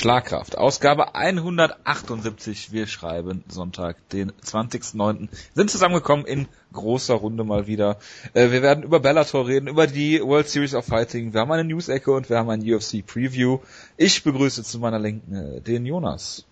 [0.00, 0.56] Schlagkraft.
[0.56, 2.72] Ausgabe 178.
[2.72, 5.28] Wir schreiben Sonntag, den 20.09.
[5.54, 7.98] Sind zusammengekommen in großer Runde mal wieder.
[8.32, 11.34] Äh, wir werden über Bellator reden, über die World Series of Fighting.
[11.34, 13.58] Wir haben eine News-Ecke und wir haben ein UFC-Preview.
[13.98, 16.46] Ich begrüße zu meiner Linken äh, den Jonas.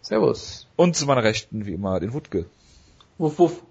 [0.00, 0.68] Servus.
[0.76, 2.46] Und zu meiner Rechten, wie immer, den Wutke.
[3.18, 3.64] Wuff, wuff.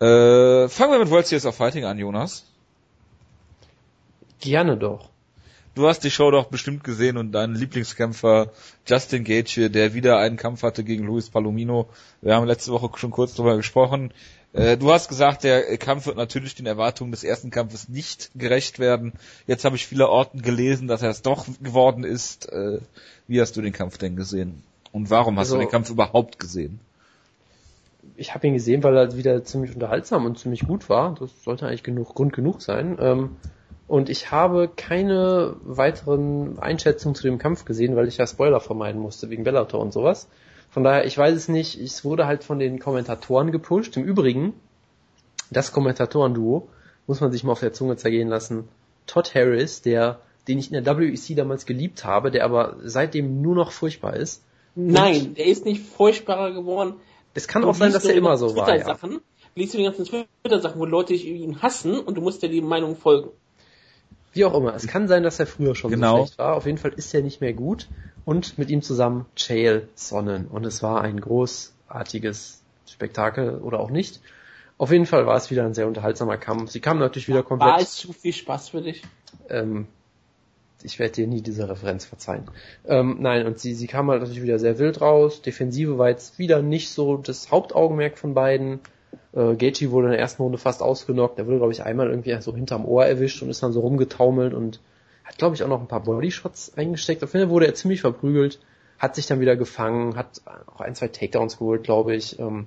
[0.00, 2.46] Äh, fangen wir mit World Series of Fighting an, Jonas.
[4.40, 5.08] Gerne doch.
[5.76, 8.50] Du hast die Show doch bestimmt gesehen und deinen Lieblingskämpfer
[8.86, 11.90] Justin Gage, der wieder einen Kampf hatte gegen Luis Palomino.
[12.22, 14.10] Wir haben letzte Woche schon kurz darüber gesprochen.
[14.54, 18.78] Äh, du hast gesagt, der Kampf wird natürlich den Erwartungen des ersten Kampfes nicht gerecht
[18.78, 19.12] werden.
[19.46, 22.50] Jetzt habe ich viele Orten gelesen, dass er es doch geworden ist.
[22.50, 22.78] Äh,
[23.28, 24.62] wie hast du den Kampf denn gesehen?
[24.92, 26.80] Und warum hast also, du den Kampf überhaupt gesehen?
[28.16, 31.16] Ich habe ihn gesehen, weil er wieder ziemlich unterhaltsam und ziemlich gut war.
[31.20, 32.96] Das sollte eigentlich genug Grund genug sein.
[32.98, 33.36] Ähm,
[33.88, 39.00] und ich habe keine weiteren Einschätzungen zu dem Kampf gesehen, weil ich ja Spoiler vermeiden
[39.00, 40.28] musste wegen Bellator und sowas.
[40.70, 41.80] Von daher, ich weiß es nicht.
[41.80, 43.96] Es wurde halt von den Kommentatoren gepusht.
[43.96, 44.54] Im Übrigen,
[45.50, 46.68] das Kommentatoren-Duo
[47.06, 48.68] muss man sich mal auf der Zunge zergehen lassen.
[49.06, 53.54] Todd Harris, der, den ich in der WEC damals geliebt habe, der aber seitdem nur
[53.54, 54.42] noch furchtbar ist.
[54.74, 56.94] Nein, der ist nicht furchtbarer geworden.
[57.34, 58.76] Es kann auch sein, dass er immer so war.
[58.76, 58.98] Ja.
[59.54, 62.96] Liest du die ganzen Twitter-Sachen, wo Leute ihn hassen und du musst dir die Meinung
[62.96, 63.30] folgen.
[64.36, 64.74] Wie auch immer.
[64.74, 66.18] Es kann sein, dass er früher schon genau.
[66.18, 66.54] so schlecht war.
[66.56, 67.88] Auf jeden Fall ist er nicht mehr gut.
[68.24, 70.46] Und mit ihm zusammen Chael Sonnen.
[70.46, 74.20] Und es war ein großartiges Spektakel oder auch nicht.
[74.78, 76.70] Auf jeden Fall war es wieder ein sehr unterhaltsamer Kampf.
[76.70, 77.70] Sie kamen natürlich wieder komplett.
[77.70, 79.02] War es zu viel Spaß für dich?
[79.48, 79.86] Ähm,
[80.82, 82.44] ich werde dir nie diese Referenz verzeihen.
[82.86, 85.40] Ähm, nein, und sie, sie kam halt natürlich wieder sehr wild raus.
[85.40, 88.80] Defensive war jetzt wieder nicht so das Hauptaugenmerk von beiden.
[89.36, 91.38] Äh, Gaethje wurde in der ersten Runde fast ausgenockt.
[91.38, 94.54] Der wurde, glaube ich, einmal irgendwie so hinterm Ohr erwischt und ist dann so rumgetaumelt
[94.54, 94.80] und
[95.24, 97.22] hat, glaube ich, auch noch ein paar Bodyshots eingesteckt.
[97.22, 98.58] Auf jeden Fall wurde er ziemlich verprügelt,
[98.98, 102.38] hat sich dann wieder gefangen, hat auch ein, zwei Takedowns geholt, glaube ich.
[102.38, 102.66] Ähm,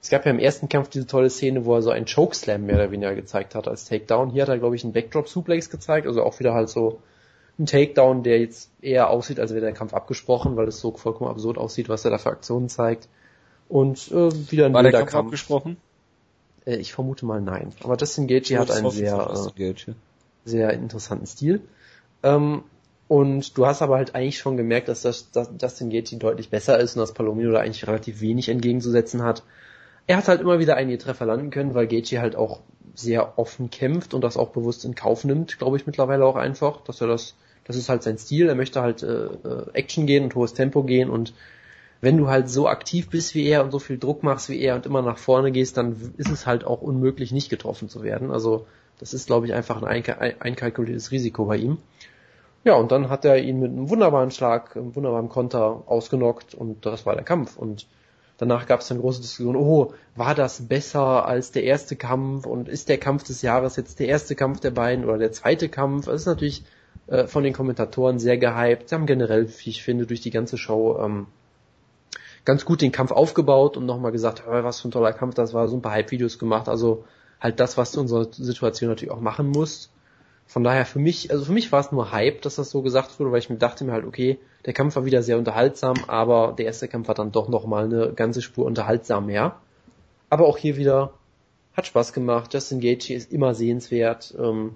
[0.00, 2.76] es gab ja im ersten Kampf diese tolle Szene, wo er so einen Chokeslam mehr
[2.76, 4.30] oder weniger gezeigt hat als Takedown.
[4.30, 7.00] Hier hat er, glaube ich, einen Backdrop-Suplex gezeigt, also auch wieder halt so
[7.58, 11.30] ein Takedown, der jetzt eher aussieht, als wäre der Kampf abgesprochen, weil es so vollkommen
[11.30, 13.08] absurd aussieht, was er da für Aktionen zeigt.
[13.68, 15.76] Und äh, wieder ein War der Kampf, Kampf abgesprochen?
[16.68, 17.72] Äh, ich vermute mal nein.
[17.82, 19.74] Aber Justin Gaethje hat einen sehr, äh,
[20.44, 21.62] sehr interessanten Stil.
[22.22, 22.62] Ähm,
[23.08, 26.78] und du hast aber halt eigentlich schon gemerkt, dass, das, dass Justin Gaethje deutlich besser
[26.78, 29.42] ist und dass Palomino da eigentlich relativ wenig entgegenzusetzen hat.
[30.06, 32.60] Er hat halt immer wieder einige Treffer landen können, weil Gaethje halt auch
[32.94, 36.82] sehr offen kämpft und das auch bewusst in Kauf nimmt, glaube ich mittlerweile auch einfach,
[36.82, 37.34] dass er das,
[37.64, 38.48] das ist halt sein Stil.
[38.48, 41.32] Er möchte halt äh, äh Action gehen und hohes Tempo gehen und
[42.00, 44.76] wenn du halt so aktiv bist wie er und so viel Druck machst wie er
[44.76, 48.30] und immer nach vorne gehst, dann ist es halt auch unmöglich, nicht getroffen zu werden.
[48.30, 48.66] Also
[48.98, 50.04] das ist, glaube ich, einfach ein
[50.40, 51.78] einkalkuliertes Risiko bei ihm.
[52.64, 56.84] Ja, und dann hat er ihn mit einem wunderbaren Schlag, einem wunderbaren Konter ausgenockt und
[56.84, 57.56] das war der Kampf.
[57.56, 57.86] Und
[58.36, 62.68] danach gab es dann große Diskussion, oh, war das besser als der erste Kampf und
[62.68, 66.06] ist der Kampf des Jahres jetzt der erste Kampf der beiden oder der zweite Kampf?
[66.06, 66.64] Das ist natürlich
[67.06, 68.88] äh, von den Kommentatoren sehr gehypt.
[68.88, 71.26] Sie haben generell, wie ich finde, durch die ganze Show ähm,
[72.44, 75.68] ganz gut den Kampf aufgebaut und nochmal gesagt, was für ein toller Kampf das war,
[75.68, 77.04] so ein paar Hype-Videos gemacht, also
[77.40, 79.90] halt das, was du in unserer Situation natürlich auch machen musst.
[80.46, 83.20] Von daher für mich, also für mich war es nur Hype, dass das so gesagt
[83.20, 86.54] wurde, weil ich mir dachte mir halt, okay, der Kampf war wieder sehr unterhaltsam, aber
[86.56, 89.56] der erste Kampf war dann doch nochmal eine ganze Spur unterhaltsam mehr.
[90.30, 91.12] Aber auch hier wieder
[91.74, 92.52] hat Spaß gemacht.
[92.54, 94.34] Justin Gaethje ist immer sehenswert.
[94.38, 94.74] Ähm,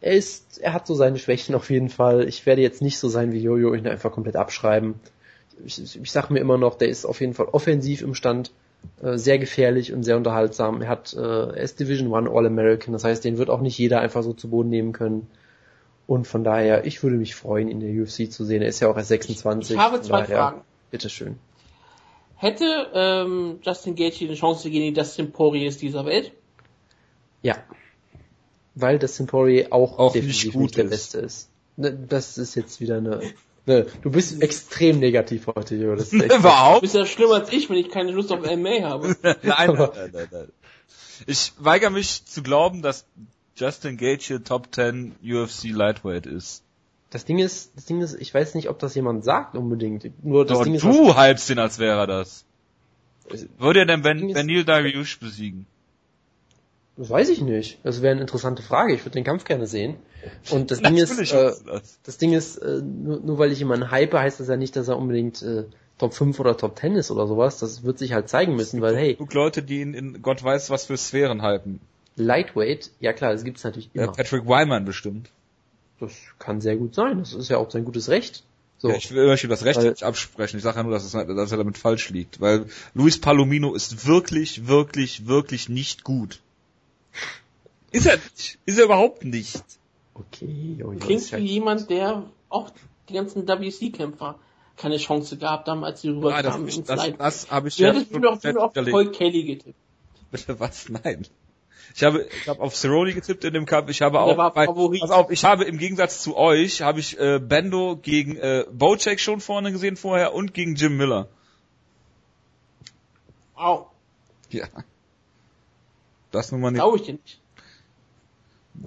[0.00, 2.28] er ist, er hat so seine Schwächen auf jeden Fall.
[2.28, 5.00] Ich werde jetzt nicht so sein wie Jojo ihn einfach komplett abschreiben
[5.64, 8.52] ich, ich sage mir immer noch, der ist auf jeden Fall offensiv im Stand,
[9.02, 10.82] äh, sehr gefährlich und sehr unterhaltsam.
[10.82, 14.00] Er hat, äh, er ist Division One All-American, das heißt, den wird auch nicht jeder
[14.00, 15.28] einfach so zu Boden nehmen können.
[16.06, 18.62] Und von daher, ich würde mich freuen, in der UFC zu sehen.
[18.62, 19.76] Er ist ja auch erst 26.
[19.76, 20.60] Ich habe zwei daher, Fragen.
[20.90, 21.38] Bitteschön.
[22.36, 26.32] Hätte ähm, Justin Gaethje eine Chance gegen die Dustin Poirier dieser Welt?
[27.42, 27.56] Ja.
[28.74, 31.50] Weil Dustin Poirier auch, auch definitiv nicht, nicht der Beste ist.
[31.76, 33.20] Ne, das ist jetzt wieder eine
[33.68, 35.94] Ne, du bist extrem negativ heute, Jo.
[35.94, 36.78] Das ist Überhaupt?
[36.78, 39.14] Du bist ja schlimmer als ich, wenn ich keine Lust auf MMA habe.
[39.22, 40.48] nein, nein, nein, nein, nein.
[41.26, 43.04] Ich weigere mich zu glauben, dass
[43.56, 46.62] Justin Gage Top 10 UFC Lightweight ist.
[47.10, 50.24] Das Ding ist, das Ding ist, ich weiß nicht, ob das jemand sagt unbedingt.
[50.24, 52.46] Nur das Doch, Ding ist, du hypst ihn, als wäre er das.
[53.58, 55.66] Würde er denn Ben, Benil Dariush besiegen?
[56.98, 57.78] Das weiß ich nicht.
[57.84, 58.92] Das wäre eine interessante Frage.
[58.92, 59.96] Ich würde den Kampf gerne sehen.
[60.50, 61.52] Und das Ding ist, äh,
[62.02, 64.88] das Ding ist, äh, nur, nur weil ich jemanden hype, heißt das ja nicht, dass
[64.88, 65.64] er unbedingt äh,
[65.98, 67.60] Top 5 oder Top 10 ist oder sowas.
[67.60, 69.14] Das wird sich halt zeigen müssen, weil hey.
[69.14, 71.80] Guck Leute, die ihn in Gott weiß was für Sphären hypen.
[72.16, 74.10] Lightweight, ja klar, das gibt's natürlich immer.
[74.10, 75.30] Patrick Wyman bestimmt.
[76.00, 77.20] Das kann sehr gut sein.
[77.20, 78.42] Das ist ja auch sein gutes Recht.
[78.78, 78.90] So.
[78.90, 80.56] Ja, ich will euch das Recht nicht absprechen.
[80.56, 82.40] Ich sage ja nur, dass, es, dass er damit falsch liegt.
[82.40, 86.40] Weil Luis Palomino ist wirklich, wirklich, wirklich nicht gut.
[87.90, 88.58] Ist er nicht.
[88.64, 89.62] Ist er überhaupt nicht.
[90.14, 90.84] Okay.
[90.84, 92.70] Oh, Klingt wie jemand, der auch
[93.08, 94.38] die ganzen WC-Kämpfer
[94.76, 96.68] keine Chance gehabt haben, als sie rüberkamen.
[96.68, 99.76] Ja, das, das, das habe ich ja, ja schon auf, auf Paul Kelly getippt.
[100.30, 100.88] Bitte was?
[100.88, 101.26] Nein.
[101.94, 103.88] Ich habe, ich habe auf Cerrone getippt in dem Cup.
[103.88, 107.40] Ich habe auch, bei, pass auf, ich habe im Gegensatz zu euch, habe ich äh,
[107.40, 111.28] Bendo gegen äh, Bocek schon vorne gesehen vorher und gegen Jim Miller.
[113.56, 113.86] Wow.
[114.50, 114.66] Ja.
[116.30, 116.80] Das nun mal nicht.
[116.80, 117.40] Glaube ich dir nicht.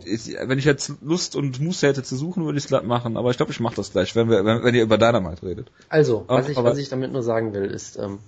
[0.06, 3.18] Ist, wenn ich jetzt Lust und Muße hätte zu suchen, würde ich es glatt machen.
[3.18, 5.72] Aber ich glaube, ich mache das gleich, wenn, wir, wenn, wenn ihr über Dynamite redet.
[5.90, 8.20] Also, was, ich, was ich damit nur sagen will, ist, ähm,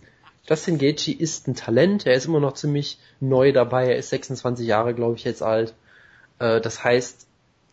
[0.45, 4.67] Justin Gaethje ist ein Talent, er ist immer noch ziemlich neu dabei, er ist 26
[4.67, 5.73] Jahre, glaube ich, jetzt alt.
[6.39, 7.27] Äh, das heißt,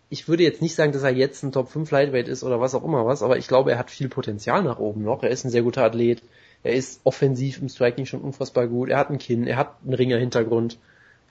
[0.08, 2.74] ich würde jetzt nicht sagen, dass er jetzt ein Top 5 Lightweight ist oder was
[2.74, 5.22] auch immer was, aber ich glaube, er hat viel Potenzial nach oben noch.
[5.22, 6.22] Er ist ein sehr guter Athlet,
[6.62, 9.94] er ist offensiv im Striking schon unfassbar gut, er hat ein Kinn, er hat einen
[9.94, 10.78] Ringer-Hintergrund, er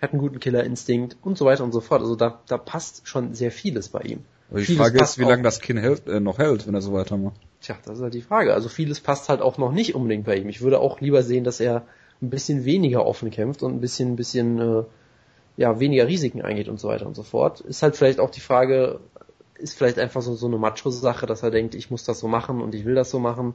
[0.01, 2.01] hat einen guten Killerinstinkt und so weiter und so fort.
[2.01, 4.25] Also da, da passt schon sehr vieles bei ihm.
[4.49, 6.81] Aber die vieles Frage ist, wie lange das Kinn hält, äh, noch hält, wenn er
[6.81, 7.39] so weitermacht.
[7.61, 8.53] Tja, das ist halt die Frage.
[8.53, 10.49] Also vieles passt halt auch noch nicht unbedingt bei ihm.
[10.49, 11.85] Ich würde auch lieber sehen, dass er
[12.21, 14.83] ein bisschen weniger offen kämpft und ein bisschen, ein bisschen, äh,
[15.57, 17.61] ja, weniger Risiken eingeht und so weiter und so fort.
[17.61, 18.99] Ist halt vielleicht auch die Frage,
[19.55, 22.61] ist vielleicht einfach so, so eine Macho-Sache, dass er denkt, ich muss das so machen
[22.61, 23.53] und ich will das so machen.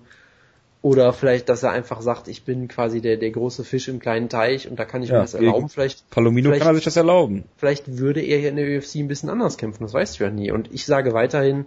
[0.84, 4.28] Oder vielleicht, dass er einfach sagt, ich bin quasi der, der große Fisch im kleinen
[4.28, 5.70] Teich und da kann ich ja, mir das erlauben.
[5.70, 7.44] Vielleicht, Palomino vielleicht, kann er sich das erlauben.
[7.56, 10.30] Vielleicht würde er hier in der UFC ein bisschen anders kämpfen, das weißt du ja
[10.30, 10.52] nie.
[10.52, 11.64] Und ich sage weiterhin,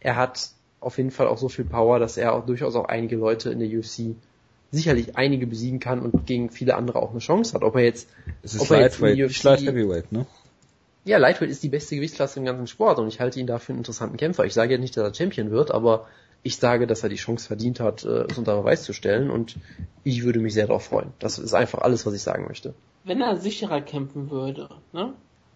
[0.00, 0.50] er hat
[0.80, 3.58] auf jeden Fall auch so viel Power, dass er auch durchaus auch einige Leute in
[3.58, 4.16] der UFC
[4.70, 7.62] sicherlich einige besiegen kann und gegen viele andere auch eine Chance hat.
[7.62, 8.10] Ob er jetzt,
[8.42, 10.26] es ist ob er Lightweight, jetzt UFC, Light Heavyweight, ne?
[11.06, 13.78] Ja, Lightweight ist die beste Gewichtsklasse im ganzen Sport und ich halte ihn dafür einen
[13.80, 14.44] interessanten Kämpfer.
[14.44, 16.06] Ich sage ja nicht, dass er Champion wird, aber
[16.42, 19.56] ich sage, dass er die Chance verdient hat, äh, es unter Beweis zu stellen und
[20.04, 21.12] ich würde mich sehr darauf freuen.
[21.18, 22.74] Das ist einfach alles, was ich sagen möchte.
[23.04, 25.12] Wenn er sicherer kämpfen würde, ne?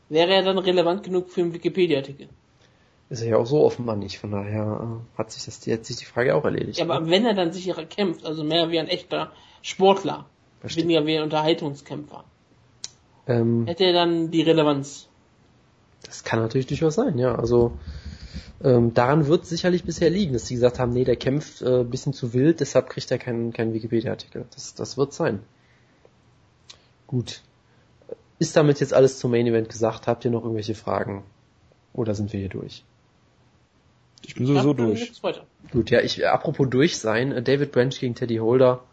[0.08, 2.28] wäre er dann relevant genug für einen Wikipedia-Artikel?
[3.08, 5.96] Ist er ja auch so offenbar nicht, von daher äh, hat sich das jetzt sich
[5.96, 6.78] die Frage auch erledigt.
[6.78, 7.10] Ja, aber ne?
[7.10, 10.26] wenn er dann sicherer kämpft, also mehr wie ein echter Sportler,
[10.60, 10.84] Verstehe.
[10.84, 12.24] weniger wie ein Unterhaltungskämpfer,
[13.28, 15.08] ähm, hätte er dann die Relevanz?
[16.04, 17.34] Das kann natürlich durchaus sein, ja.
[17.34, 17.72] Also
[18.62, 22.12] ähm, daran wird sicherlich bisher liegen, dass sie gesagt haben, nee, der kämpft äh, bisschen
[22.12, 24.46] zu wild, deshalb kriegt er keinen, keinen Wikipedia-Artikel.
[24.54, 25.40] Das, das wird sein.
[27.06, 27.42] Gut.
[28.38, 30.06] Ist damit jetzt alles zum Main Event gesagt?
[30.06, 31.24] Habt ihr noch irgendwelche Fragen?
[31.92, 32.84] Oder sind wir hier durch?
[34.24, 35.12] Ich bin sowieso durch.
[35.72, 38.84] Gut, ja, ich, apropos durch sein, äh, David Branch gegen Teddy Holder,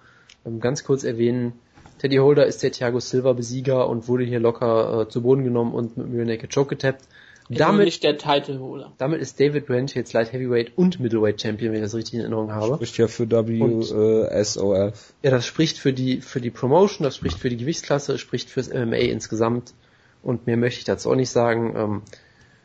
[0.46, 1.54] ähm, ganz kurz erwähnen,
[2.00, 5.74] Teddy Holder ist der Thiago Silva Besieger und wurde hier locker äh, zu Boden genommen
[5.74, 7.08] und mit Naked Choke getappt.
[7.50, 8.94] Damit, nicht der Titelholder.
[8.98, 12.20] Damit ist David Branch jetzt Light Heavyweight und Middleweight Champion, wenn ich das richtig in
[12.22, 12.76] Erinnerung habe.
[12.76, 15.14] Spricht ja für WSOF.
[15.22, 18.70] Ja, das spricht für die, für die Promotion, das spricht für die Gewichtsklasse, spricht fürs
[18.70, 19.74] MMA insgesamt.
[20.22, 21.74] Und mehr möchte ich dazu auch nicht sagen.
[21.76, 22.02] Ähm,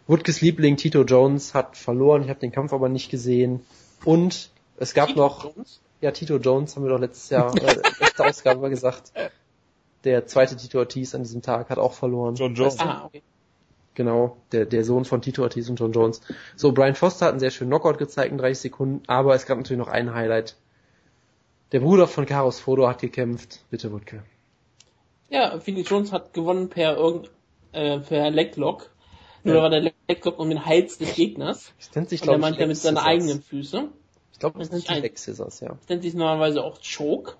[0.07, 3.61] Woodkes Liebling Tito Jones hat verloren, ich habe den Kampf aber nicht gesehen.
[4.05, 5.81] Und es gab Tito noch, Jones?
[6.01, 9.13] ja, Tito Jones haben wir doch letztes Jahr, äh, letzte Ausgabe gesagt.
[10.05, 12.37] Der zweite Tito Ortiz an diesem Tag hat auch verloren.
[12.37, 12.79] John Jones.
[12.79, 13.23] Ah, okay.
[13.99, 16.21] Genau, der, der Sohn von Tito Ortiz und John Jones.
[16.55, 19.59] So, Brian Foster hat einen sehr schönen Knockout gezeigt in 30 Sekunden, aber es gab
[19.59, 20.55] natürlich noch ein Highlight.
[21.73, 23.65] Der Bruder von Karos Fodo hat gekämpft.
[23.71, 24.23] Bitte, Wutke.
[25.31, 27.29] Ja, Felix Jones hat gewonnen per irgend,
[27.73, 28.89] äh, per Leglock.
[29.43, 29.63] Nur ja.
[29.63, 31.73] war der Leglock um den Hals des Gegners.
[31.79, 33.89] Das nennt sich, glaube ich, meint er mit seinen eigenen Füßen.
[34.33, 35.71] Ich glaube, das nennt sich Leg Scissors, ja.
[35.71, 37.33] Das nennt sich normalerweise auch Choke.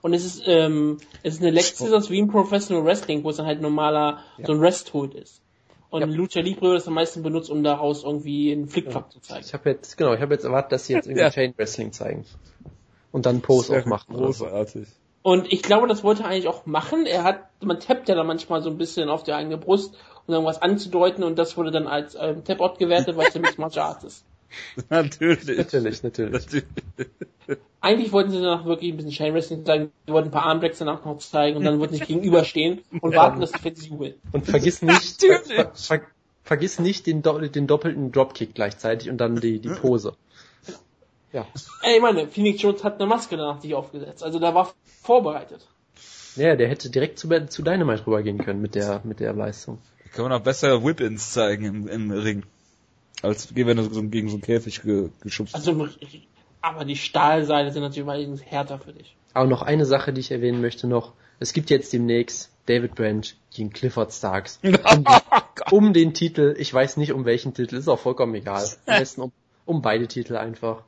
[0.00, 3.36] Und es ist, ähm, es ist eine Leg Scissors wie im Professional Wrestling, wo es
[3.36, 4.46] dann halt normaler, ja.
[4.46, 5.42] so ein Rest Hold ist.
[5.90, 6.06] Und ja.
[6.06, 9.10] Lucha Libre wird das am meisten benutzt, um daraus irgendwie einen Flickflack ja.
[9.10, 9.44] zu zeigen.
[9.46, 11.30] Ich habe jetzt, genau, ich habe jetzt erwartet, dass sie jetzt irgendwie ja.
[11.30, 12.24] Chain Wrestling zeigen.
[13.12, 14.14] Und dann Pose auch machen.
[14.14, 14.88] Großartig.
[15.22, 17.06] Und ich glaube, das wollte er eigentlich auch machen.
[17.06, 20.34] Er hat, man tappt ja da manchmal so ein bisschen auf die eigene Brust, um
[20.34, 24.04] irgendwas anzudeuten und das wurde dann als ähm, Tap-Out gewertet, weil es nämlich Martial Arts
[24.04, 24.24] ist.
[24.88, 25.58] Natürlich.
[25.58, 26.32] Natürlich, natürlich.
[26.32, 26.64] natürlich.
[27.80, 30.78] Eigentlich wollten sie danach wirklich ein bisschen Chain Wrestling zeigen, sie wollten ein paar Armbreaks
[30.78, 34.14] danach noch zeigen und dann wollten sie gegenüberstehen und warten, dass die Fans jubeln.
[34.32, 36.00] Und vergiss nicht, ver, ver,
[36.42, 40.14] vergiss nicht den, den doppelten Dropkick gleichzeitig und dann die, die Pose.
[41.32, 41.46] Ja.
[41.82, 45.68] Ey, meine, Phoenix Jones hat eine Maske danach sich aufgesetzt, also da war vorbereitet.
[46.34, 49.78] Ja, der hätte direkt zu, zu Dynamite rübergehen können mit der, mit der Leistung.
[50.04, 52.42] Da kann man auch besser Whip-Ins zeigen im, im Ring.
[53.22, 55.88] Als wenn er so gegen so einen Käfig ge, geschubst Also,
[56.60, 59.16] aber die Stahlseile sind natürlich mal härter für dich.
[59.34, 61.12] Aber noch eine Sache, die ich erwähnen möchte noch.
[61.38, 64.58] Es gibt jetzt demnächst David Branch gegen Clifford Starks.
[64.92, 65.04] Um,
[65.70, 66.54] um den Titel.
[66.58, 67.76] Ich weiß nicht um welchen Titel.
[67.76, 68.68] Ist auch vollkommen egal.
[68.86, 69.32] Am besten um,
[69.64, 70.82] um beide Titel einfach.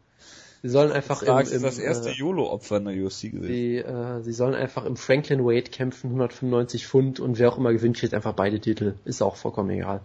[0.62, 3.46] Sie sollen einfach im, im, das erste äh, YOLO-Opfer in der UFC gewesen.
[3.46, 7.72] Sie, äh, sie sollen einfach im Franklin Wade kämpfen, 195 Pfund und wer auch immer
[7.72, 8.94] gewinnt, kriegt einfach beide Titel.
[9.04, 10.00] Ist auch vollkommen egal.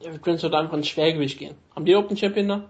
[0.00, 1.54] Ja, wir können so einfach ins Schwergewicht gehen.
[1.74, 2.68] Haben die Open Champion da?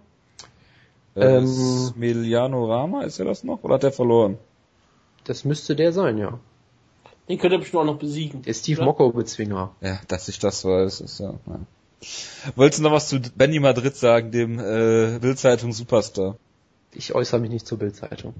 [1.16, 3.62] Ähm, Emiliano Rama, ist er das noch?
[3.64, 4.38] Oder hat er verloren?
[5.24, 6.38] Das müsste der sein, ja.
[7.28, 8.42] Den könnte er bestimmt auch noch besiegen.
[8.42, 9.74] Der Steve Mocco-Bezwinger.
[9.80, 11.34] Ja, dass ich das weiß, ist ja.
[11.46, 11.60] ja.
[12.56, 16.36] Wolltest du noch was zu Benny Madrid sagen, dem äh, Bildzeitung Superstar?
[16.92, 18.34] Ich äußere mich nicht zur Bildzeitung.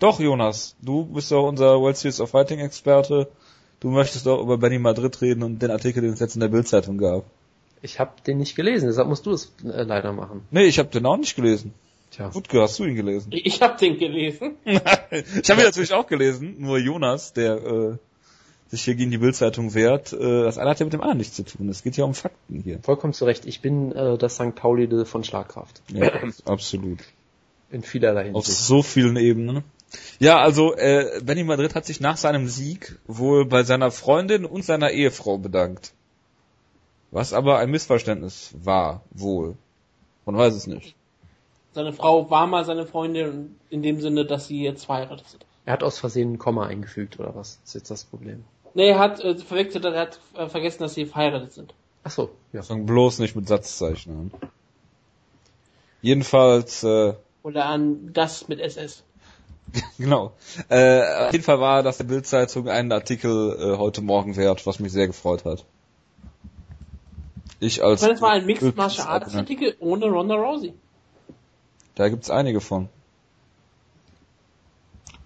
[0.00, 3.28] Doch, Jonas, du bist doch unser World Series of Fighting Experte.
[3.78, 6.48] Du möchtest doch über Benny Madrid reden und den Artikel, den es jetzt in der
[6.48, 7.24] Bildzeitung gab.
[7.82, 10.42] Ich habe den nicht gelesen, deshalb musst du es äh, leider machen.
[10.50, 11.74] Nee, ich habe den auch nicht gelesen.
[12.10, 12.28] Tja.
[12.28, 13.30] Gut, hast du ihn gelesen?
[13.32, 14.56] Ich habe den gelesen.
[14.64, 17.96] ich habe ihn natürlich auch gelesen, nur Jonas, der äh,
[18.68, 21.36] sich hier gegen die Bildzeitung wehrt, äh, das eine hat ja mit dem anderen nichts
[21.36, 21.68] zu tun.
[21.68, 22.78] Es geht ja um Fakten hier.
[22.82, 23.46] Vollkommen zu Recht.
[23.46, 24.54] Ich bin äh, das St.
[24.54, 25.82] Pauli von Schlagkraft.
[25.92, 26.12] Ja,
[26.44, 27.00] absolut.
[27.70, 28.36] In vielerlei Hinsicht.
[28.36, 29.64] Auf so vielen Ebenen.
[30.18, 34.64] Ja, also äh, Benny Madrid hat sich nach seinem Sieg wohl bei seiner Freundin und
[34.64, 35.92] seiner Ehefrau bedankt.
[37.14, 39.56] Was aber ein Missverständnis war, wohl.
[40.26, 40.96] Man weiß es nicht.
[41.70, 45.46] Seine Frau war mal seine Freundin in dem Sinne, dass sie jetzt verheiratet sind.
[45.64, 47.60] Er hat aus Versehen ein Komma eingefügt, oder was?
[47.64, 48.42] Ist jetzt das Problem.
[48.74, 51.72] Nee, er hat äh, verwechselt, er hat äh, vergessen, dass sie verheiratet sind.
[52.02, 52.62] Ach so, ja.
[52.62, 54.30] Fang bloß nicht mit Satzzeichen an.
[56.02, 59.04] Jedenfalls, äh, Oder an das mit SS.
[59.98, 60.32] genau.
[60.68, 64.80] Äh, auf jeden Fall war das der Bildzeitung einen Artikel äh, heute Morgen wert, was
[64.80, 65.64] mich sehr gefreut hat.
[67.64, 68.02] Ich als.
[68.02, 70.74] Das war ein Mixed Martial Arts Artikel ohne Ronda Rousey.
[71.94, 72.88] Da gibt's einige von.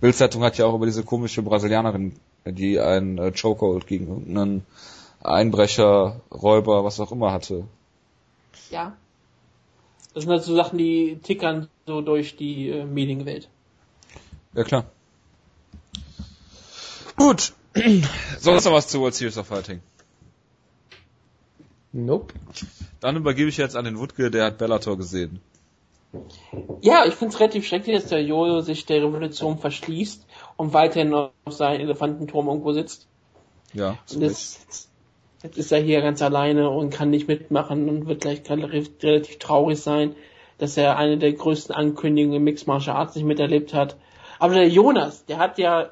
[0.01, 2.15] Bildzeitung hat ja auch über diese komische Brasilianerin,
[2.45, 4.65] die einen äh, Chokehold gegen irgendeinen
[5.21, 7.65] Einbrecher, Räuber, was auch immer hatte.
[8.71, 8.97] Ja.
[10.15, 13.49] Das sind halt so Sachen, die tickern so durch die äh, Medienwelt.
[14.55, 14.85] Ja, klar.
[17.17, 17.53] Gut.
[18.39, 19.81] Sonst noch was zu World Series of Fighting?
[22.05, 22.35] Nope.
[23.01, 25.41] Dann übergebe ich jetzt an den Wutke, der hat Bellator gesehen.
[26.81, 30.27] Ja, ich finde es relativ schrecklich, dass der Jojo sich der Revolution verschließt
[30.57, 33.07] und weiterhin auf seinem Elefantenturm irgendwo sitzt.
[33.75, 33.99] Ja.
[34.15, 34.89] Und jetzt,
[35.43, 39.81] jetzt ist er hier ganz alleine und kann nicht mitmachen und wird gleich relativ traurig
[39.81, 40.15] sein,
[40.57, 43.97] dass er eine der größten Ankündigungen im Mixed Martial Arts nicht miterlebt hat.
[44.39, 45.91] Aber der Jonas, der hat ja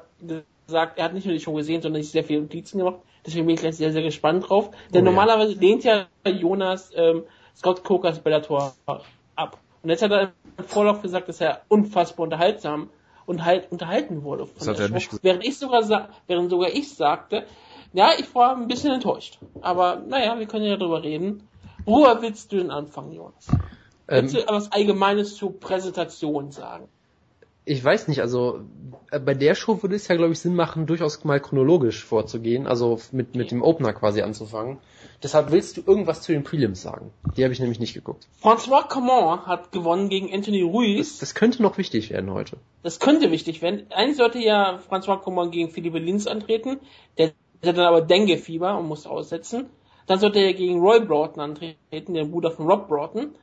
[0.65, 3.01] gesagt, er hat nicht nur die Show gesehen, sondern sich sehr viele Notizen gemacht.
[3.27, 4.71] Deswegen bin ich gleich sehr, sehr gespannt drauf.
[4.93, 5.59] Denn oh, normalerweise ja.
[5.59, 7.23] lehnt ja Jonas ähm,
[7.55, 8.73] Scott Cokers Bellator
[9.35, 9.57] ab.
[9.83, 12.89] Und jetzt hat er im Vorlauf gesagt, dass er unfassbar unterhaltsam
[13.25, 14.45] und halt unterhalten wurde.
[14.45, 17.45] Von das hat er nicht während ich sogar während sogar ich sagte,
[17.93, 19.39] ja, ich war ein bisschen enttäuscht.
[19.61, 21.47] Aber naja, wir können ja darüber reden.
[21.85, 23.47] Woher willst du denn anfangen, Jonas?
[24.07, 26.87] Ähm, willst du etwas Allgemeines zur Präsentation sagen?
[27.67, 28.61] Ich weiß nicht, also
[29.11, 32.65] äh, bei der Show würde es ja, glaube ich, Sinn machen, durchaus mal chronologisch vorzugehen,
[32.65, 34.77] also mit, mit dem Opener quasi anzufangen.
[35.21, 37.11] Deshalb willst du irgendwas zu den Prelims sagen.
[37.35, 38.27] Die habe ich nämlich nicht geguckt.
[38.41, 41.19] François Coman hat gewonnen gegen Anthony Ruiz.
[41.19, 42.57] Das, das, könnte noch wichtig werden heute.
[42.83, 43.87] Das könnte wichtig werden.
[43.89, 46.79] Eigentlich sollte ja François Coman gegen Philippe Linz antreten.
[47.17, 47.33] Der,
[47.65, 49.65] hat dann aber Dengue-Fieber und musste aussetzen.
[50.05, 53.35] Dann sollte er gegen Roy Broughton antreten, der Bruder von Rob Broughton.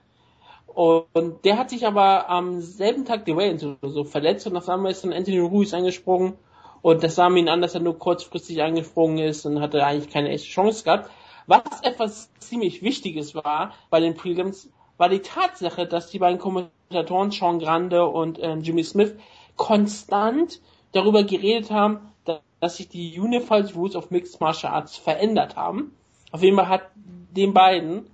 [0.75, 4.91] Und der hat sich aber am selben Tag die Wayans so verletzt und auf einmal
[4.91, 6.35] ist dann Anthony Ruiz angesprungen
[6.83, 10.31] und das sah ihn an, dass er nur kurzfristig angesprungen ist und hatte eigentlich keine
[10.31, 11.11] echte Chance gehabt.
[11.47, 17.31] Was etwas ziemlich Wichtiges war bei den Prelims, war die Tatsache, dass die beiden Kommentatoren
[17.31, 19.15] Sean Grande und äh, Jimmy Smith
[19.57, 20.61] konstant
[20.93, 22.13] darüber geredet haben,
[22.61, 25.95] dass sich die Unified Rules of Mixed Martial Arts verändert haben.
[26.33, 28.11] Auf jeden Fall hat den beiden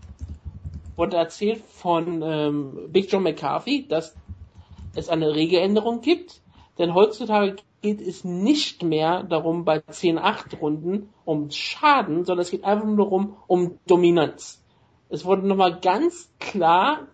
[1.00, 4.14] wurde erzählt von ähm, Big John McCarthy, dass
[4.94, 6.42] es eine Regeländerung gibt,
[6.78, 12.64] denn heutzutage geht es nicht mehr darum bei 10-8 Runden um Schaden, sondern es geht
[12.64, 14.62] einfach nur darum um Dominanz.
[15.08, 17.08] Es wurde nochmal ganz klar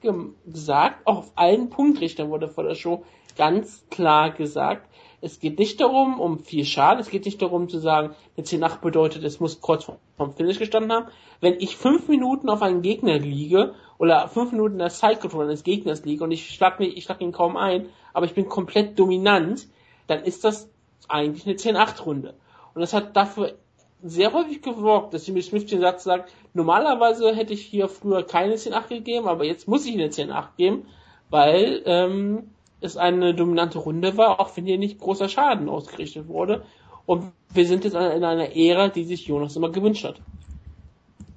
[0.45, 3.05] gesagt, auch auf allen Punktrichtern wurde vor der Show
[3.37, 4.91] ganz klar gesagt,
[5.27, 8.81] es geht nicht darum, um viel Schaden, es geht nicht darum zu sagen, eine 10-8
[8.81, 9.85] bedeutet, es muss kurz
[10.17, 11.07] vom Finish gestanden haben.
[11.41, 16.05] Wenn ich fünf Minuten auf einen Gegner liege oder fünf Minuten in der eines Gegners
[16.05, 19.67] liege und ich schlag, mich, ich schlag ihn kaum ein, aber ich bin komplett dominant,
[20.07, 20.71] dann ist das
[21.09, 22.35] eigentlich eine 10-8-Runde.
[22.75, 23.55] Und das hat dafür
[24.03, 28.55] sehr häufig geworkt, dass Jimmy Smith den Satz sagt, normalerweise hätte ich hier früher keine
[28.55, 30.87] 10-8 gegeben, aber jetzt muss ich eine 10-8 geben,
[31.31, 36.65] weil ähm, es eine dominante Runde war, auch wenn hier nicht großer Schaden ausgerichtet wurde.
[37.07, 40.21] Und wir sind jetzt in einer Ära, die sich Jonas immer gewünscht hat.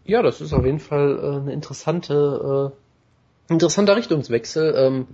[0.06, 2.74] Ja, das ist auf jeden Fall äh, eine interessante,
[3.50, 4.74] äh, interessanter Richtungswechsel.
[4.76, 5.08] Ähm,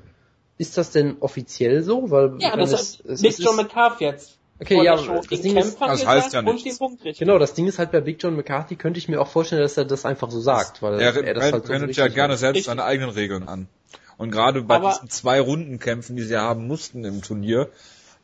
[0.58, 2.10] ist das denn offiziell so?
[2.12, 4.38] Weil, ja, das ist, es, Big John McCarthy jetzt.
[4.58, 6.80] Okay, ja, das Ding ist, das heißt ja nichts.
[7.20, 9.76] Genau, das Ding ist halt bei Big John McCarthy könnte ich mir auch vorstellen, dass
[9.76, 12.64] er das einfach so sagt, weil er, er das halt so wendet ja gerne selbst
[12.64, 13.68] seine eigenen Regeln an.
[14.18, 17.70] Und gerade bei Aber diesen zwei Rundenkämpfen, die sie haben mussten im Turnier,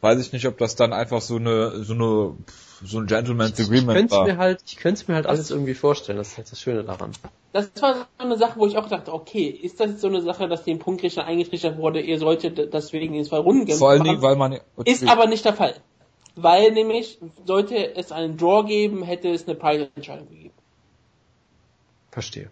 [0.01, 2.35] weiß ich nicht, ob das dann einfach so eine so eine
[2.83, 4.25] so ein Gentleman's Agreement ich war.
[4.25, 6.83] Mir halt, ich könnte es mir halt alles irgendwie vorstellen, das ist halt das Schöne
[6.83, 7.11] daran.
[7.53, 10.21] Das war so eine Sache, wo ich auch dachte, okay, ist das jetzt so eine
[10.21, 13.79] Sache, dass dem Punktrichter eingetrichtert wurde, ihr solltet deswegen in zwei Runden kämpfen?
[13.79, 14.59] Vor allen Dingen, weil man...
[14.85, 15.75] Ist aber nicht der Fall.
[16.35, 20.53] Weil nämlich, sollte es einen Draw geben, hätte es eine Preisentscheidung gegeben.
[22.09, 22.49] Verstehe.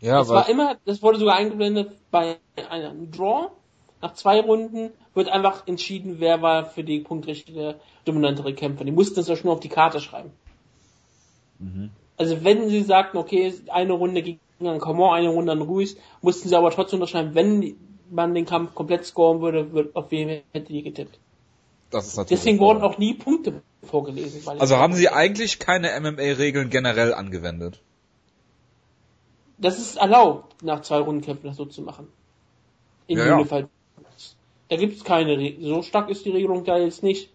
[0.00, 2.36] Ja, das war immer, das wurde sogar eingeblendet bei
[2.70, 3.50] einem Draw.
[4.00, 8.84] Nach zwei Runden wird einfach entschieden, wer war für die punktrichtige dominantere Kämpfer.
[8.84, 10.30] Die mussten es ja schon auf die Karte schreiben.
[11.58, 11.90] Mhm.
[12.16, 16.48] Also wenn sie sagten, okay, eine Runde ging an Coman, eine Runde an Ruiz, mussten
[16.48, 17.76] sie aber trotzdem unterschreiben, wenn
[18.10, 21.18] man den Kampf komplett scoren würde, wird, auf wen hätte die getippt.
[21.90, 24.42] Das ist natürlich Deswegen wurden auch nie Punkte vorgelesen.
[24.46, 27.80] also haben sie eigentlich keine MMA-Regeln generell angewendet?
[29.58, 32.08] Das ist erlaubt, nach zwei Rundenkämpfen das so zu machen.
[33.06, 33.40] In ja.
[33.40, 33.68] Ja.
[34.68, 35.64] Da gibt es keine Regeln.
[35.64, 37.30] So stark ist die Regelung da jetzt nicht.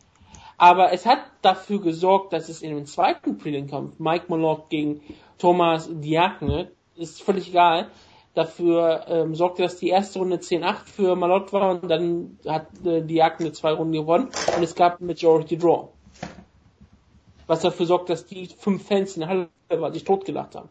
[0.58, 5.02] Aber es hat dafür gesorgt, dass es in dem zweiten Prelim-Kampf Mike Moloch gegen
[5.38, 7.90] Thomas Diakne, ist völlig egal,
[8.34, 13.02] dafür ähm, sorgte, dass die erste Runde 10-8 für Malott war und dann hat äh,
[13.02, 15.90] Diakne zwei Runden gewonnen und es gab Majority Draw.
[17.48, 19.50] Was dafür sorgt, dass die fünf Fans in der Halle
[19.92, 20.70] sich totgelacht haben.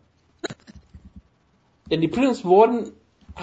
[1.93, 2.91] Denn die Prelims wurden,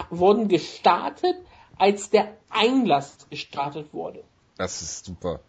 [0.10, 1.36] wurden gestartet,
[1.78, 4.24] als der Einlass gestartet wurde.
[4.58, 5.42] Das ist super.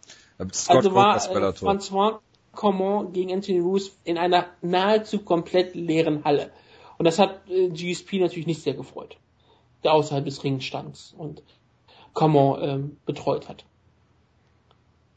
[0.53, 2.19] Scott also war äh, François
[2.51, 6.51] Common gegen Anthony Roos in einer nahezu komplett leeren Halle.
[6.99, 9.17] Und das hat äh, GSP natürlich nicht sehr gefreut,
[9.83, 11.41] der außerhalb des Rings stand und
[12.13, 13.65] Common ähm, betreut hat.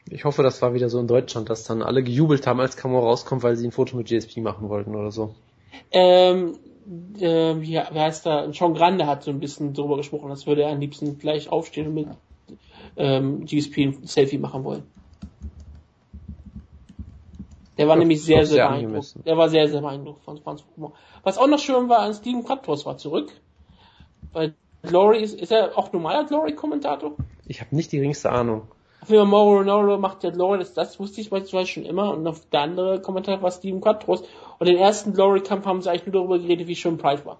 [0.09, 2.99] Ich hoffe, das war wieder so in Deutschland, dass dann alle gejubelt haben, als Camo
[2.99, 5.35] rauskommt, weil sie ein Foto mit GSP machen wollten oder so.
[5.91, 6.57] Ähm,
[7.19, 8.53] äh, wie, wie heißt er?
[8.53, 11.87] Sean Grande hat so ein bisschen drüber gesprochen, als würde er am liebsten gleich aufstehen
[11.87, 12.07] und mit
[12.97, 14.83] ähm, GSP ein Selfie machen wollen.
[17.77, 19.15] Der war ja, nämlich sehr, sehr, beeindruckt.
[19.25, 20.93] Der war sehr, sehr beeindruckt von Franz Kummer.
[21.23, 23.33] Was auch noch schön war, Steven Quattros war zurück.
[24.31, 27.15] Weil Glory ist, ist er auch normaler Glory-Kommentator?
[27.47, 28.67] Ich habe nicht die geringste Ahnung.
[29.05, 32.13] Fall Mauro Ronaldo macht ja Glory, das, das wusste ich beispielsweise schon immer.
[32.13, 34.23] Und auf der andere Kommentar war Steven Quattros.
[34.59, 37.39] Und den ersten Glory-Kampf haben sie eigentlich nur darüber geredet, wie schön Pride war.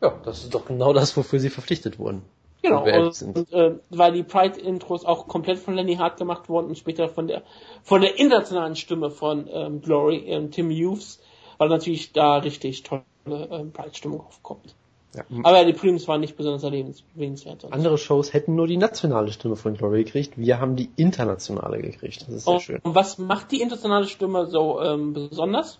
[0.00, 2.22] Ja, das ist doch genau das, wofür sie verpflichtet wurden.
[2.62, 6.78] Genau, und, und äh, weil die Pride-Intros auch komplett von Lenny Hart gemacht wurden und
[6.78, 7.42] später von der
[7.84, 11.20] von der internationalen Stimme von ähm, Glory, ähm, Tim Hughes,
[11.58, 14.74] weil natürlich da richtig tolle ähm, Pride-Stimmung aufkommt.
[15.14, 15.24] Ja.
[15.42, 17.64] Aber die Prelims waren nicht besonders erwähnenswert.
[17.70, 22.22] Andere Shows hätten nur die nationale Stimme von Glory gekriegt, wir haben die internationale gekriegt.
[22.22, 22.80] Das ist sehr und, schön.
[22.82, 25.78] Und was macht die internationale Stimme so ähm, besonders?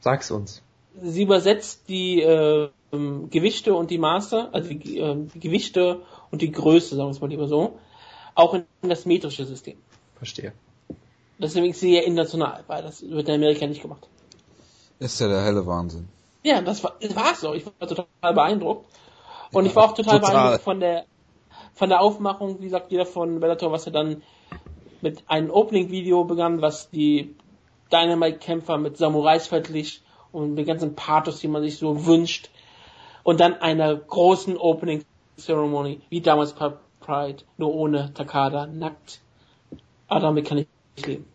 [0.00, 0.62] Sag's uns.
[1.00, 6.42] Sie übersetzt die äh, ähm, Gewichte und die Maße, also die, äh, die Gewichte und
[6.42, 7.78] die Größe, sagen wir es mal lieber so,
[8.34, 9.76] auch in das metrische System.
[10.16, 10.52] Verstehe.
[11.38, 14.06] Deswegen ist sie ja international, weil das wird in Amerika nicht gemacht.
[15.00, 16.08] ist ja der helle Wahnsinn.
[16.42, 17.54] Ja, das war, das war so.
[17.54, 18.86] Ich war total beeindruckt.
[19.52, 21.04] Und ja, ich war auch total, total, beeindruckt von der,
[21.74, 24.22] von der Aufmachung, wie sagt jeder von Bellator, was er dann
[25.00, 27.34] mit einem Opening-Video begann, was die
[27.92, 32.50] Dynamite-Kämpfer mit Samurais verglich und den ganzen Pathos, die man sich so wünscht
[33.22, 35.04] und dann einer großen Opening
[35.38, 39.20] Ceremony, wie damals bei Pride, nur ohne Takada, nackt.
[40.08, 41.26] Aber damit kann ich nicht leben.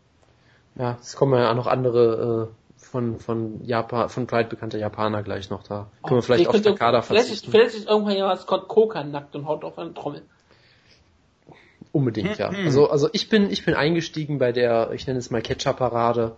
[0.75, 2.66] Ja, es kommen ja auch noch andere äh,
[2.97, 5.89] von von Japan, von Pride bekannte Japaner gleich noch da.
[6.03, 7.51] Können wir vielleicht auf Takada verzichten.
[7.51, 10.23] Vielleicht ist irgendwann jemand Scott Coker nackt und haut auf eine Trommel.
[11.91, 12.49] Unbedingt, ja.
[12.49, 16.35] Also, also ich bin, ich bin eingestiegen bei der, ich nenne es mal Catcher-Parade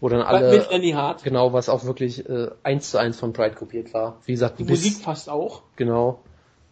[0.00, 1.22] wo dann alle mit Lenny Hart.
[1.22, 4.20] genau was auch wirklich äh, eins zu eins von Pride kopiert war.
[4.26, 5.62] Wie gesagt, die bis, Musik fast auch.
[5.76, 6.20] Genau.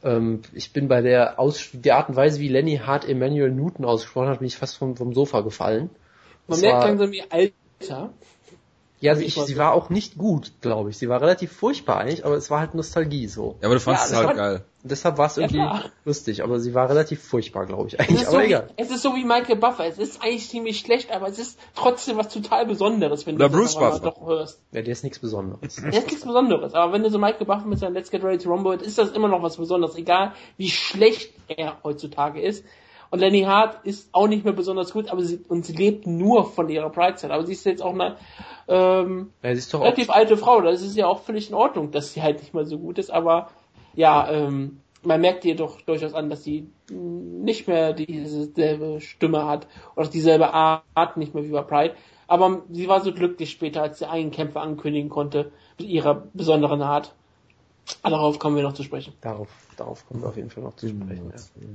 [0.03, 3.85] Ähm, ich bin bei der Aus die Art und Weise, wie Lenny Hart Emmanuel Newton
[3.85, 5.90] ausgesprochen hat, bin ich fast vom, vom Sofa gefallen.
[6.47, 8.11] Man das merkt langsam wie alter.
[9.03, 10.97] Ja, sie, ich, sie war auch nicht gut, glaube ich.
[10.97, 13.57] Sie war relativ furchtbar eigentlich, aber es war halt Nostalgie so.
[13.61, 14.65] Ja, aber du fandest ja, es halt geil.
[14.85, 17.99] Deshalb war es irgendwie ja, lustig, aber sie war relativ furchtbar, glaube ich.
[17.99, 18.69] Eigentlich, aber so egal.
[18.69, 19.87] Wie, es ist so wie Michael Buffer.
[19.87, 23.59] Es ist eigentlich ziemlich schlecht, aber es ist trotzdem was total Besonderes, wenn Oder du
[23.59, 24.61] Bruce das doch hörst.
[24.71, 25.75] Ja, der ist nichts Besonderes.
[25.77, 26.75] Der ist nichts Besonderes.
[26.75, 29.11] Aber wenn du so Michael Buffer mit seinem Let's Get Ready to Rumble, ist das
[29.11, 32.65] immer noch was Besonderes, egal wie schlecht er heutzutage ist.
[33.12, 36.46] Und Lenny Hart ist auch nicht mehr besonders gut, aber sie, und sie lebt nur
[36.46, 37.31] von ihrer Pride-Zeit.
[37.31, 38.16] Aber sie ist jetzt auch eine
[38.68, 40.62] ähm, ja, sie ist doch relativ alte Frau.
[40.62, 43.11] Das ist ja auch völlig in Ordnung, dass sie halt nicht mehr so gut ist.
[43.11, 43.51] Aber
[43.92, 49.66] ja, ähm, man merkt ihr doch durchaus an, dass sie nicht mehr dieselbe Stimme hat
[49.94, 51.94] oder dieselbe Art nicht mehr wie bei Pride.
[52.29, 56.81] Aber sie war so glücklich später, als sie einen Kämpfer ankündigen konnte mit ihrer besonderen
[56.81, 57.14] Art.
[58.03, 59.12] Darauf kommen wir noch zu sprechen.
[59.20, 61.31] Darauf, darauf kommen wir auf jeden Fall noch zu sprechen.
[61.31, 61.66] Ja,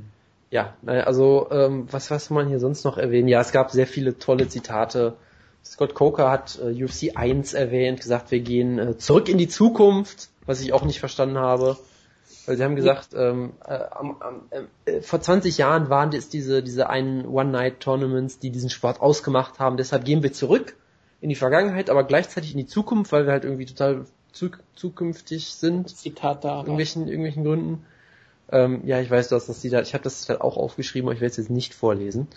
[0.51, 3.27] ja also ähm, was was man hier sonst noch erwähnen?
[3.27, 5.15] Ja, es gab sehr viele tolle Zitate.
[5.63, 10.29] Scott Coker hat äh, UFC 1 erwähnt, gesagt, wir gehen äh, zurück in die Zukunft,
[10.45, 11.77] was ich auch nicht verstanden habe.
[12.45, 17.25] Weil sie haben gesagt, ähm, äh, äh, vor 20 Jahren waren es diese, diese einen
[17.25, 19.75] One-Night-Tournaments, die diesen Sport ausgemacht haben.
[19.75, 20.77] Deshalb gehen wir zurück
[21.19, 25.55] in die Vergangenheit, aber gleichzeitig in die Zukunft, weil wir halt irgendwie total zu, zukünftig
[25.55, 25.89] sind.
[25.89, 26.59] Zitat da.
[26.59, 27.85] Irgendwelchen, irgendwelchen Gründen.
[28.51, 31.15] Ähm, ja, ich weiß, du hast das Zitat, ich habe das halt auch aufgeschrieben, aber
[31.15, 32.27] ich werde es jetzt nicht vorlesen.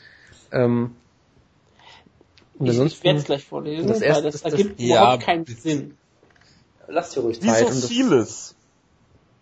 [0.51, 0.96] Ähm,
[2.59, 5.27] ich, ich werde es gleich vorlesen, das erste, weil das, das ergibt das, überhaupt ja,
[5.27, 5.96] keinen Sinn.
[6.88, 7.68] Lass dir ruhig Zeit.
[7.68, 8.57] Wie so vieles.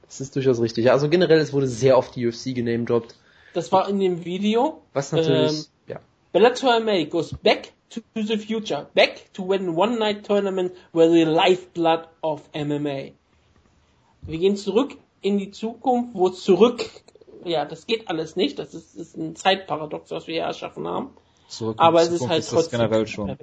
[0.07, 0.85] Das ist durchaus richtig.
[0.85, 3.15] Ja, also generell, es wurde sehr oft die UFC genamedroppt.
[3.55, 4.83] Das war in dem Video.
[4.93, 6.01] Was natürlich, ähm, ja.
[6.33, 8.89] Bellator MA goes back to the future.
[8.95, 13.13] Back to when one night tournament were the lifeblood of MMA.
[14.23, 16.89] Wir gehen zurück in die Zukunft, wo zurück,
[17.45, 18.59] ja, das geht alles nicht.
[18.59, 21.11] Das ist, ist ein Zeitparadox, was wir hier erschaffen haben.
[21.49, 22.81] Zurück Aber es ist halt ist trotzdem.
[22.81, 23.37] generell schon.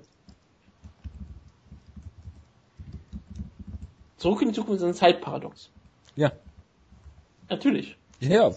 [4.18, 5.70] Zurück in die Zukunft ist ein Zeitparadox.
[6.16, 6.32] Ja.
[7.50, 7.98] Natürlich.
[8.20, 8.52] Ja.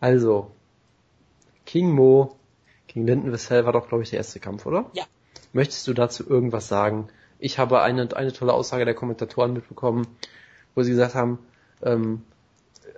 [0.00, 0.50] Also,
[1.66, 2.36] King Mo
[2.86, 4.90] gegen Linden Wessel war doch, glaube ich, der erste Kampf, oder?
[4.94, 5.04] Ja.
[5.52, 7.08] Möchtest du dazu irgendwas sagen?
[7.38, 10.06] Ich habe eine, eine tolle Aussage der Kommentatoren mitbekommen,
[10.74, 11.38] wo sie gesagt haben,
[11.82, 12.22] ähm,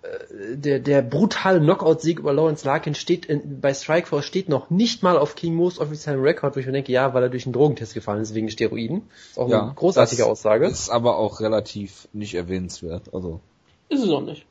[0.03, 5.03] äh, der, der brutale Knockout-Sieg über Lawrence Larkin steht in, bei Strikeforce steht noch nicht
[5.03, 7.53] mal auf King Mo's offiziellen Rekord, wo ich mir denke, ja, weil er durch einen
[7.53, 9.03] Drogentest gefallen ist wegen Steroiden.
[9.31, 10.67] Ist auch ja, eine großartige Aussage.
[10.67, 13.13] Ist aber auch relativ nicht erwähnenswert.
[13.13, 13.41] Also
[13.89, 14.47] ist es auch nicht.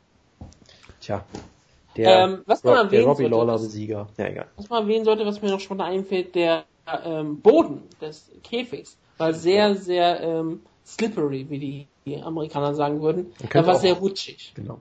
[1.02, 1.26] Tja.
[1.96, 4.08] Der, ähm, was man Rob, der Robbie Lawler Besieger.
[4.18, 4.48] Ja, egal.
[4.56, 6.64] Was man erwähnen sollte, was mir noch spontan einfällt, der
[7.06, 13.34] ähm, Boden des Käfigs war sehr, sehr ähm, slippery, wie die, die Amerikaner sagen würden.
[13.52, 14.54] Er war sehr rutschig.
[14.56, 14.80] Genau.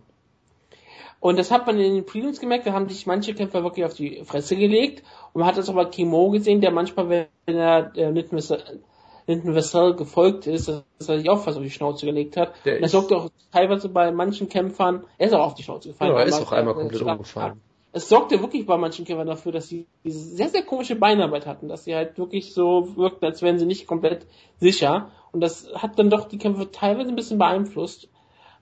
[1.23, 3.95] Und das hat man in den Prelims gemerkt, da haben sich manche Kämpfer wirklich auf
[3.95, 5.05] die Fresse gelegt.
[5.33, 10.49] Und man hat das aber Kimo gesehen, der manchmal, wenn er äh, Linton Vassell gefolgt
[10.49, 12.55] ist, dass er sich auch fast auf die Schnauze gelegt hat.
[12.65, 15.91] Der und das sorgte auch teilweise bei manchen Kämpfern, er ist auch auf die Schnauze
[15.91, 16.13] gefallen.
[16.13, 17.61] Ja, er ist auch einmal komplett umgefallen.
[17.93, 21.69] Es sorgte wirklich bei manchen Kämpfern dafür, dass sie diese sehr, sehr komische Beinarbeit hatten,
[21.69, 24.27] dass sie halt wirklich so wirkten, als wären sie nicht komplett
[24.59, 25.13] sicher.
[25.33, 28.09] Und das hat dann doch die Kämpfe teilweise ein bisschen beeinflusst.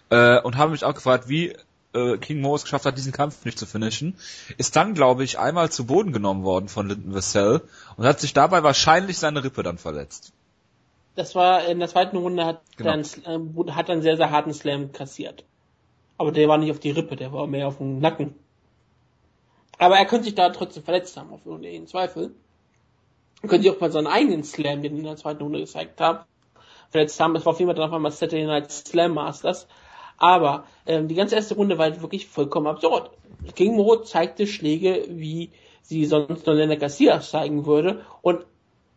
[0.10, 1.56] äh, und habe mich auch gefragt, wie
[1.94, 4.16] äh, King Mo es geschafft hat, diesen Kampf nicht zu finishen,
[4.58, 7.62] ist dann, glaube ich, einmal zu Boden genommen worden von Lyndon Vassell
[7.98, 10.34] und hat sich dabei wahrscheinlich seine Rippe dann verletzt
[11.16, 12.92] das war in der zweiten Runde hat genau.
[12.92, 15.46] dann äh, hat dann sehr sehr harten Slam kassiert.
[16.18, 18.36] Aber der war nicht auf die Rippe, der war mehr auf dem Nacken.
[19.78, 22.34] Aber er könnte sich da trotzdem verletzt haben, auf jeden Zweifel.
[23.42, 26.00] Er könnte sich auch bei seinem eigenen Slam, den er in der zweiten Runde gezeigt
[26.00, 26.26] hat,
[26.90, 27.36] verletzt haben.
[27.36, 29.68] Es war auf jeden Fall dann auf einmal Saturday Night Slam Masters.
[30.18, 33.12] Aber ähm, die ganze erste Runde war halt wirklich vollkommen absurd.
[33.56, 35.52] King Mo zeigte Schläge, wie
[35.82, 38.02] sie sonst nur Lena Garcia zeigen würde.
[38.22, 38.46] Und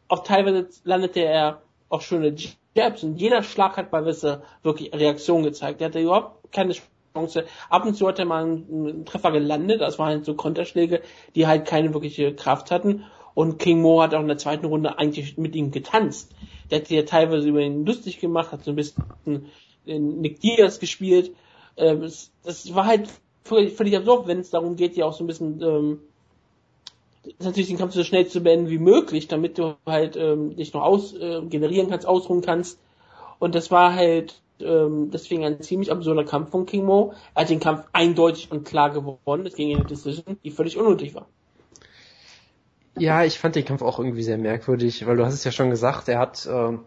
[0.08, 2.34] auch teilweise landete er auch schöne
[2.74, 5.80] Jabs und jeder Schlag hat bei Wisse wirklich Reaktion gezeigt.
[5.80, 6.74] Der hatte überhaupt keine
[7.14, 7.44] Chance.
[7.68, 11.02] Ab und zu hat er mal einen Treffer gelandet, das waren halt so Konterschläge,
[11.34, 13.04] die halt keine wirkliche Kraft hatten.
[13.34, 16.34] Und King Mo hat auch in der zweiten Runde eigentlich mit ihm getanzt.
[16.70, 19.46] Der hat sich ja teilweise über ihn lustig gemacht, hat so ein bisschen
[19.88, 21.34] Nick Diaz gespielt.
[21.76, 23.08] Ähm, das war halt
[23.44, 26.00] völlig absurd, wenn es darum geht, ja auch so ein bisschen ähm,
[27.38, 30.82] natürlich den Kampf so schnell zu beenden wie möglich, damit du halt ähm, dich noch
[30.82, 32.78] aus äh, generieren kannst, ausruhen kannst.
[33.38, 37.14] Und das war halt ähm, deswegen ein ziemlich absurder Kampf von King Mo.
[37.34, 39.46] Er hat den Kampf eindeutig und klar gewonnen.
[39.46, 41.26] Es ging in eine Decision, die völlig unnötig war.
[42.96, 45.70] Ja, ich fand den Kampf auch irgendwie sehr merkwürdig, weil du hast es ja schon
[45.70, 46.78] gesagt, er hat äh,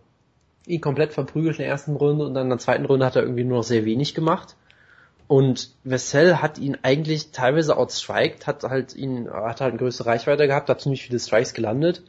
[0.68, 3.24] ihn komplett verprügelt in der ersten Runde und dann in der zweiten Runde hat er
[3.24, 4.56] irgendwie nur noch sehr wenig gemacht.
[5.28, 10.48] Und Vessel hat ihn eigentlich teilweise outstriked, hat halt ihn, hat halt eine größere Reichweite
[10.48, 12.04] gehabt, hat ziemlich viele Strikes gelandet.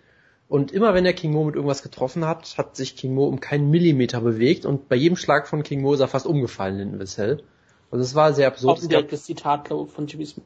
[0.49, 3.41] Und immer wenn er King Mo mit irgendwas getroffen hat, hat sich King Mo um
[3.41, 6.99] keinen Millimeter bewegt und bei jedem Schlag von King Mo ist er fast umgefallen in
[6.99, 7.43] Vessel.
[7.91, 8.79] Also es war sehr absurd.
[8.79, 10.45] Auch ein direktes Zitat, glaube ich, von Jimmy Smith.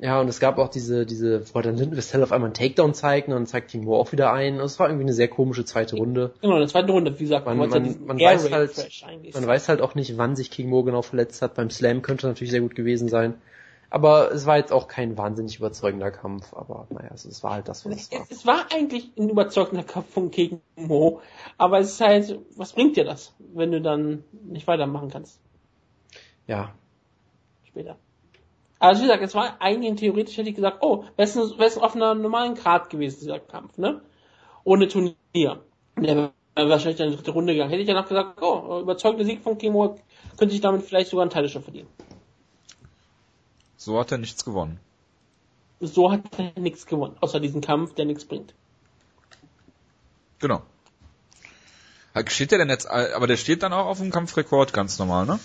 [0.00, 3.28] Ja, und es gab auch diese, diese, wo dann Lindenvestell auf einmal einen Takedown zeigt
[3.28, 4.60] und dann zeigt King Mo auch wieder ein.
[4.60, 6.32] Es war irgendwie eine sehr komische zweite Runde.
[6.40, 9.80] Genau, eine zweite Runde, wie gesagt, man, man, man, man weiß halt, man weiß halt
[9.80, 11.54] auch nicht, wann sich King Mo genau verletzt hat.
[11.54, 13.34] Beim Slam könnte natürlich sehr gut gewesen sein.
[13.90, 17.68] Aber es war jetzt auch kein wahnsinnig überzeugender Kampf, aber naja, also es war halt
[17.68, 18.26] das, was es war.
[18.28, 21.20] Es war eigentlich ein überzeugender Kampf von King Mo,
[21.56, 25.40] aber es ist halt, was bringt dir das, wenn du dann nicht weitermachen kannst?
[26.46, 26.74] Ja.
[27.64, 27.96] Später.
[28.78, 31.28] Also wie gesagt, es war eigentlich theoretisch hätte ich gesagt, oh, wäre
[31.66, 34.02] es auf einer normalen Grad gewesen, dieser Kampf, ne?
[34.64, 35.16] Ohne Turnier.
[35.96, 37.70] Der wäre wahrscheinlich eine dritte Runde gegangen.
[37.70, 39.98] Hätte ich danach gesagt, oh, überzeugender Sieg von Kimo,
[40.36, 41.88] könnte ich damit vielleicht sogar einen Teil schon verdienen.
[43.76, 44.78] So hat er nichts gewonnen.
[45.80, 48.54] So hat er nichts gewonnen, außer diesen Kampf, der nichts bringt.
[50.38, 50.62] Genau.
[52.28, 55.38] Steht der denn jetzt, aber der steht dann auch auf dem Kampfrekord ganz normal, ne?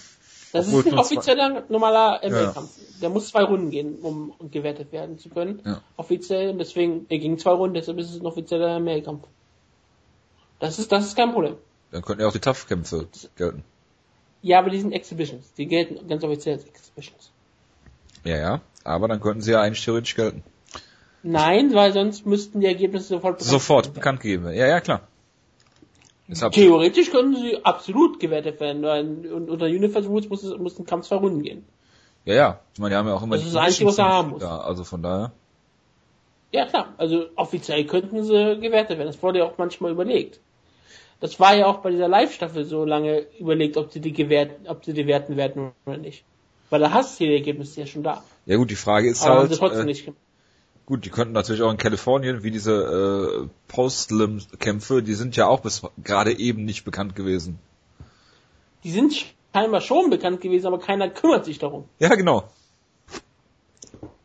[0.51, 2.77] Das Obwohl ist ein offizieller normaler ML-Kampf.
[2.77, 2.83] Ja.
[3.01, 5.61] Der muss zwei Runden gehen, um gewertet werden zu können.
[5.65, 5.81] Ja.
[5.95, 9.23] Offiziell, deswegen, er ging zwei Runden, deshalb ist es ein offizieller ML-Kampf.
[10.59, 11.55] Das ist, das ist kein Problem.
[11.91, 13.63] Dann könnten ja auch die Tough-Kämpfe gelten.
[14.41, 15.53] Ja, aber die sind Exhibitions.
[15.53, 17.31] Die gelten ganz offiziell als Exhibitions.
[18.23, 18.61] Ja, ja.
[18.83, 20.43] Aber dann könnten sie ja eigentlich theoretisch gelten.
[21.23, 24.45] Nein, weil sonst müssten die Ergebnisse sofort bekannt Sofort bekannt geben.
[24.51, 25.07] Ja, ja, klar.
[26.33, 28.85] Theoretisch können sie absolut gewertet werden.
[28.85, 31.65] Und unter Universe Rules muss, es, muss ein Kampf zwei Runden gehen.
[32.25, 32.59] Ja, ja.
[32.73, 34.29] Ich meine, die haben ja auch immer das die ist das Einzige, was er haben
[34.31, 34.41] muss.
[34.41, 35.31] Ja, also von daher.
[36.51, 36.93] Ja, klar.
[36.97, 39.07] Also offiziell könnten sie gewertet werden.
[39.07, 40.39] Das wurde ja auch manchmal überlegt.
[41.19, 44.83] Das war ja auch bei dieser Live-Staffel so lange überlegt, ob sie die gewerten, ob
[44.83, 46.23] sie die werten werden oder nicht.
[46.69, 48.23] Weil da hast du die Ergebnisse ja schon da.
[48.45, 49.43] Ja gut, die Frage ist Aber halt.
[49.43, 50.21] Haben sie trotzdem äh, nicht gemacht.
[50.85, 55.61] Gut, die könnten natürlich auch in Kalifornien, wie diese äh, Post-Slim-Kämpfe, die sind ja auch
[55.61, 57.59] bis gerade eben nicht bekannt gewesen.
[58.83, 59.13] Die sind
[59.53, 61.85] scheinbar schon bekannt gewesen, aber keiner kümmert sich darum.
[61.99, 62.43] Ja, genau.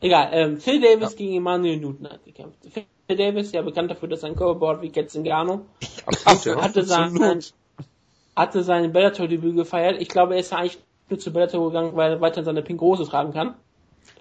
[0.00, 1.16] Egal, ähm, Phil Davis ja.
[1.16, 2.58] gegen Emmanuel Newton hat gekämpft.
[2.72, 5.66] Phil Davis, ja bekannt dafür, dass sein Coverboard wie Ketzingano,
[6.24, 7.42] Absolut, hatte, sein,
[8.34, 10.00] hatte sein Bellator-Debüt gefeiert.
[10.00, 12.80] Ich glaube, er ist ja eigentlich nur zu Bellator gegangen, weil er weiterhin seine Pink
[12.80, 13.54] Rose tragen kann.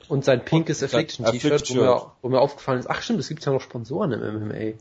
[0.07, 3.45] Und sein pinkes Affliction T-Shirt, wo, mir, wo mir aufgefallen ist, ach stimmt, es gibt
[3.45, 4.73] ja noch Sponsoren im MMA.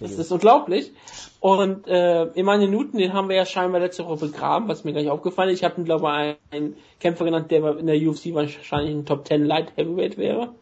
[0.00, 0.92] das, das ist unglaublich.
[1.40, 5.00] Und äh, Emmanuel Newton, den haben wir ja scheinbar letzte Woche begraben, was mir gar
[5.00, 5.58] nicht aufgefallen ist.
[5.60, 9.26] Ich habe ihn, glaube ich, einen Kämpfer genannt, der in der UFC wahrscheinlich ein Top
[9.26, 10.54] 10 Light Heavyweight wäre.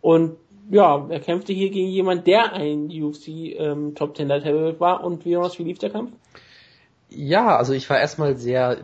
[0.00, 0.36] Und
[0.70, 5.04] ja, er kämpfte hier gegen jemand, der ein UFC ähm, Top 10 Light Heavyweight war.
[5.04, 6.12] Und wie, wie lief der Kampf?
[7.16, 8.78] Ja, also ich war erstmal sehr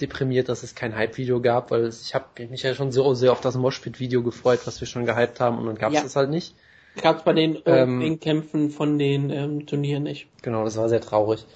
[0.00, 3.40] deprimiert, dass es kein Hype-Video gab, weil ich habe mich ja schon so sehr auf
[3.40, 6.04] das Moshpit-Video gefreut, was wir schon gehypt haben und dann gab es ja.
[6.04, 6.54] es halt nicht.
[7.02, 10.28] Gab es bei den, äh, ähm, den Kämpfen von den ähm, Turnieren nicht.
[10.42, 11.46] Genau, das war sehr traurig.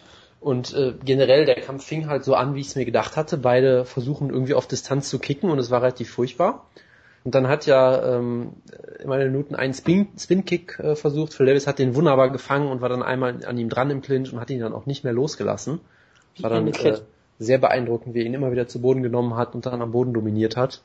[0.40, 3.38] Und äh, generell, der Kampf fing halt so an, wie ich es mir gedacht hatte.
[3.38, 6.66] Beide versuchen irgendwie auf Distanz zu kicken und es war relativ furchtbar.
[7.24, 8.54] Und dann hat ja ähm,
[9.00, 11.34] in meinen Minuten einen Spin-Kick Spin äh, versucht.
[11.34, 14.32] Phil Davis hat den wunderbar gefangen und war dann einmal an ihm dran im Clinch
[14.32, 15.80] und hat ihn dann auch nicht mehr losgelassen.
[16.40, 17.00] War dann äh,
[17.38, 20.14] sehr beeindruckend, wie er ihn immer wieder zu Boden genommen hat und dann am Boden
[20.14, 20.82] dominiert hat.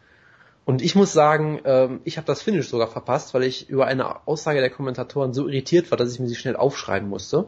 [0.66, 4.28] Und ich muss sagen, ähm, ich habe das Finish sogar verpasst, weil ich über eine
[4.28, 7.48] Aussage der Kommentatoren so irritiert war, dass ich mir sie schnell aufschreiben musste.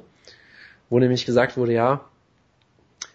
[0.90, 2.06] Wo nämlich gesagt wurde, ja,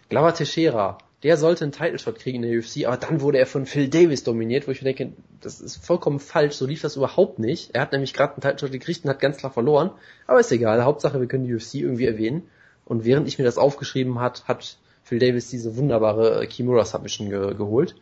[0.09, 3.47] Glover Teixeira, der sollte einen Title Shot kriegen in der UFC, aber dann wurde er
[3.47, 6.97] von Phil Davis dominiert, wo ich mir denke, das ist vollkommen falsch, so lief das
[6.97, 7.73] überhaupt nicht.
[7.73, 9.89] Er hat nämlich gerade einen Title Shot gekriegt und hat ganz klar verloren,
[10.27, 12.43] aber ist egal, Hauptsache wir können die UFC irgendwie erwähnen.
[12.85, 17.29] Und während ich mir das aufgeschrieben hat, hat Phil Davis diese wunderbare äh, Kimura Submission
[17.29, 17.95] ge geholt.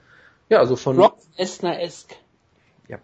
[0.49, 2.15] Ja, also von Rock Esner-esque.
[2.87, 2.99] Ja,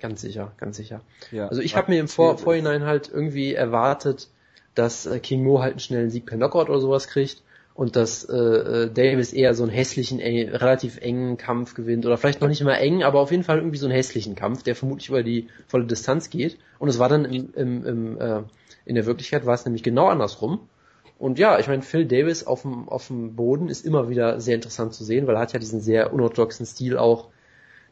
[0.00, 1.00] ganz sicher, ganz sicher.
[1.32, 4.28] Ja, also ich habe mir im Vor Vorhinein halt irgendwie erwartet,
[4.74, 7.42] dass äh, King Mo halt einen schnellen Sieg per Knockout oder sowas kriegt
[7.74, 12.16] und dass äh, äh Davis eher so einen hässlichen, eng, relativ engen Kampf gewinnt oder
[12.16, 14.74] vielleicht noch nicht immer eng, aber auf jeden Fall irgendwie so einen hässlichen Kampf, der
[14.74, 16.58] vermutlich über die volle Distanz geht.
[16.78, 18.42] Und es war dann im, im, im, äh,
[18.84, 20.60] in der Wirklichkeit war es nämlich genau andersrum.
[21.18, 24.54] Und ja, ich meine, Phil Davis auf dem, auf dem Boden ist immer wieder sehr
[24.54, 27.28] interessant zu sehen, weil er hat ja diesen sehr unorthodoxen Stil auch,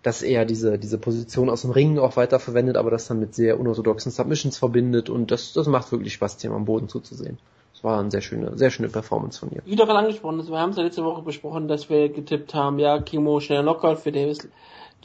[0.02, 3.34] dass er diese, diese Position aus dem Ringen auch weiter verwendet, aber das dann mit
[3.34, 7.38] sehr unorthodoxen Submissions verbindet und das, das macht wirklich Spaß, dem am Boden zuzusehen.
[7.72, 9.62] Das war eine sehr schöne, sehr schöne Performance von ihr.
[9.64, 12.78] Wie daran angesprochen ist, wir haben es ja letzte Woche besprochen, dass wir getippt haben,
[12.78, 14.46] ja, Kimo schneller Knockout für Davis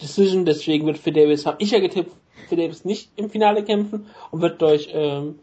[0.02, 2.12] Decision, deswegen wird für Davis, habe ich ja getippt,
[2.50, 5.40] für Davis nicht im Finale kämpfen und wird durch ähm,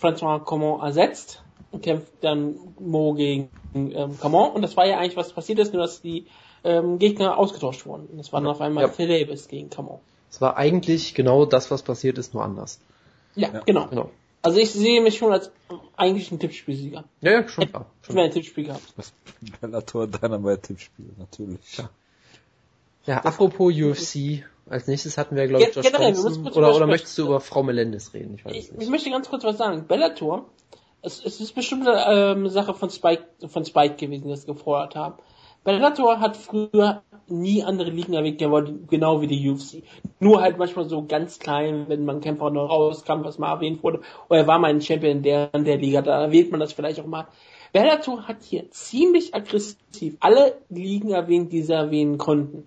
[0.00, 1.42] François Common ersetzt
[1.82, 5.82] kämpft dann Mo gegen ähm, Camon und das war ja eigentlich, was passiert ist, nur
[5.82, 6.26] dass die
[6.64, 8.06] ähm, Gegner ausgetauscht wurden.
[8.06, 8.90] Und das war dann auf einmal ja.
[8.90, 10.00] Phil Davis gegen Camon.
[10.30, 12.80] Es war eigentlich genau das, was passiert ist, nur anders.
[13.34, 13.60] Ja, ja.
[13.66, 13.86] Genau.
[13.86, 14.10] genau.
[14.42, 15.50] Also ich sehe mich schon als
[15.96, 17.04] eigentlich ein Tippspielsieger.
[17.20, 17.86] Ja, ja, schon klar.
[18.02, 18.16] Schon.
[18.16, 18.94] Ich ein Tippspiel gehabt.
[19.60, 21.76] Bellator Dynamite Tippspiel, natürlich.
[21.76, 21.90] Ja.
[23.06, 26.48] Ja, apropos UFC, als nächstes hatten wir, glaube ich, Josh Generell, Thompson.
[26.48, 28.34] Oder, oder möchtest du über Frau Melendez reden?
[28.36, 28.82] Ich, weiß ich, nicht.
[28.82, 29.86] ich möchte ganz kurz was sagen.
[29.86, 30.46] Bellator,
[31.02, 35.14] es, es ist bestimmt eine ähm, Sache von Spike, von Spike gewesen, das gefordert haben.
[35.64, 38.38] Bellator hat früher nie andere Ligen erwähnt,
[38.88, 39.82] genau wie die UFC.
[40.18, 44.00] Nur halt manchmal so ganz klein, wenn man Kämpfer noch rauskam, was mal erwähnt wurde.
[44.28, 46.72] Oder er war mal ein Champion in der, in der Liga, da erwähnt man das
[46.72, 47.28] vielleicht auch mal.
[47.72, 52.66] Bellator hat hier ziemlich aggressiv alle Ligen erwähnt, die sie erwähnen konnten.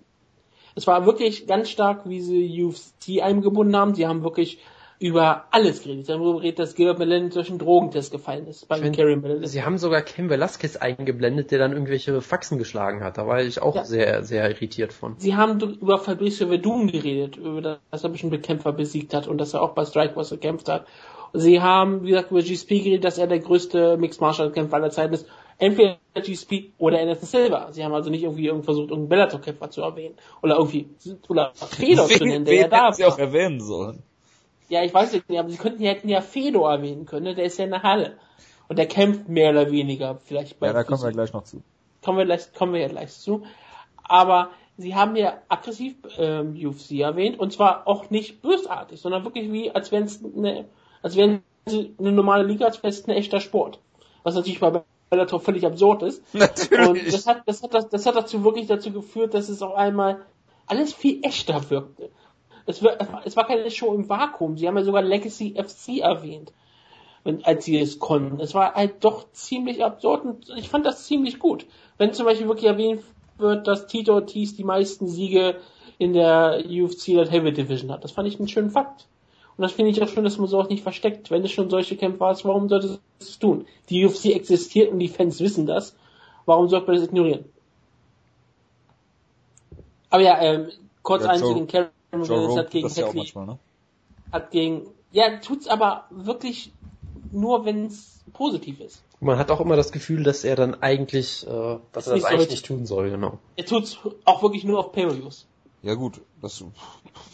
[0.76, 3.94] Es war wirklich ganz stark, wie sie UFC eingebunden haben.
[3.94, 4.58] Sie haben wirklich
[5.04, 6.06] über alles geredet.
[6.06, 9.52] Sie haben darüber geredet, dass Gilbert Melendez durch einen Drogentest gefallen ist bei Kerry Melendez.
[9.52, 13.18] Sie haben sogar Ken Velasquez eingeblendet, der dann irgendwelche Faxen geschlagen hat.
[13.18, 13.84] Da war ich auch ja.
[13.84, 15.16] sehr, sehr irritiert von.
[15.18, 19.52] Sie haben über Fabricio Verdun geredet, über dass er bestimmte Kämpfer besiegt hat und dass
[19.52, 20.86] er auch bei Strikeforce gekämpft hat.
[21.34, 24.90] Sie haben, wie gesagt, über GSP geredet, dass er der größte Mixed Martial Kämpfer aller
[24.90, 25.26] Zeiten ist
[25.58, 27.72] entweder GSP oder Anderson Silva.
[27.72, 30.14] Sie haben also nicht irgendwie versucht, irgendeinen Bellator-Kämpfer zu erwähnen.
[30.42, 30.88] Oder irgendwie,
[31.28, 34.02] oder Fedor zu nennen, der ja da sie auch erwähnen sollen.
[34.68, 37.34] Ja, ich weiß nicht, aber sie könnten, hätten ja Fedor erwähnen können, ne?
[37.34, 38.16] der ist ja in der Halle.
[38.68, 41.62] Und der kämpft mehr oder weniger, vielleicht bei Ja, da kommen wir gleich noch zu.
[42.02, 43.44] Kommen wir gleich, kommen wir ja gleich zu.
[44.02, 49.52] Aber sie haben ja aggressiv ähm, UFC erwähnt und zwar auch nicht bösartig, sondern wirklich
[49.52, 50.66] wie, als wären es eine,
[51.02, 53.78] als wären sie eine normale Liga, als wäre es ein echter Sport.
[54.22, 56.22] Was natürlich bei Bellator völlig absurd ist.
[56.34, 57.04] Natürlich.
[57.04, 59.74] Und das hat, das hat, das, das hat dazu wirklich dazu geführt, dass es auf
[59.74, 60.22] einmal
[60.66, 62.10] alles viel echter wirkte.
[62.66, 64.56] Es, war, es war keine Show im Vakuum.
[64.56, 66.52] Sie haben ja sogar Legacy FC erwähnt,
[67.22, 68.40] wenn, als sie es konnten.
[68.40, 71.66] Es war halt doch ziemlich absurd und ich fand das ziemlich gut.
[71.98, 73.02] Wenn zum Beispiel wirklich erwähnt
[73.38, 75.56] wird, dass Tito Ortiz die meisten Siege
[75.98, 78.04] in der UFC der Heavy Division hat.
[78.04, 79.06] Das fand ich einen schönen Fakt.
[79.56, 81.30] Und das finde ich auch schön, dass man sowas nicht versteckt.
[81.30, 83.66] Wenn es schon solche Kämpfer ist, warum sollte es tun?
[83.88, 85.94] Die UFC existiert und die Fans wissen das.
[86.44, 87.44] Warum sollte man das ignorieren?
[90.10, 90.68] Aber ja, ähm,
[91.02, 91.66] kurz ja, einzigen
[92.22, 93.58] Karen Joe hat gegen Hadley, manchmal, ne?
[94.32, 96.72] hat gegen, ja, tut's aber wirklich
[97.32, 99.02] nur, wenn es positiv ist.
[99.20, 102.50] Man hat auch immer das Gefühl, dass er dann eigentlich, äh, dass er das eigentlich
[102.50, 103.38] nicht tun soll, genau.
[103.56, 105.46] Er tut's auch wirklich nur auf Pay-Per-Views.
[105.82, 106.64] Ja gut, das,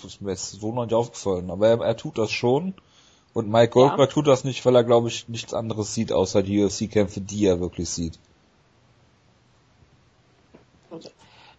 [0.02, 2.74] das ist mir jetzt so noch nicht aufgefallen, aber er, er tut das schon.
[3.32, 4.12] Und Mike Goldberg ja.
[4.12, 7.60] tut das nicht, weil er, glaube ich, nichts anderes sieht, außer die UFC-Kämpfe, die er
[7.60, 8.18] wirklich sieht.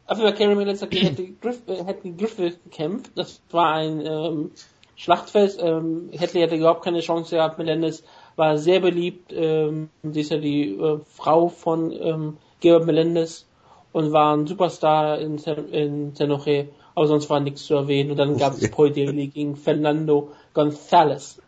[0.07, 1.37] Auf Kerry Melitz hat gegen
[1.85, 3.11] Hadley Griffith gekämpft.
[3.15, 4.51] Das war ein ähm,
[4.95, 5.61] Schlachtfest.
[5.61, 7.57] Ähm, Hadley hatte überhaupt keine Chance gehabt.
[7.57, 8.03] Melendez
[8.35, 9.31] war sehr beliebt.
[9.33, 13.45] Ähm, sie ist ja die äh, Frau von ähm, Gilbert Melendez
[13.93, 18.11] und war ein Superstar in, in Tenoche aber sonst war nichts zu erwähnen.
[18.11, 21.39] Und dann gab es Paul Daly gegen Fernando González.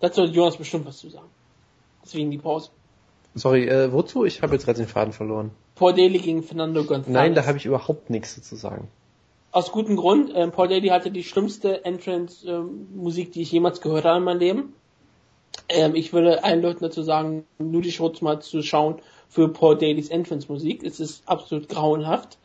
[0.00, 1.28] Dazu hat Jonas bestimmt was zu sagen.
[2.04, 2.70] Deswegen die Pause.
[3.34, 4.24] Sorry, äh, wozu?
[4.24, 5.50] Ich habe jetzt gerade den Faden verloren.
[5.78, 7.10] Paul Daly gegen Fernando González.
[7.10, 8.88] Nein, da habe ich überhaupt nichts zu sagen.
[9.52, 10.32] Aus gutem Grund.
[10.34, 14.38] Ähm, Paul Daly hatte die schlimmste Entrance-Musik, ähm, die ich jemals gehört habe in meinem
[14.38, 14.72] Leben.
[15.68, 18.96] Ähm, ich würde allen Leuten dazu sagen, nur die Show mal zu schauen
[19.28, 20.82] für Paul Dalys Entrance-Musik.
[20.84, 22.38] Es ist absolut grauenhaft